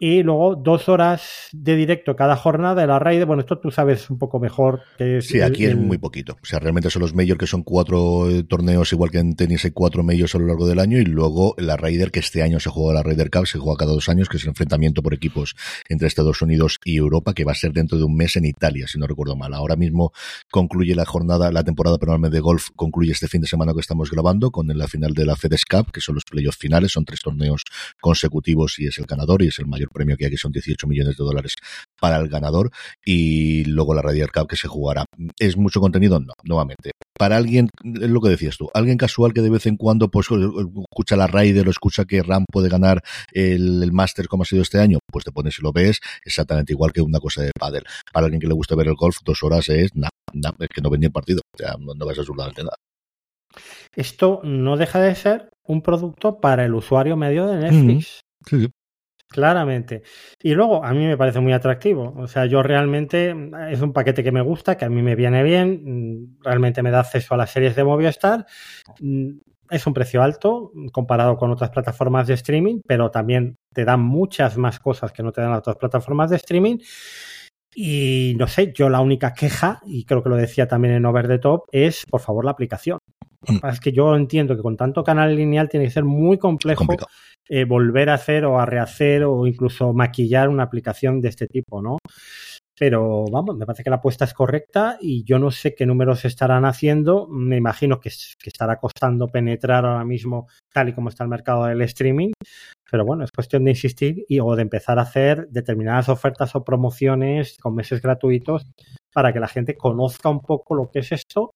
[0.02, 3.24] y luego dos horas de directo cada jornada de la raid.
[3.24, 4.80] Bueno, esto tú sabes un poco mejor.
[4.98, 6.36] Que es sí, aquí es muy poquito.
[6.42, 9.64] O sea, realmente son los majors que son cuatro eh, torneos, igual que en tenis
[9.64, 12.58] hay cuatro majors a lo largo del año, y luego la Raider, que este año
[12.58, 15.14] se juega la Raider Cup, se juega cada dos años, que es el enfrentamiento por
[15.14, 15.54] equipos
[15.88, 18.88] entre Estados Unidos y Europa, que va a ser dentro de un mes en Italia,
[18.88, 19.54] si no recuerdo mal.
[19.54, 20.12] Ahora mismo
[20.50, 24.10] concluye la jornada, la temporada perdóname, de golf, concluye este fin de semana que estamos
[24.10, 27.20] grabando con la final de la FedEx Cup, que son los playoffs finales, son tres
[27.20, 27.62] torneos
[28.00, 30.86] consecutivos y es el ganador y es el mayor premio que hay, que son 18
[30.86, 31.54] millones de dólares
[32.00, 32.70] para el ganador,
[33.04, 35.04] y luego la Radial Cup que se jugará.
[35.38, 36.18] ¿Es mucho contenido?
[36.20, 36.92] No, nuevamente.
[37.18, 40.28] Para alguien, es lo que decías tú, alguien casual que de vez en cuando pues
[40.30, 43.02] escucha la Raider o escucha que Ram puede ganar
[43.32, 46.72] el, el Master como ha sido este año, pues te pones y lo ves exactamente
[46.72, 47.84] igual que una cosa de pádel.
[48.12, 50.10] Para alguien que le gusta ver el golf, dos horas es nada,
[50.58, 52.76] es que no ven ni el partido, o sea, no, no ves absolutamente nada.
[53.94, 58.20] Esto no deja de ser un producto para el usuario medio de Netflix.
[58.46, 58.70] Mm, sí, sí.
[59.32, 60.02] Claramente.
[60.42, 62.12] Y luego, a mí me parece muy atractivo.
[62.18, 63.34] O sea, yo realmente
[63.70, 66.36] es un paquete que me gusta, que a mí me viene bien.
[66.42, 68.44] Realmente me da acceso a las series de Movistar.
[69.70, 74.58] Es un precio alto comparado con otras plataformas de streaming, pero también te dan muchas
[74.58, 76.76] más cosas que no te dan otras plataformas de streaming.
[77.74, 81.28] Y no sé, yo la única queja, y creo que lo decía también en Over
[81.28, 82.98] the Top, es por favor la aplicación.
[83.68, 86.86] Es que yo entiendo que con tanto canal lineal tiene que ser muy complejo
[87.48, 91.82] eh, volver a hacer o a rehacer o incluso maquillar una aplicación de este tipo,
[91.82, 91.98] ¿no?
[92.78, 96.24] Pero vamos, me parece que la apuesta es correcta y yo no sé qué números
[96.24, 97.28] estarán haciendo.
[97.28, 101.82] Me imagino que, estará costando penetrar ahora mismo tal y como está el mercado del
[101.82, 102.32] streaming.
[102.90, 106.64] Pero bueno, es cuestión de insistir y o de empezar a hacer determinadas ofertas o
[106.64, 108.66] promociones con meses gratuitos
[109.12, 111.52] para que la gente conozca un poco lo que es esto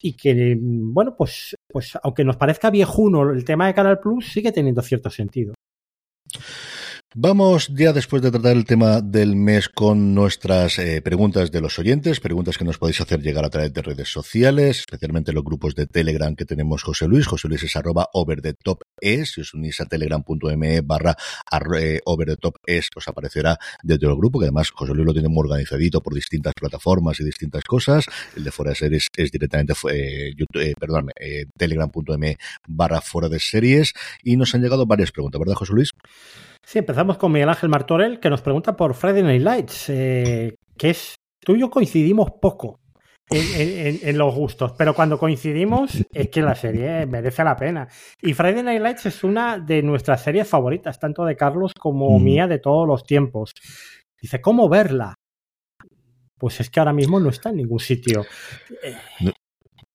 [0.00, 4.52] y que, bueno, pues, pues aunque nos parezca viejuno el tema de Canal Plus, sigue
[4.52, 5.54] teniendo cierto sentido.
[7.16, 11.76] Vamos ya después de tratar el tema del mes con nuestras eh, preguntas de los
[11.80, 15.74] oyentes, preguntas que nos podéis hacer llegar a través de redes sociales, especialmente los grupos
[15.74, 17.26] de Telegram que tenemos José Luis.
[17.26, 19.32] José Luis es arroba over the top es.
[19.32, 21.16] Si os unís a telegram.me barra
[21.80, 25.12] eh, over the top es, os aparecerá dentro del grupo, que además José Luis lo
[25.12, 28.04] tiene muy organizadito por distintas plataformas y distintas cosas.
[28.36, 32.36] El de fuera de series es directamente eh, eh, perdóname, eh, telegram.me
[32.68, 33.94] barra fuera de series.
[34.22, 35.90] Y nos han llegado varias preguntas, ¿verdad, José Luis?
[36.62, 40.90] Sí, empezamos con Miguel Ángel Martorell, que nos pregunta por Friday Night Lights, eh, que
[40.90, 42.80] es, tú y yo coincidimos poco
[43.28, 47.88] en, en, en, los gustos, pero cuando coincidimos es que la serie merece la pena.
[48.20, 52.22] Y Friday Night Lights es una de nuestras series favoritas, tanto de Carlos como mm.
[52.22, 53.54] mía de todos los tiempos.
[54.20, 55.14] Dice, ¿cómo verla?
[56.36, 58.24] Pues es que ahora mismo no está en ningún sitio.
[59.20, 59.32] No.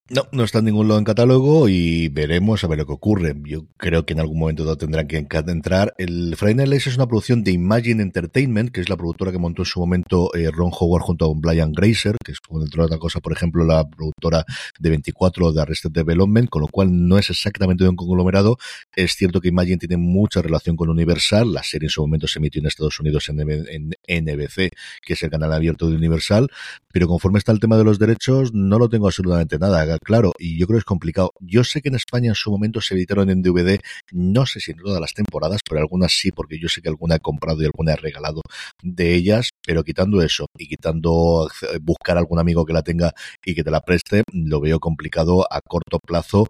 [0.07, 3.35] No, no está en ningún lado en catálogo y veremos a ver lo que ocurre.
[3.43, 5.95] Yo creo que en algún momento tendrán que entrar.
[5.97, 9.63] El Friday Night es una producción de Imagine Entertainment, que es la productora que montó
[9.63, 13.19] en su momento eh, Ron Howard junto a Brian Grazer, que es, entre otra cosa,
[13.19, 14.45] por ejemplo, la productora
[14.77, 18.59] de 24 de Arrested Development, con lo cual no es exactamente de un conglomerado.
[18.95, 21.51] Es cierto que Imagine tiene mucha relación con Universal.
[21.51, 24.69] La serie en su momento se emitió en Estados Unidos en NBC,
[25.01, 26.47] que es el canal abierto de Universal,
[26.93, 30.57] pero conforme está el tema de los derechos, no lo tengo absolutamente nada claro, y
[30.57, 31.31] yo creo que es complicado.
[31.39, 33.79] Yo sé que en España en su momento se editaron en DVD,
[34.11, 37.15] no sé si en todas las temporadas, pero algunas sí, porque yo sé que alguna
[37.15, 38.41] he comprado y alguna he regalado
[38.81, 41.49] de ellas, pero quitando eso y quitando
[41.81, 43.13] buscar algún amigo que la tenga
[43.43, 46.47] y que te la preste, lo veo complicado a corto plazo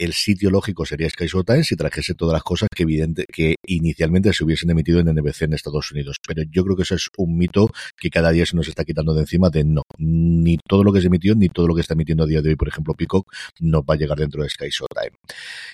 [0.00, 4.32] el sitio lógico sería Sky Showtime si trajese todas las cosas que evidente que inicialmente
[4.32, 6.16] se hubiesen emitido en NBC en Estados Unidos.
[6.26, 7.68] Pero yo creo que eso es un mito
[7.98, 11.02] que cada día se nos está quitando de encima de no, ni todo lo que
[11.02, 13.30] se emitió, ni todo lo que está emitiendo a día de hoy, por ejemplo, Peacock,
[13.60, 15.16] no va a llegar dentro de Sky Showtime.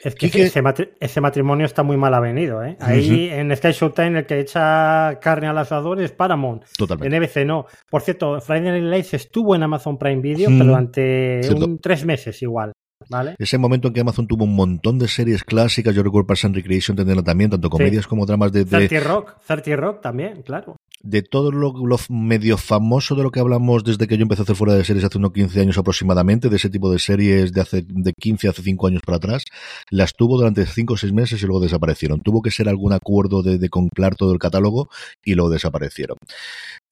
[0.02, 0.62] Es que ese,
[1.00, 2.76] ese, matrimonio está muy mal avenido, ¿eh?
[2.80, 6.64] Ahí en Sky Showtime el que echa carne al asador es Paramount.
[6.76, 7.14] Totalmente.
[7.14, 7.66] En NBC no.
[7.88, 12.42] Por cierto, Friday Night Lights estuvo en Amazon Prime Video, pero durante un, tres meses
[12.42, 12.72] igual.
[13.08, 13.36] ¿Vale?
[13.38, 16.54] Ese momento en que Amazon tuvo un montón de series clásicas, yo recuerdo Parks and
[16.56, 18.88] Recreation teniendo también, tanto comedias como dramas de, de...
[18.88, 20.76] 30 Rock, 30 Rock también, claro
[21.06, 21.72] de todo lo,
[22.08, 25.04] medio famoso de lo que hablamos desde que yo empecé a hacer fuera de series
[25.04, 28.62] hace unos 15 años aproximadamente, de ese tipo de series de hace de 15 hace
[28.62, 29.44] 5 años para atrás,
[29.90, 32.20] las tuvo durante 5 o 6 meses y luego desaparecieron.
[32.20, 34.88] Tuvo que ser algún acuerdo de, de comprar todo el catálogo
[35.24, 36.16] y luego desaparecieron.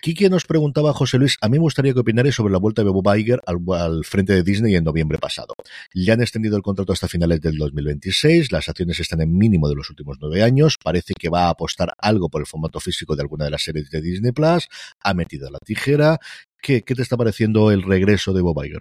[0.05, 2.91] Kiki nos preguntaba, José Luis, a mí me gustaría que opinarais sobre la vuelta de
[2.91, 5.55] Bob Iger al, frente de Disney en noviembre pasado.
[5.95, 9.77] Ya han extendido el contrato hasta finales del 2026, las acciones están en mínimo de
[9.77, 13.23] los últimos nueve años, parece que va a apostar algo por el formato físico de
[13.23, 14.68] alguna de las series de Disney Plus,
[15.01, 16.18] ha metido la tijera.
[16.62, 18.81] ¿Qué, te está pareciendo el regreso de Bob Iger?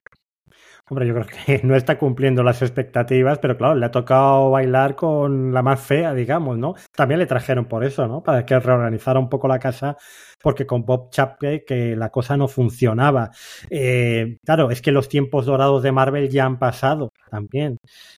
[0.90, 4.96] Hombre, yo creo que no está cumpliendo las expectativas, pero claro, le ha tocado bailar
[4.96, 6.76] con la más fea, digamos, ¿no?
[6.96, 8.22] También le trajeron por eso, ¿no?
[8.22, 9.98] Para que reorganizara un poco la casa,
[10.42, 13.32] porque con Bob Chapke que la cosa no funcionaba.
[13.70, 17.78] Eh, claro, es que los tiempos dorados de Marvel ya han pasado también.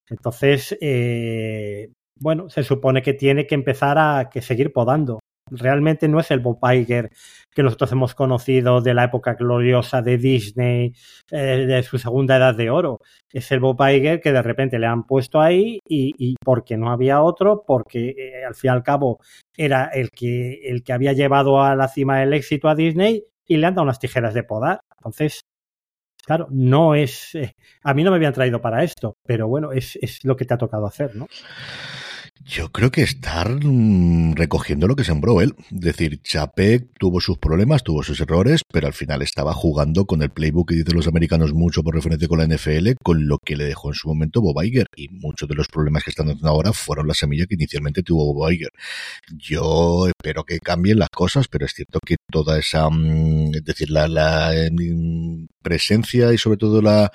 [0.09, 5.19] Entonces, eh, bueno, se supone que tiene que empezar a que seguir podando
[5.49, 7.11] realmente no es el Bob Iger
[7.51, 10.93] que nosotros hemos conocido de la época gloriosa de Disney,
[11.31, 12.99] eh, de su segunda edad de oro.
[13.31, 17.21] Es el Bob Iger que de repente le han puesto ahí y, porque no había
[17.21, 19.19] otro, porque eh, al fin y al cabo
[19.55, 23.57] era el que, el que había llevado a la cima del éxito a Disney y
[23.57, 24.81] le han dado unas tijeras de podar.
[24.97, 25.41] Entonces,
[26.25, 27.35] claro, no es...
[27.35, 27.53] Eh,
[27.83, 30.53] a mí no me habían traído para esto, pero bueno, es, es lo que te
[30.55, 31.27] ha tocado hacer, ¿no?
[32.43, 35.55] Yo creo que estar mm, recogiendo lo que sembró él.
[35.71, 40.21] Es decir, Chapek tuvo sus problemas, tuvo sus errores, pero al final estaba jugando con
[40.21, 43.55] el playbook que dicen los americanos mucho por referencia con la NFL, con lo que
[43.55, 44.85] le dejó en su momento Bob Iger.
[44.95, 48.31] Y muchos de los problemas que están dando ahora fueron la semilla que inicialmente tuvo
[48.33, 48.71] Bob Iger.
[49.35, 53.89] Yo espero que cambien las cosas, pero es cierto que toda esa, mm, es decir,
[53.89, 54.07] la,
[54.71, 57.11] mm, presencia y sobre todo la,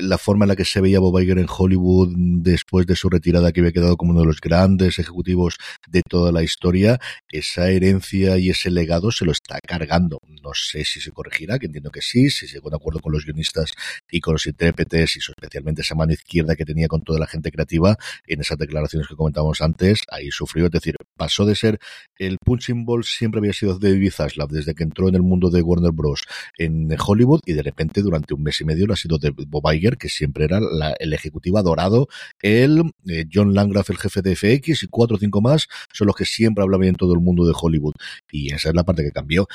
[0.00, 3.52] la forma en la que se veía Bob Iger en Hollywood después de su retirada
[3.52, 5.56] que había quedado como uno de los grandes grandes ejecutivos
[5.88, 10.20] de toda la historia, esa herencia y ese legado se lo está cargando.
[10.42, 13.24] No sé si se corregirá, que entiendo que sí, si se de acuerdo con los
[13.24, 13.72] guionistas
[14.08, 17.50] y con los intérpretes y especialmente esa mano izquierda que tenía con toda la gente
[17.50, 21.80] creativa en esas declaraciones que comentábamos antes, ahí sufrió, es decir, pasó de ser
[22.18, 25.60] el punching ball siempre había sido David Zaslav desde que entró en el mundo de
[25.60, 26.22] Warner Bros.
[26.56, 29.72] en Hollywood y de repente durante un mes y medio lo ha sido de Bob
[29.72, 30.60] Iger, que siempre era
[31.00, 32.06] el ejecutivo adorado,
[32.40, 34.51] el eh, John Langraf, el jefe de FX,
[34.82, 37.52] y cuatro o cinco más son los que siempre habla bien todo el mundo de
[37.58, 37.94] Hollywood.
[38.30, 39.46] Y esa es la parte que cambió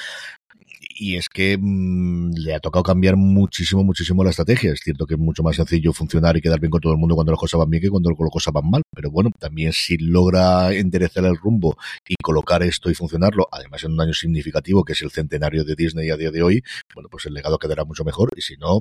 [1.00, 4.72] y es que mm, le ha tocado cambiar muchísimo, muchísimo la estrategia.
[4.72, 7.16] Es cierto que es mucho más sencillo funcionar y quedar bien con todo el mundo
[7.16, 8.82] cuando las cosas van bien que cuando las cosas van mal.
[8.96, 13.94] Pero bueno, también si logra enderezar el rumbo y colocar esto y funcionarlo, además en
[13.94, 16.64] un año significativo que es el centenario de Disney a día de hoy,
[16.94, 18.32] bueno, pues el legado quedará mucho mejor.
[18.36, 18.80] Y si no,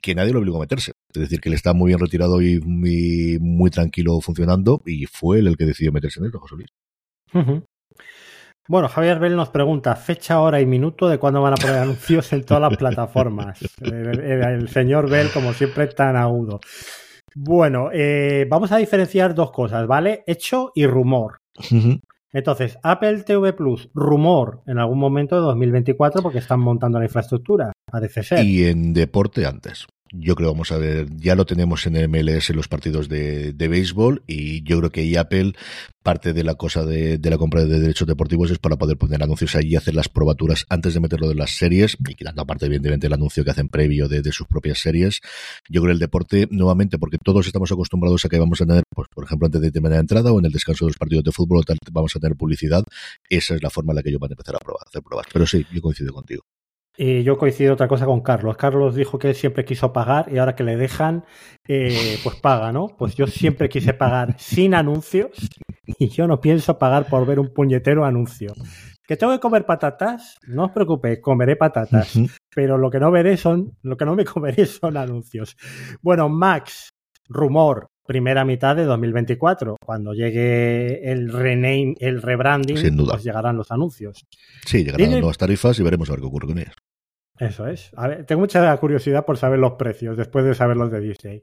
[0.00, 0.92] que nadie lo obligó a meterse.
[1.12, 5.46] Es decir, que él está muy bien retirado y muy, tranquilo funcionando y fue él
[5.46, 7.62] el que decidió meterse en esto, José Luis.
[8.68, 12.32] Bueno, Javier Bell nos pregunta fecha, hora y minuto de cuándo van a poner anuncios
[12.32, 13.60] en todas las plataformas.
[13.80, 16.60] El, señor Bell, como siempre, tan agudo.
[17.34, 20.22] Bueno, eh, vamos a diferenciar dos cosas, ¿vale?
[20.26, 21.40] Hecho y rumor.
[22.32, 27.72] Entonces, Apple TV Plus, rumor en algún momento de 2024 porque están montando la infraestructura,
[27.90, 28.44] parece ser.
[28.44, 29.86] Y en deporte antes.
[30.12, 33.52] Yo creo, vamos a ver, ya lo tenemos en el MLS en los partidos de,
[33.52, 35.52] de béisbol y yo creo que Apple,
[36.02, 39.22] parte de la cosa de, de, la compra de derechos deportivos es para poder poner
[39.22, 42.66] anuncios ahí y hacer las probaturas antes de meterlo en las series y quitando aparte
[42.66, 45.20] evidentemente el anuncio que hacen previo de, de sus propias series.
[45.68, 49.06] Yo creo el deporte, nuevamente, porque todos estamos acostumbrados a que vamos a tener, pues,
[49.14, 51.30] por ejemplo, antes de terminar la entrada o en el descanso de los partidos de
[51.30, 51.62] fútbol,
[51.92, 52.82] vamos a tener publicidad.
[53.28, 55.26] Esa es la forma en la que ellos van a empezar a probar, hacer pruebas.
[55.32, 56.42] Pero sí, yo coincido contigo.
[57.02, 58.58] Y yo coincido otra cosa con Carlos.
[58.58, 61.24] Carlos dijo que siempre quiso pagar y ahora que le dejan,
[61.66, 62.88] eh, pues paga, ¿no?
[62.88, 65.30] Pues yo siempre quise pagar sin anuncios
[65.86, 68.52] y yo no pienso pagar por ver un puñetero anuncio.
[69.02, 70.36] ¿Que tengo que comer patatas?
[70.46, 72.18] No os preocupéis, comeré patatas.
[72.54, 75.56] Pero lo que no veré son, lo que no me comeré son anuncios.
[76.02, 76.90] Bueno, Max,
[77.30, 79.76] rumor, primera mitad de 2024.
[79.82, 83.12] Cuando llegue el rename, el rebranding, Sin duda.
[83.12, 84.26] pues llegarán los anuncios.
[84.66, 86.74] Sí, llegarán nuevas tarifas y veremos a ver qué ocurre con ellas.
[87.40, 87.90] Eso es.
[87.96, 91.42] A ver, tengo mucha curiosidad por saber los precios después de saber los de Disney.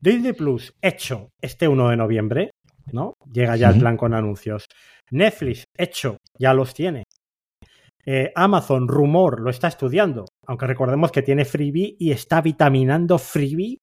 [0.00, 2.50] Disney Plus, hecho este 1 de noviembre,
[2.92, 3.14] ¿no?
[3.32, 4.66] Llega ya el plan con anuncios.
[5.12, 7.04] Netflix, hecho, ya los tiene.
[8.04, 13.78] Eh, Amazon, rumor, lo está estudiando, aunque recordemos que tiene Freebie y está vitaminando Freebie,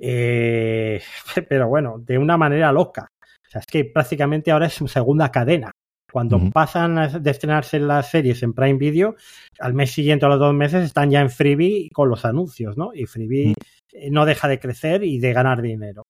[0.00, 1.00] eh,
[1.48, 3.06] pero bueno, de una manera loca.
[3.46, 5.70] O sea, es que prácticamente ahora es su segunda cadena.
[6.10, 6.50] Cuando Ujú.
[6.50, 9.16] pasan a- de estrenarse las series en Prime Video,
[9.60, 12.76] al mes siguiente o a los dos meses están ya en Freebie con los anuncios,
[12.76, 12.94] ¿no?
[12.94, 13.54] Y Freebie
[13.92, 16.04] eh, no deja de crecer y de ganar dinero.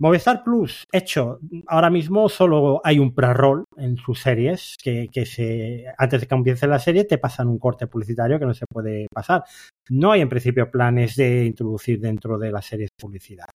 [0.00, 5.86] Movistar Plus, hecho, ahora mismo solo hay un pre-roll en sus series, que, que se,
[5.98, 9.08] antes de que empiece la serie te pasan un corte publicitario que no se puede
[9.12, 9.42] pasar.
[9.88, 13.46] No hay en principio planes de introducir dentro de las series publicidad.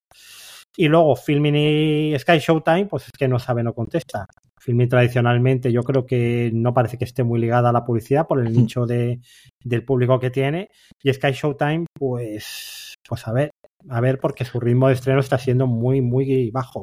[0.76, 4.26] Y luego Filmin y Sky Showtime, pues es que no sabe, no contesta.
[4.60, 8.40] Filmin tradicionalmente yo creo que no parece que esté muy ligada a la publicidad por
[8.40, 9.20] el nicho de,
[9.64, 10.70] del público que tiene.
[11.02, 13.52] Y Sky Showtime, pues, pues a ver,
[13.90, 16.82] a ver, porque su ritmo de estreno está siendo muy, muy bajo.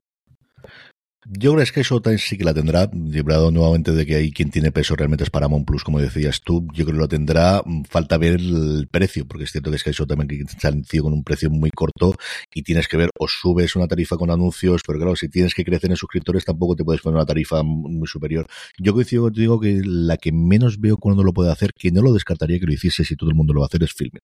[1.26, 4.72] Yo creo que Showtime sí que la tendrá, librado nuevamente de que hay quien tiene
[4.72, 8.40] peso realmente es Paramount Plus, como decías tú, yo creo que lo tendrá, falta ver
[8.40, 10.26] el precio, porque es cierto que Showtime
[10.59, 12.14] se ha anunciado con un precio muy corto
[12.55, 15.62] y tienes que ver, o subes una tarifa con anuncios, pero claro, si tienes que
[15.62, 18.47] crecer en suscriptores tampoco te puedes poner una tarifa muy superior.
[18.78, 22.14] Yo coincido contigo que la que menos veo cuando lo puede hacer, que no lo
[22.14, 24.22] descartaría que lo hiciese si todo el mundo lo va a hacer, es Filming.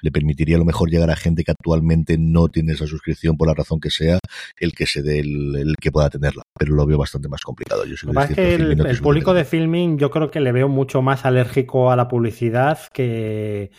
[0.00, 3.48] Le permitiría a lo mejor llegar a gente que actualmente no tiene esa suscripción por
[3.48, 4.18] la razón que sea,
[4.58, 7.84] el que se dé el, el que pueda tenerla, pero lo veo bastante más complicado.
[7.84, 11.24] Yo Lo que el, el público de filming yo creo que le veo mucho más
[11.24, 13.70] alérgico a la publicidad que,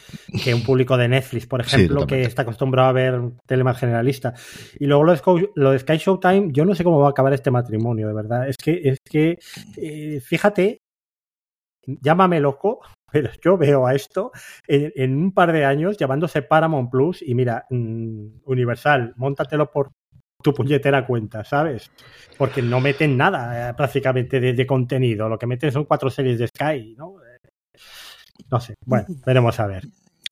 [0.43, 3.77] que un público de Netflix, por ejemplo, Sí, que está acostumbrado a ver tele más
[3.77, 4.33] generalista.
[4.79, 7.11] Y luego lo de, Sky, lo de Sky Showtime, yo no sé cómo va a
[7.11, 8.47] acabar este matrimonio, de verdad.
[8.47, 9.37] Es que, es que
[9.77, 10.81] eh, fíjate,
[11.85, 12.79] llámame loco,
[13.11, 14.31] pero yo veo a esto
[14.67, 19.91] en, en, un par de años llamándose Paramount Plus y mira, mmm, Universal, móntatelo por
[20.41, 21.91] tu puñetera cuenta, ¿sabes?
[22.37, 26.39] Porque no meten nada eh, prácticamente de, de, contenido, lo que meten son cuatro series
[26.39, 27.15] de Sky, ¿no?
[27.23, 27.39] Eh,
[28.49, 29.83] no sé, bueno, veremos a ver.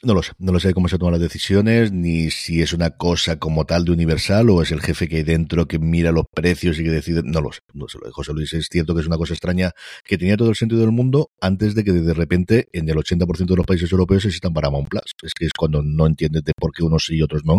[0.04, 2.92] No lo sé, no lo sé cómo se toman las decisiones, ni si es una
[2.92, 6.26] cosa como tal de Universal o es el jefe que hay dentro que mira los
[6.32, 8.94] precios y que decide, no lo sé, no se lo de José Luis, es cierto
[8.94, 9.72] que es una cosa extraña
[10.06, 13.48] que tenía todo el sentido del mundo antes de que de repente en el 80%
[13.48, 16.72] de los países europeos existan Paramount Plus, es que es cuando no entiendes de por
[16.72, 17.58] qué unos sí y otros no.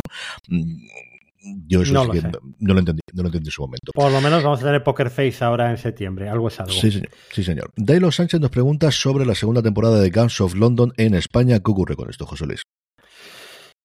[1.66, 3.92] Yo eso no, sí lo que no lo entendí, no lo entendí en su momento.
[3.92, 6.72] Por lo menos vamos a tener Poker Face ahora en septiembre, algo es algo.
[6.72, 7.10] Sí, señor.
[7.32, 7.72] Sí, señor.
[7.76, 11.60] Dailo Sánchez nos pregunta sobre la segunda temporada de Guns of London en España.
[11.60, 12.62] ¿Qué ocurre con esto, José Luis?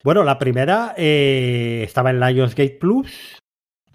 [0.03, 3.37] Bueno, la primera eh, estaba en Lionsgate Plus.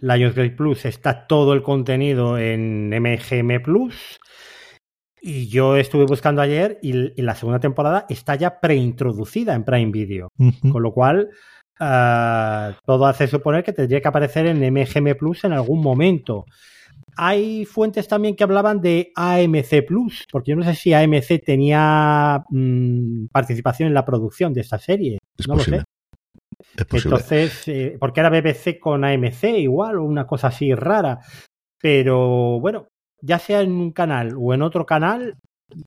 [0.01, 4.19] Lionsgate Plus está todo el contenido en MGM Plus.
[5.21, 9.91] Y yo estuve buscando ayer y, y la segunda temporada está ya preintroducida en Prime
[9.91, 10.29] Video.
[10.39, 10.73] Uh -huh.
[10.73, 11.31] Con lo cual,
[11.81, 16.47] uh, todo hace suponer que tendría que aparecer en MGM Plus en algún momento.
[17.17, 22.45] Hay fuentes también que hablaban de AMC Plus, porque yo no sé si AMC tenía
[22.49, 25.19] mmm, participación en la producción de esta serie.
[25.37, 25.79] Es no posible.
[25.79, 25.89] lo sé.
[27.07, 31.21] Entonces, eh, porque era BBC con AMC igual, o una cosa así rara.
[31.81, 32.89] Pero bueno,
[33.21, 35.37] ya sea en un canal o en otro canal,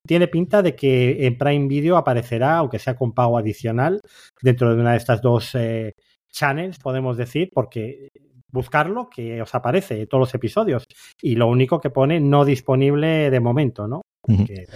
[0.06, 4.00] tiene pinta de que en Prime Video aparecerá, aunque sea con pago adicional,
[4.40, 5.94] dentro de una de estas dos eh,
[6.30, 8.08] channels, podemos decir, porque
[8.50, 10.84] buscarlo, que os aparece todos los episodios.
[11.20, 14.02] Y lo único que pone no disponible de momento, ¿no?
[14.28, 14.66] Uh -huh.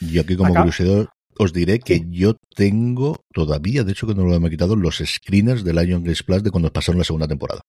[0.00, 1.06] Yo aquí como curiosidad
[1.42, 5.64] os diré que yo tengo todavía, de hecho que no lo hemos quitado, los screeners
[5.64, 7.62] de Lion Games Plus de cuando pasaron la segunda temporada.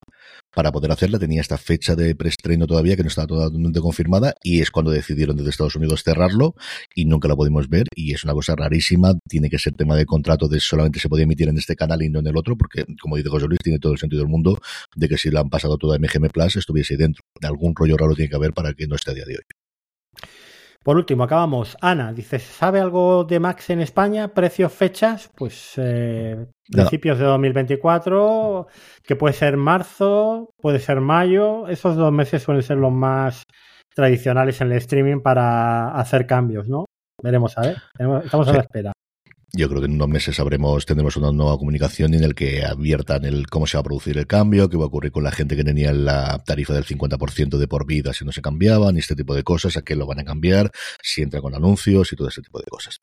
[0.54, 4.62] Para poder hacerla tenía esta fecha de preestreno todavía que no estaba totalmente confirmada y
[4.62, 6.54] es cuando decidieron desde Estados Unidos cerrarlo
[6.94, 10.06] y nunca la pudimos ver y es una cosa rarísima, tiene que ser tema de
[10.06, 12.86] contrato de solamente se podía emitir en este canal y no en el otro porque
[13.02, 14.60] como dice José Luis tiene todo el sentido del mundo
[14.96, 17.24] de que si lo han pasado todo a MGM Plus estuviese ahí dentro.
[17.42, 19.63] Algún rollo raro tiene que haber para que no esté a día de hoy.
[20.84, 21.78] Por último, acabamos.
[21.80, 24.34] Ana dice, ¿sabe algo de Max en España?
[24.34, 25.30] ¿Precios, fechas?
[25.36, 28.68] Pues eh, principios de 2024,
[29.02, 31.68] que puede ser marzo, puede ser mayo.
[31.70, 33.44] Esos dos meses suelen ser los más
[33.96, 36.86] tradicionales en el streaming para hacer cambios, ¿no?
[37.22, 37.78] Veremos a ver.
[38.26, 38.92] Estamos a la espera.
[39.56, 43.24] Yo creo que en unos meses sabremos, tendremos una nueva comunicación en el que adviertan
[43.24, 45.56] el cómo se va a producir el cambio, qué va a ocurrir con la gente
[45.56, 49.16] que tenía la tarifa del 50% de por vida si no se cambiaban, y este
[49.16, 50.72] tipo de cosas, a qué lo van a cambiar,
[51.04, 53.00] si entra con anuncios y todo ese tipo de cosas.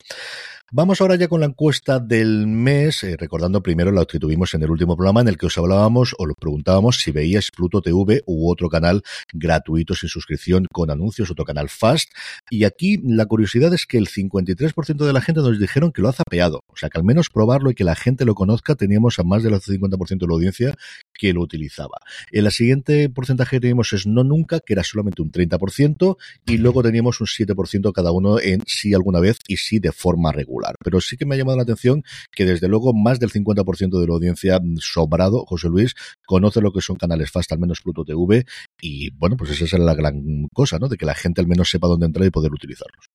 [0.73, 4.63] Vamos ahora ya con la encuesta del mes, eh, recordando primero la que tuvimos en
[4.63, 8.23] el último programa en el que os hablábamos o lo preguntábamos si veíais Pluto TV
[8.25, 9.03] u otro canal
[9.33, 12.13] gratuito sin suscripción con anuncios, otro canal Fast.
[12.49, 16.07] Y aquí la curiosidad es que el 53% de la gente nos dijeron que lo
[16.07, 16.63] ha zapeado.
[16.67, 19.43] O sea, que al menos probarlo y que la gente lo conozca, teníamos a más
[19.43, 20.75] del 50% de la audiencia
[21.21, 21.99] que lo utilizaba.
[22.31, 26.17] En la siguiente porcentaje que teníamos es no nunca, que era solamente un 30%,
[26.47, 30.31] y luego teníamos un 7% cada uno en sí alguna vez y sí de forma
[30.31, 30.73] regular.
[30.83, 34.07] Pero sí que me ha llamado la atención que desde luego más del 50% de
[34.07, 35.93] la audiencia sobrado, José Luis,
[36.25, 38.43] conoce lo que son canales Fast, al menos Pluto TV,
[38.81, 40.87] y bueno, pues esa es la gran cosa, ¿no?
[40.87, 43.05] De que la gente al menos sepa dónde entrar y poder utilizarlos.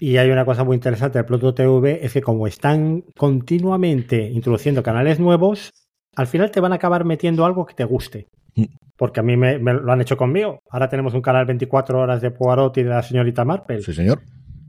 [0.00, 4.82] Y hay una cosa muy interesante de Pluto TV, es que como están continuamente introduciendo
[4.82, 5.70] canales nuevos,
[6.16, 8.28] al final te van a acabar metiendo algo que te guste.
[8.54, 8.64] Mm.
[8.96, 10.60] Porque a mí me, lo han hecho conmigo.
[10.70, 13.82] Ahora tenemos un canal 24 horas de Poirot y de la señorita Marple.
[13.82, 14.20] Sí, señor.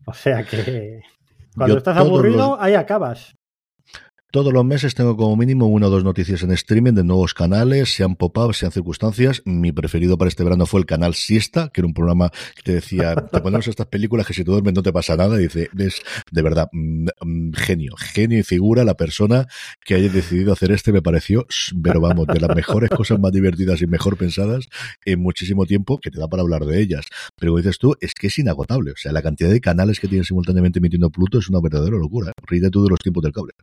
[0.06, 1.02] O sea que
[1.56, 3.36] cuando estás aburrido, ahí acabas.
[4.36, 7.96] Todos los meses tengo como mínimo una o dos noticias en streaming de nuevos canales,
[7.96, 9.42] sean pop-up, sean circunstancias.
[9.46, 12.74] Mi preferido para este verano fue el canal Siesta, que era un programa que te
[12.74, 15.40] decía, te ponemos estas películas que si tú duermes no te pasa nada.
[15.40, 19.48] Y dice, es de verdad, mm, mm, genio, genio y figura la persona
[19.86, 21.48] que haya decidido hacer este, me pareció,
[21.82, 24.66] pero vamos, de las mejores cosas más divertidas y mejor pensadas
[25.06, 27.06] en muchísimo tiempo, que te da para hablar de ellas.
[27.38, 28.92] Pero como dices tú, es que es inagotable.
[28.92, 32.34] O sea, la cantidad de canales que tiene simultáneamente emitiendo Pluto es una verdadera locura.
[32.46, 33.54] Ríete tú de los tiempos del cable.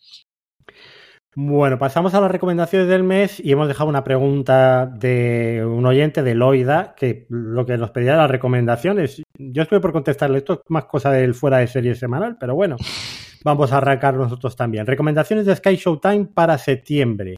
[1.35, 6.23] Bueno, pasamos a las recomendaciones del mes y hemos dejado una pregunta de un oyente
[6.23, 9.23] de Loida que lo que nos pedía las recomendaciones.
[9.39, 12.77] Yo estoy por contestarle, esto es más cosa del fuera de serie semanal, pero bueno,
[13.45, 14.87] vamos a arrancar nosotros también.
[14.87, 17.37] Recomendaciones de Sky Showtime para septiembre.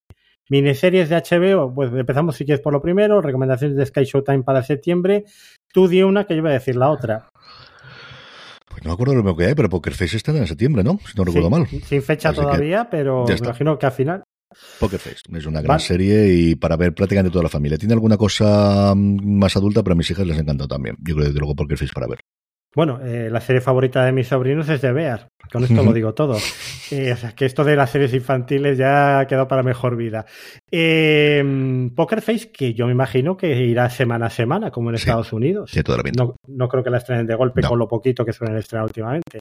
[0.50, 4.64] Miniseries de HBO, pues empezamos si quieres por lo primero, recomendaciones de Sky Showtime para
[4.64, 5.24] septiembre.
[5.72, 7.28] Tú di una que yo voy a decir la otra.
[8.84, 11.00] No me acuerdo lo que hay, pero Poker Face está en septiembre, ¿no?
[11.10, 11.66] Si no recuerdo mal.
[11.66, 14.24] Sin fecha todavía, pero me imagino que al final.
[14.78, 17.78] Poker Face es una gran serie y para ver prácticamente toda la familia.
[17.78, 20.96] Tiene alguna cosa mm, más adulta, pero a mis hijas les encanta también.
[21.00, 22.20] Yo creo que luego Poker Face para ver.
[22.74, 25.28] Bueno, eh, la serie favorita de mis sobrinos es de Bear.
[25.52, 26.36] Con esto lo digo todo.
[26.90, 30.26] Eh, o sea, que esto de las series infantiles ya ha quedado para mejor vida.
[30.70, 35.32] Eh, Poker Face, que yo me imagino que irá semana a semana, como en Estados
[35.32, 35.70] Unidos.
[35.70, 35.80] Sí,
[36.48, 39.38] no, creo que la estrenen de golpe con lo poquito que suelen estrenar últimamente.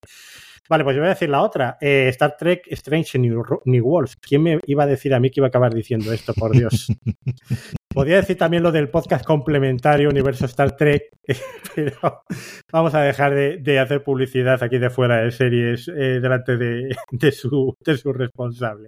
[0.69, 1.77] Vale, pues yo voy a decir la otra.
[1.81, 4.15] Eh, Star Trek Strange New, New Worlds.
[4.15, 6.87] ¿Quién me iba a decir a mí que iba a acabar diciendo esto, por Dios?
[7.93, 11.09] Podría decir también lo del podcast complementario Universo Star Trek,
[11.75, 12.23] pero
[12.71, 17.75] vamos a dejar de, hacer publicidad aquí de fuera de series eh, delante de, su,
[18.13, 18.87] responsable.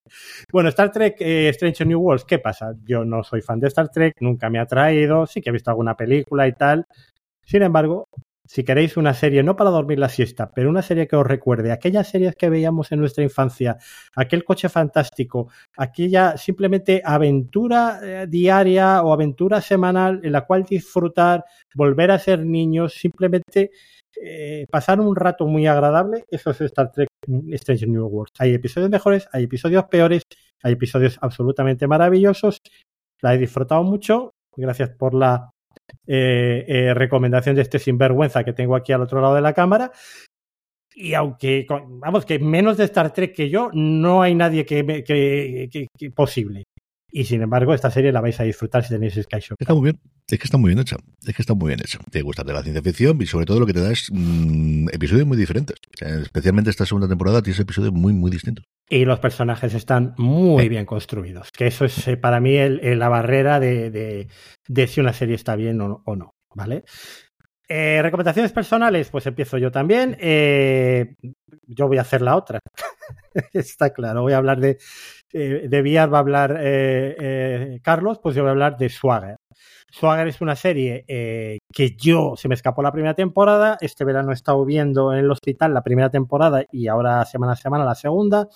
[0.51, 2.73] Bueno, Star Trek eh, Strange New Worlds, ¿qué pasa?
[2.83, 5.69] Yo no soy fan de Star Trek, nunca me ha traído, sí que he visto
[5.69, 6.85] alguna película y tal.
[7.43, 8.07] Sin embargo,
[8.45, 11.71] si queréis una serie, no para dormir la siesta, pero una serie que os recuerde
[11.71, 13.77] aquellas series que veíamos en nuestra infancia,
[14.15, 21.43] aquel coche fantástico, aquella simplemente aventura eh, diaria o aventura semanal en la cual disfrutar,
[21.73, 23.71] volver a ser niños, simplemente
[24.21, 27.09] eh, pasar un rato muy agradable, eso es Star Trek
[27.53, 28.33] Strange New Worlds.
[28.39, 30.23] Hay episodios mejores, hay episodios peores,
[30.63, 32.59] hay episodios absolutamente maravillosos.
[33.21, 34.31] La he disfrutado mucho.
[34.55, 35.51] Gracias por la
[36.07, 39.91] eh, eh, recomendación de este sinvergüenza que tengo aquí al otro lado de la cámara.
[40.93, 46.11] Y aunque, vamos, que menos de Star Trek que yo, no hay nadie que, que,
[46.11, 46.63] posible.
[47.11, 49.57] Y sin embargo, esta serie la vais a disfrutar si tenéis Sky Show.
[49.59, 49.99] Está muy bien.
[50.29, 50.97] Es que está muy bien hecha.
[51.25, 51.99] Es que está muy bien hecha.
[52.11, 54.89] Te gusta de la ciencia ficción y sobre todo lo que te da es mm,
[54.93, 55.77] episodios muy diferentes.
[55.99, 58.65] especialmente esta segunda temporada tienes episodios muy, muy distintos.
[58.87, 61.51] Y los personajes están muy bien construidos.
[61.51, 64.27] Que eso es eh, para mí la barrera de,
[64.87, 66.35] si una serie está bien o, no.
[66.53, 66.83] ¿Vale?
[67.67, 70.15] Eh, recomendaciones personales, pues empiezo yo también.
[70.19, 71.15] Eh,
[71.67, 72.59] yo voy a hacer la otra.
[73.53, 74.77] Está claro, voy a hablar de,
[75.33, 76.61] de VR, va a hablar
[77.81, 79.37] Carlos, pues yo voy a hablar de Swagger.
[79.97, 83.77] Swagger es una serie que yo se me escapó la primera temporada.
[83.79, 87.55] Este verano he estado viendo en el hospital la primera temporada y ahora semana a
[87.55, 88.49] semana la segunda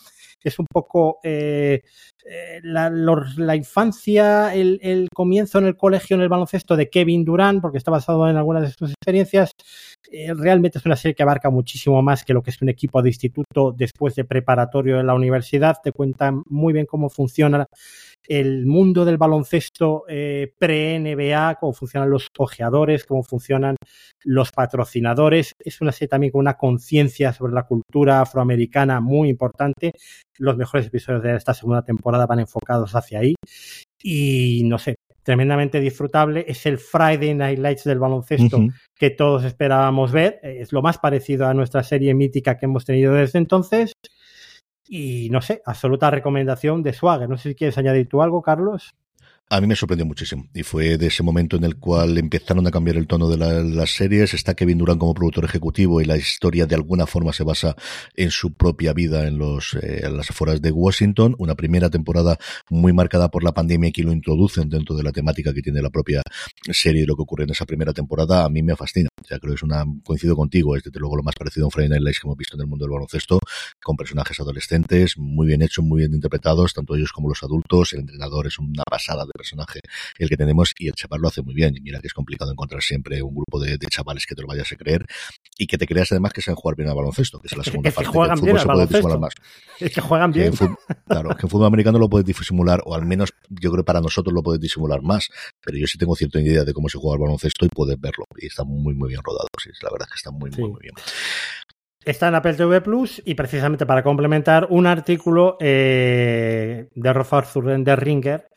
[0.44, 1.82] es un poco eh,
[2.26, 7.78] eh, la, infancia, el, comienzo en el colegio en el baloncesto de Kevin Durant, porque
[7.78, 9.52] está basado en algunas de sus experiencias.
[10.12, 13.02] Eh, realmente es una serie que abarca muchísimo más que lo que es un equipo
[13.02, 15.78] de instituto después de preparatorio en la universidad.
[15.84, 17.66] Te cuenta muy bien cómo funciona
[18.28, 21.29] el mundo del baloncesto pre-NBA,
[21.60, 23.76] cómo funcionan los ojeadores, cómo funcionan
[24.24, 25.54] los patrocinadores.
[25.60, 29.92] Es una serie también con una conciencia sobre la cultura afroamericana muy importante
[30.40, 33.36] los mejores episodios de esta segunda temporada van enfocados hacia ahí.
[34.02, 36.46] Y no sé, tremendamente disfrutable.
[36.48, 38.60] Es el Friday Night Lights del baloncesto
[38.96, 40.40] que todos esperábamos ver.
[40.42, 43.94] Es lo más parecido a nuestra serie mítica que hemos tenido desde entonces.
[44.88, 47.30] Y no sé, absoluta recomendación de Swagger.
[47.30, 48.90] No sé si quieres añadir tú algo, Carlos.
[49.52, 52.72] A mí me sorprendió muchísimo y fue de ese momento en el cual empezaron a
[52.72, 54.36] cambiar el tono de las series.
[54.36, 57.76] Está Kevin Durant como productor ejecutivo y la historia de alguna forma se basa
[58.16, 61.34] en su propia vida en, los, eh, en las afueras de Washington.
[61.40, 62.38] Una primera temporada
[62.70, 65.90] muy marcada por la pandemia que lo introducen dentro de la temática que tiene la
[65.90, 66.22] propia
[66.72, 68.46] serie y lo que ocurre en esa primera temporada.
[68.46, 69.10] A mí me fascina.
[69.28, 71.72] Ya creo que es una, coincido contigo, es desde luego lo más parecido a un
[71.72, 73.40] Friday Night Lights que hemos visto en el mundo del baloncesto,
[73.82, 77.94] con personajes adolescentes, muy bien hechos, muy bien interpretados, tanto ellos como los adultos.
[77.94, 79.80] El entrenador es una pasada de personaje
[80.18, 81.76] el que tenemos y el chaval lo hace muy bien.
[81.76, 84.72] Y mira que es complicado encontrar siempre un grupo de, chavales que te lo vayas
[84.72, 85.06] a creer
[85.58, 87.90] y que te creas además que saben jugar bien al baloncesto, que es la segunda
[87.90, 88.10] es parte.
[88.10, 89.20] Que juegan bien al baloncesto.
[89.20, 89.34] Más.
[89.80, 90.54] Es que juegan bien.
[91.08, 94.02] claro, que en fútbol americano lo puedes disimular, o al menos yo creo que para
[94.02, 95.30] nosotros lo puedes disimular más,
[95.62, 98.26] pero yo sí tengo cierta idea de cómo se juega el baloncesto y puedes verlo.
[98.38, 99.48] Y está muy, muy bien rodado.
[99.62, 100.94] Sí, la verdad es que está muy, muy, muy bien.
[102.06, 107.96] Está en Apple TV Plus y precisamente para complementar un artículo eh, de Rafa de
[107.96, 108.50] Ringer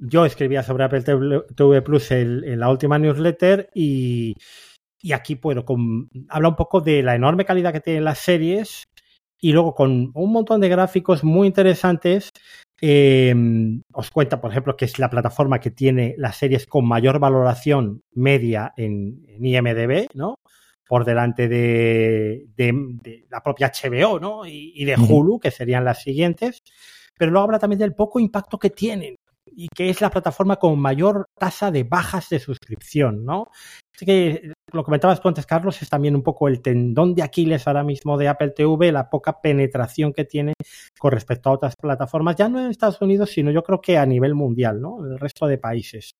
[0.00, 4.34] yo escribía sobre Apple TV Plus en, la última newsletter y,
[5.12, 5.64] aquí puedo
[6.28, 8.84] hablar un poco de la enorme calidad que tienen las series
[9.40, 12.30] y luego con un montón de gráficos muy interesantes.
[12.80, 17.18] Em, os cuenta, por ejemplo, que es la plataforma que tiene las series con mayor
[17.18, 20.36] valoración media en, IMDB, ¿no?
[20.86, 22.46] Por delante de,
[23.30, 24.46] la propia HBO, ¿no?
[24.46, 26.62] Y, y de Hulu, que serían las siguientes.
[27.16, 29.16] Pero luego habla también del poco impacto que tienen
[29.56, 33.48] y que es la plataforma con mayor tasa de bajas de suscripción, ¿no?
[33.94, 37.66] Así que lo comentabas tú antes, Carlos, es también un poco el tendón de Aquiles
[37.66, 40.54] ahora mismo de Apple TV, la poca penetración que tiene
[40.98, 44.06] con respecto a otras plataformas, ya no en Estados Unidos, sino yo creo que a
[44.06, 45.04] nivel mundial, ¿no?
[45.04, 46.12] En el resto de países.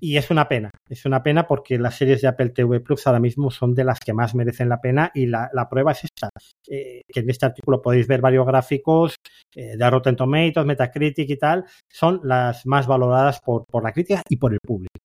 [0.00, 3.20] Y es una pena, es una pena porque las series de Apple TV Plus ahora
[3.20, 6.28] mismo son de las que más merecen la pena y la, prueba es esta,
[6.68, 9.14] eh, que en este artículo podéis ver varios gráficos
[9.54, 14.22] eh, de Rotten Tomatoes, Metacritic y tal, son las más valoradas por, por la crítica
[14.28, 15.03] y por el público.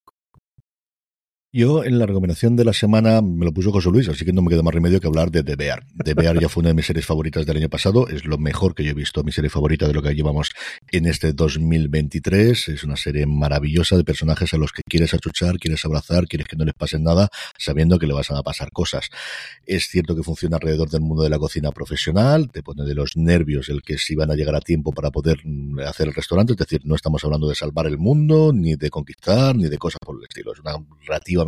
[1.52, 4.44] Yo en la recomendación de la semana me lo puso José Luis, así que no
[4.44, 5.84] me queda más remedio que hablar de The Bear.
[6.06, 8.76] The Bear ya fue una de mis series favoritas del año pasado, es lo mejor
[8.76, 10.52] que yo he visto, mi serie favorita de lo que llevamos
[10.92, 12.70] en este 2023.
[12.70, 16.56] Es una serie maravillosa de personajes a los que quieres achuchar, quieres abrazar, quieres que
[16.56, 19.10] no les pase nada, sabiendo que le vas a pasar cosas.
[19.66, 23.18] Es cierto que funciona alrededor del mundo de la cocina profesional, te pone de los
[23.18, 26.54] nervios el que si van a llegar a tiempo para poder mm, hacer el restaurante,
[26.54, 29.98] es decir, no estamos hablando de salvar el mundo, ni de conquistar, ni de cosas
[30.06, 30.54] por el estilo.
[30.54, 30.76] Es una
[31.08, 31.39] relativa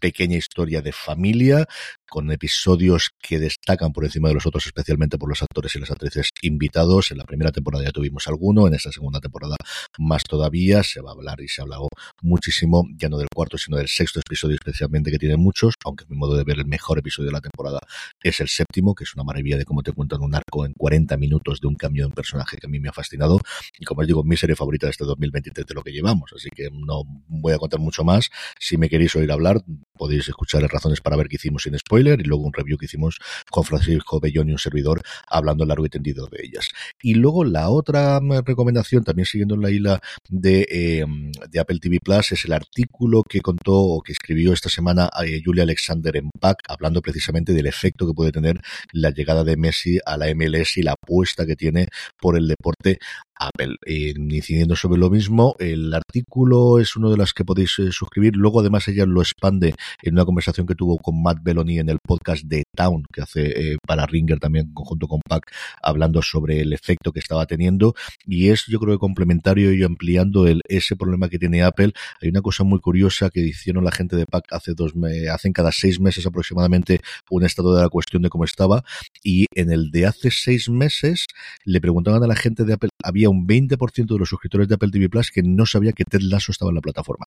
[0.00, 1.66] pequeña historia de familia
[2.14, 5.90] con episodios que destacan por encima de los otros, especialmente por los actores y las
[5.90, 7.10] actrices invitados.
[7.10, 9.56] En la primera temporada ya tuvimos alguno, en esta segunda temporada
[9.98, 10.84] más todavía.
[10.84, 11.88] Se va a hablar y se ha hablado
[12.22, 16.16] muchísimo, ya no del cuarto, sino del sexto episodio, especialmente que tiene muchos, aunque mi
[16.16, 17.80] modo de ver el mejor episodio de la temporada
[18.24, 21.16] es el séptimo, que es una maravilla de cómo te cuentan un arco en 40
[21.18, 23.38] minutos de un cambio de un personaje que a mí me ha fascinado.
[23.78, 26.48] Y como os digo, mi serie favorita de este 2023 de lo que llevamos, así
[26.50, 28.30] que no voy a contar mucho más.
[28.58, 29.62] Si me queréis oír hablar,
[29.96, 32.86] podéis escuchar las razones para ver qué hicimos sin spoiler y luego un review que
[32.86, 33.18] hicimos
[33.50, 36.70] con Francisco Bellón y un servidor hablando largo y tendido de ellas.
[37.02, 41.78] Y luego la otra mm, recomendación, también siguiendo en la isla de, em, de Apple
[41.78, 46.16] TV Plus, es el artículo que contó o que escribió esta semana eh, Julia Alexander
[46.16, 48.60] en PAC, hablando precisamente del efecto que puede tener
[48.92, 51.88] la llegada de Messi a la MLS y la apuesta que tiene
[52.20, 52.98] por el deporte
[53.38, 53.76] Apple.
[53.86, 58.36] Incidiendo sobre lo mismo, el artículo es uno de las que podéis eh, suscribir.
[58.36, 61.98] Luego, además, ella lo expande en una conversación que tuvo con Matt Belloni en el
[62.02, 65.50] podcast de Town, que hace eh, para Ringer también, conjunto con Pac,
[65.82, 67.94] hablando sobre el efecto que estaba teniendo.
[68.26, 71.92] Y es, yo creo que complementario y ampliando el, ese problema que tiene Apple.
[72.20, 74.92] Hay una cosa muy curiosa que hicieron la gente de Pac hace dos
[75.30, 77.00] hacen cada seis meses aproximadamente
[77.30, 78.84] un estado de la cuestión de cómo estaba.
[79.22, 81.26] Y en el de hace seis meses
[81.64, 84.90] le preguntaban a la gente de Apple, había un 20% de los suscriptores de Apple
[84.90, 87.26] TV Plus que no sabía que Ted Lasso estaba en la plataforma.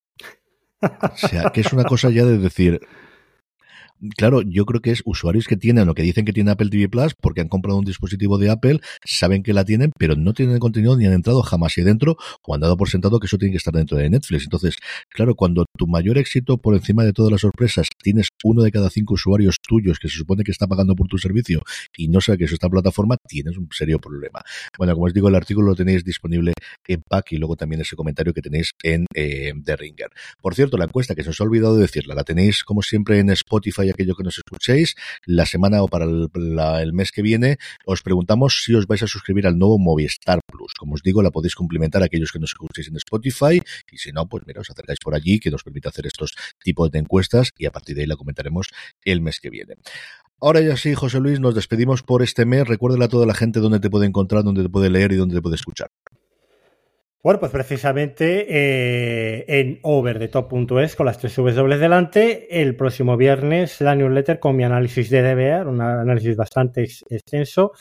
[0.82, 2.82] O sea, que es una cosa ya de decir,
[4.15, 6.90] claro, yo creo que es usuarios que tienen o que dicen que tienen Apple TV
[6.90, 10.60] Plus porque han comprado un dispositivo de Apple, saben que la tienen, pero no tienen
[10.60, 13.52] contenido ni han entrado jamás ahí dentro o han dado por sentado que eso tiene
[13.52, 14.44] que estar dentro de Netflix.
[14.44, 14.76] Entonces,
[15.10, 18.90] claro, cuando tu mayor éxito por encima de todas las sorpresas tienes uno de cada
[18.90, 21.61] cinco usuarios tuyos que se supone que está pagando por tu servicio
[21.95, 24.41] y no sabe que eso está en plataforma, tienes un serio problema.
[24.78, 26.53] Bueno, como os digo, el artículo lo tenéis disponible
[26.88, 30.10] en PAC y luego también ese comentario que tenéis en eh, The Ringer.
[30.41, 33.30] Por cierto, la encuesta que se os ha olvidado decirla, la tenéis como siempre en
[33.32, 34.95] Spotify Spotify, aquello que nos escuchéis,
[35.26, 39.47] la semana o para el, mes que viene, os preguntamos si os vais a suscribir
[39.47, 40.73] al nuevo Movistar Plus.
[40.73, 43.61] Como os digo, la podéis complementar aquellos que nos escuchéis en Spotify
[43.91, 46.91] y si no, pues mira, os acercáis por allí que nos permite hacer estos tipos
[46.91, 48.68] de encuestas y a partir de ahí la comentaremos
[49.03, 49.76] el mes que viene.
[50.39, 52.68] Ahora ya sí, José Luis, nos despedimos por este mes.
[52.68, 55.35] Recuérdale a toda la gente dónde te puede encontrar, dónde te puede leer y dónde
[55.35, 55.89] te puede escuchar.
[57.28, 63.95] Bueno, pues precisamente eh, en overthetop.es con las tres W delante, el próximo viernes la
[63.95, 67.74] newsletter con mi análisis de DBA, un análisis bastante extenso.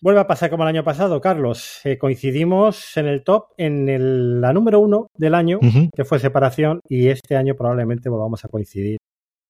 [0.00, 1.80] Vuelve a pasar como el año pasado, Carlos.
[1.82, 5.58] Eh, coincidimos en el top, en la número uno del año,
[5.92, 8.98] que fue Separación, y este año probablemente volvamos a coincidir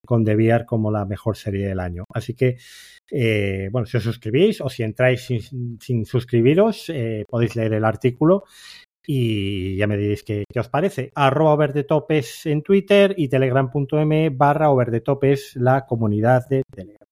[0.07, 2.05] con Deviar como la mejor serie del año.
[2.15, 2.57] Así que,
[3.11, 8.45] eh, bueno, si os suscribís o si entráis sin, suscribiros, eh, podéis leer el artículo
[9.07, 11.13] y ya me diréis qué, os parece.
[11.15, 17.12] Arroba overthetopes en Twitter y telegram.m barra overthetopes la comunidad de Telegram.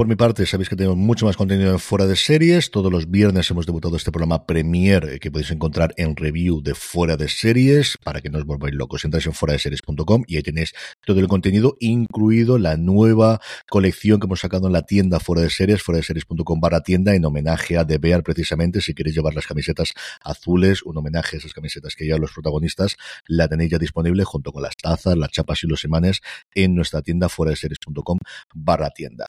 [0.00, 2.70] Por mi parte, sabéis que tenemos mucho más contenido en Fuera de Series.
[2.70, 6.74] Todos los viernes hemos debutado este programa Premier eh, que podéis encontrar en review de
[6.74, 9.04] Fuera de Series para que no os volváis locos.
[9.04, 10.72] Entráis en fuera de series.com y ahí tenéis
[11.04, 15.50] todo el contenido, incluido la nueva colección que hemos sacado en la tienda Fuera de
[15.50, 18.80] Series, fuera de series.com barra tienda en homenaje a The Bear precisamente.
[18.80, 22.96] Si queréis llevar las camisetas azules, un homenaje a esas camisetas que ya los protagonistas,
[23.26, 26.22] la tenéis ya disponible junto con las tazas, las chapas y los imanes
[26.54, 28.16] en nuestra tienda fuera de series.com
[28.54, 29.28] barra tienda.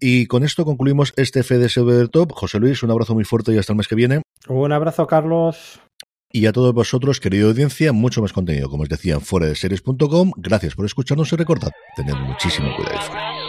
[0.00, 2.32] Y con esto concluimos este FDS del Top.
[2.32, 4.22] José Luis, un abrazo muy fuerte y hasta el mes que viene.
[4.48, 5.80] Un abrazo, Carlos.
[6.30, 9.54] Y a todos vosotros, querida audiencia, mucho más contenido, como os decía, en fuera de
[9.54, 10.32] series.com.
[10.36, 13.45] Gracias por escucharnos y recordad, tened muchísimo cuidado.